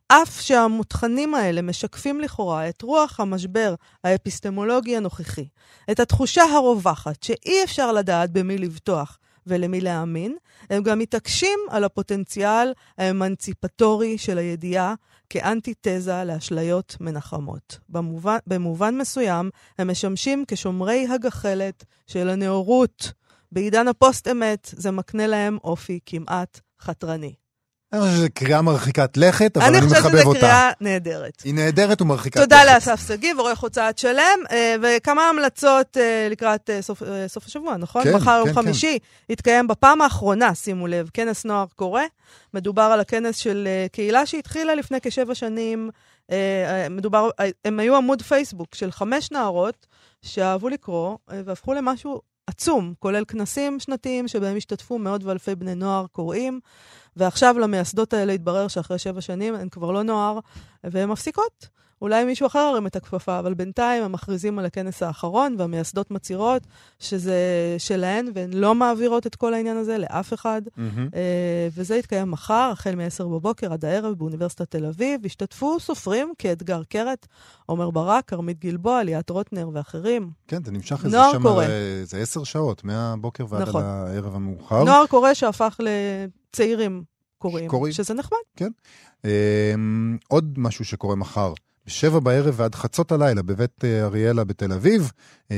אף 0.07 0.41
שהמותחנים 0.41 1.35
האלה 1.35 1.61
משקפים 1.61 2.21
לכאורה 2.21 2.69
את 2.69 2.81
רוח 2.81 3.19
המשבר 3.19 3.75
האפיסטמולוגי 4.03 4.97
הנוכחי, 4.97 5.47
את 5.91 5.99
התחושה 5.99 6.43
הרווחת 6.43 7.23
שאי 7.23 7.63
אפשר 7.63 7.91
לדעת 7.91 8.31
במי 8.31 8.57
לבטוח 8.57 9.19
ולמי 9.47 9.81
להאמין, 9.81 10.35
הם 10.69 10.83
גם 10.83 10.99
מתעקשים 10.99 11.59
על 11.69 11.83
הפוטנציאל 11.83 12.73
האמנציפטורי 12.97 14.17
של 14.17 14.37
הידיעה 14.37 14.93
כאנטיתזה 15.29 16.23
לאשליות 16.23 16.97
מנחמות. 16.99 17.79
במובן, 17.89 18.37
במובן 18.47 18.97
מסוים, 18.97 19.49
הם 19.77 19.91
משמשים 19.91 20.43
כשומרי 20.47 21.07
הגחלת 21.07 21.85
של 22.07 22.29
הנאורות. 22.29 23.11
בעידן 23.51 23.87
הפוסט-אמת 23.87 24.73
זה 24.75 24.91
מקנה 24.91 25.27
להם 25.27 25.57
אופי 25.63 25.99
כמעט 26.05 26.59
חתרני. 26.81 27.33
אני 27.93 28.01
חושב 28.01 28.15
שזו 28.15 28.27
קריאה 28.33 28.61
מרחיקת 28.61 29.17
לכת, 29.17 29.57
אבל 29.57 29.65
אני 29.65 29.77
אני 29.77 29.87
חושבת 29.87 29.99
מחבב 29.99 30.19
שזו 30.19 30.27
אותה. 30.27 30.39
קריאה 30.39 30.71
נהדרת. 30.81 31.41
היא 31.43 31.53
נהדרת 31.53 32.01
ומרחיקת 32.01 32.41
תודה 32.41 32.63
לכת. 32.63 32.73
לאסף 32.73 33.07
שגיב, 33.07 33.39
עורך 33.39 33.59
הוצאת 33.59 33.97
שלם, 33.97 34.39
אה, 34.51 34.75
וכמה 34.81 35.29
המלצות 35.29 35.97
אה, 35.97 36.27
לקראת 36.31 36.69
אה, 36.69 36.81
סוף, 36.81 37.03
סוף 37.27 37.45
השבוע, 37.45 37.77
נכון? 37.77 38.03
כן, 38.03 38.15
מחר 38.15 38.37
יום 38.37 38.47
כן, 38.47 38.53
חמישי 38.53 38.99
יתקיים 39.29 39.67
בפעם 39.67 40.01
האחרונה, 40.01 40.55
שימו 40.55 40.87
לב, 40.87 41.09
כנס 41.13 41.45
נוער 41.45 41.65
קורא. 41.75 42.01
מדובר 42.53 42.81
על 42.81 42.99
הכנס 42.99 43.37
של 43.37 43.67
קהילה 43.91 44.25
שהתחילה 44.25 44.75
לפני 44.75 44.97
כשבע 45.01 45.35
שנים. 45.35 45.89
מדובר, 46.89 47.29
הם 47.65 47.79
היו 47.79 47.95
עמוד 47.95 48.21
פייסבוק 48.21 48.75
של 48.75 48.91
חמש 48.91 49.31
נערות 49.31 49.87
שאהבו 50.21 50.69
לקרוא 50.69 51.17
והפכו 51.29 51.73
למשהו 51.73 52.21
עצום, 52.47 52.93
כולל 52.99 53.25
כנסים 53.27 53.79
שנתיים 53.79 54.27
שבהם 54.27 54.57
השתתפו 54.57 54.99
מאות 54.99 55.23
ואלפי 55.23 55.55
בני 55.55 55.75
נוער 55.75 56.05
קוראים. 56.07 56.59
ועכשיו 57.19 57.59
למייסדות 57.59 58.13
האלה 58.13 58.33
התברר 58.33 58.67
שאחרי 58.67 58.99
שבע 58.99 59.21
שנים 59.21 59.55
הן 59.55 59.69
כבר 59.69 59.91
לא 59.91 60.03
נוער, 60.03 60.39
והן 60.83 61.09
מפסיקות. 61.09 61.67
אולי 62.01 62.25
מישהו 62.25 62.47
אחר 62.47 62.59
הרים 62.59 62.87
את 62.87 62.95
הכפפה, 62.95 63.39
אבל 63.39 63.53
בינתיים 63.53 64.03
הם 64.03 64.11
מכריזים 64.11 64.59
על 64.59 64.65
הכנס 64.65 65.03
האחרון, 65.03 65.55
והמייסדות 65.57 66.11
מצהירות 66.11 66.67
שזה 66.99 67.35
שלהן, 67.77 68.27
והן 68.35 68.53
לא 68.53 68.75
מעבירות 68.75 69.27
את 69.27 69.35
כל 69.35 69.53
העניין 69.53 69.77
הזה 69.77 69.97
לאף 69.97 70.33
אחד. 70.33 70.61
אה, 71.15 71.67
וזה 71.75 71.95
יתקיים 71.95 72.31
מחר, 72.31 72.69
החל 72.73 72.95
מ-10 72.95 73.23
בבוקר 73.23 73.73
עד 73.73 73.85
הערב 73.85 74.13
באוניברסיטת 74.13 74.71
תל 74.71 74.85
אביב. 74.85 75.25
השתתפו 75.25 75.79
סופרים 75.79 76.33
כאתגר 76.37 76.83
קרת, 76.83 77.27
עומר 77.65 77.89
ברק, 77.89 78.25
כרמית 78.27 78.59
גלבוע, 78.59 79.03
ליאת 79.03 79.29
רוטנר 79.29 79.69
ואחרים. 79.73 80.31
כן, 80.47 80.63
זה 80.63 80.71
נמשך 80.71 81.05
איזה 81.05 81.17
שם, 81.31 81.41
קורא. 81.41 81.63
הרי 81.63 82.05
זה 82.05 82.17
עשר 82.17 82.43
שעות, 82.43 82.83
מהבוקר 82.83 83.45
ועד 83.49 83.61
נכון. 83.61 83.83
הערב 83.83 84.35
המאוחר. 84.35 84.83
נוער 84.83 85.07
קורא 85.07 85.33
שהפך 85.33 85.79
לצעירים 85.79 87.03
קוראים, 87.37 87.67
קוראים. 87.69 87.93
שזה 87.93 88.13
נחמד. 88.13 88.37
אמ, 89.25 90.17
עוד 90.27 90.53
משהו 90.57 90.85
שקורה 90.85 91.15
מחר. 91.15 91.53
בשבע 91.85 92.19
בערב 92.19 92.53
ועד 92.57 92.75
חצות 92.75 93.11
הלילה 93.11 93.41
בבית 93.41 93.85
אה, 93.85 94.05
אריאלה 94.05 94.43
בתל 94.43 94.73
אביב, 94.73 95.11
אה, 95.51 95.57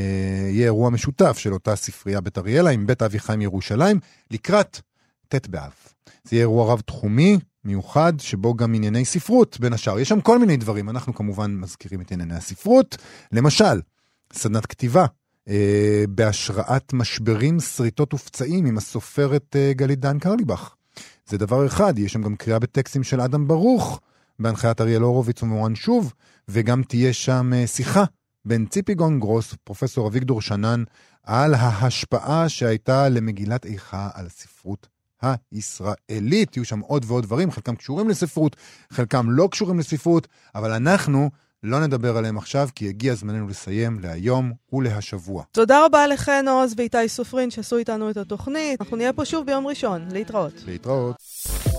יהיה 0.51 0.65
אירוע 0.65 0.89
משותף 0.89 1.37
של 1.37 1.53
אותה 1.53 1.75
ספרייה 1.75 2.21
בית 2.21 2.37
אריאלה 2.37 2.69
עם 2.69 2.87
בית 2.87 3.01
אבי 3.01 3.19
חיים 3.19 3.41
ירושלים, 3.41 3.99
לקראת 4.31 4.79
ט' 5.27 5.47
באב. 5.47 5.71
זה 6.23 6.35
יהיה 6.35 6.41
אירוע 6.41 6.73
רב-תחומי, 6.73 7.37
מיוחד, 7.65 8.13
שבו 8.19 8.53
גם 8.53 8.73
ענייני 8.73 9.05
ספרות, 9.05 9.59
בין 9.59 9.73
השאר. 9.73 9.99
יש 9.99 10.09
שם 10.09 10.21
כל 10.21 10.39
מיני 10.39 10.57
דברים, 10.57 10.89
אנחנו 10.89 11.15
כמובן 11.15 11.55
מזכירים 11.55 12.01
את 12.01 12.11
ענייני 12.11 12.35
הספרות. 12.35 12.97
למשל, 13.31 13.81
סדנת 14.33 14.65
כתיבה, 14.65 15.05
אה, 15.47 16.03
בהשראת 16.09 16.93
משברים, 16.93 17.59
שריטות 17.59 18.13
ופצעים 18.13 18.65
עם 18.65 18.77
הסופרת 18.77 19.55
אה, 19.55 19.73
גלית 19.73 19.99
דן 19.99 20.19
קרליבך. 20.19 20.75
זה 21.25 21.37
דבר 21.37 21.65
אחד, 21.65 21.99
יש 21.99 22.13
שם 22.13 22.21
גם 22.21 22.35
קריאה 22.35 22.59
בטקסטים 22.59 23.03
של 23.03 23.21
אדם 23.21 23.47
ברוך, 23.47 23.99
בהנחיית 24.41 24.81
אריאל 24.81 25.01
הורוביץ 25.01 25.43
ומורן 25.43 25.75
שוב, 25.75 26.13
וגם 26.47 26.83
תהיה 26.83 27.13
שם 27.13 27.51
אה, 27.53 27.67
שיחה 27.67 28.03
בין 28.45 28.65
ציפי 28.65 28.93
גון 28.93 29.19
גרוס 29.19 29.53
ופרופסור 29.53 30.07
אביגדור 30.07 30.41
שנן 30.41 30.83
על 31.23 31.53
ההשפעה 31.53 32.49
שהייתה 32.49 33.09
למגילת 33.09 33.65
איכה 33.65 34.09
על 34.13 34.25
הספרות 34.25 34.87
הישראלית. 35.51 36.57
יהיו 36.57 36.65
שם 36.65 36.79
עוד 36.79 37.05
ועוד 37.07 37.23
דברים, 37.23 37.51
חלקם 37.51 37.75
קשורים 37.75 38.09
לספרות, 38.09 38.55
חלקם 38.89 39.29
לא 39.29 39.47
קשורים 39.51 39.79
לספרות, 39.79 40.27
אבל 40.55 40.71
אנחנו 40.71 41.29
לא 41.63 41.79
נדבר 41.79 42.17
עליהם 42.17 42.37
עכשיו, 42.37 42.69
כי 42.75 42.89
הגיע 42.89 43.15
זמננו 43.15 43.47
לסיים 43.47 43.99
להיום 43.99 44.53
ולהשבוע. 44.73 45.43
תודה 45.51 45.85
רבה 45.85 46.07
לחן 46.07 46.45
עוז 46.47 46.73
ואיתי 46.77 47.09
סופרין 47.09 47.51
שעשו 47.51 47.77
איתנו 47.77 48.09
את 48.09 48.17
התוכנית. 48.17 48.81
אנחנו 48.81 48.97
נהיה 48.97 49.13
פה 49.13 49.25
שוב 49.25 49.45
ביום 49.45 49.67
ראשון. 49.67 50.07
להתראות. 50.11 50.53
להתראות. 50.65 51.15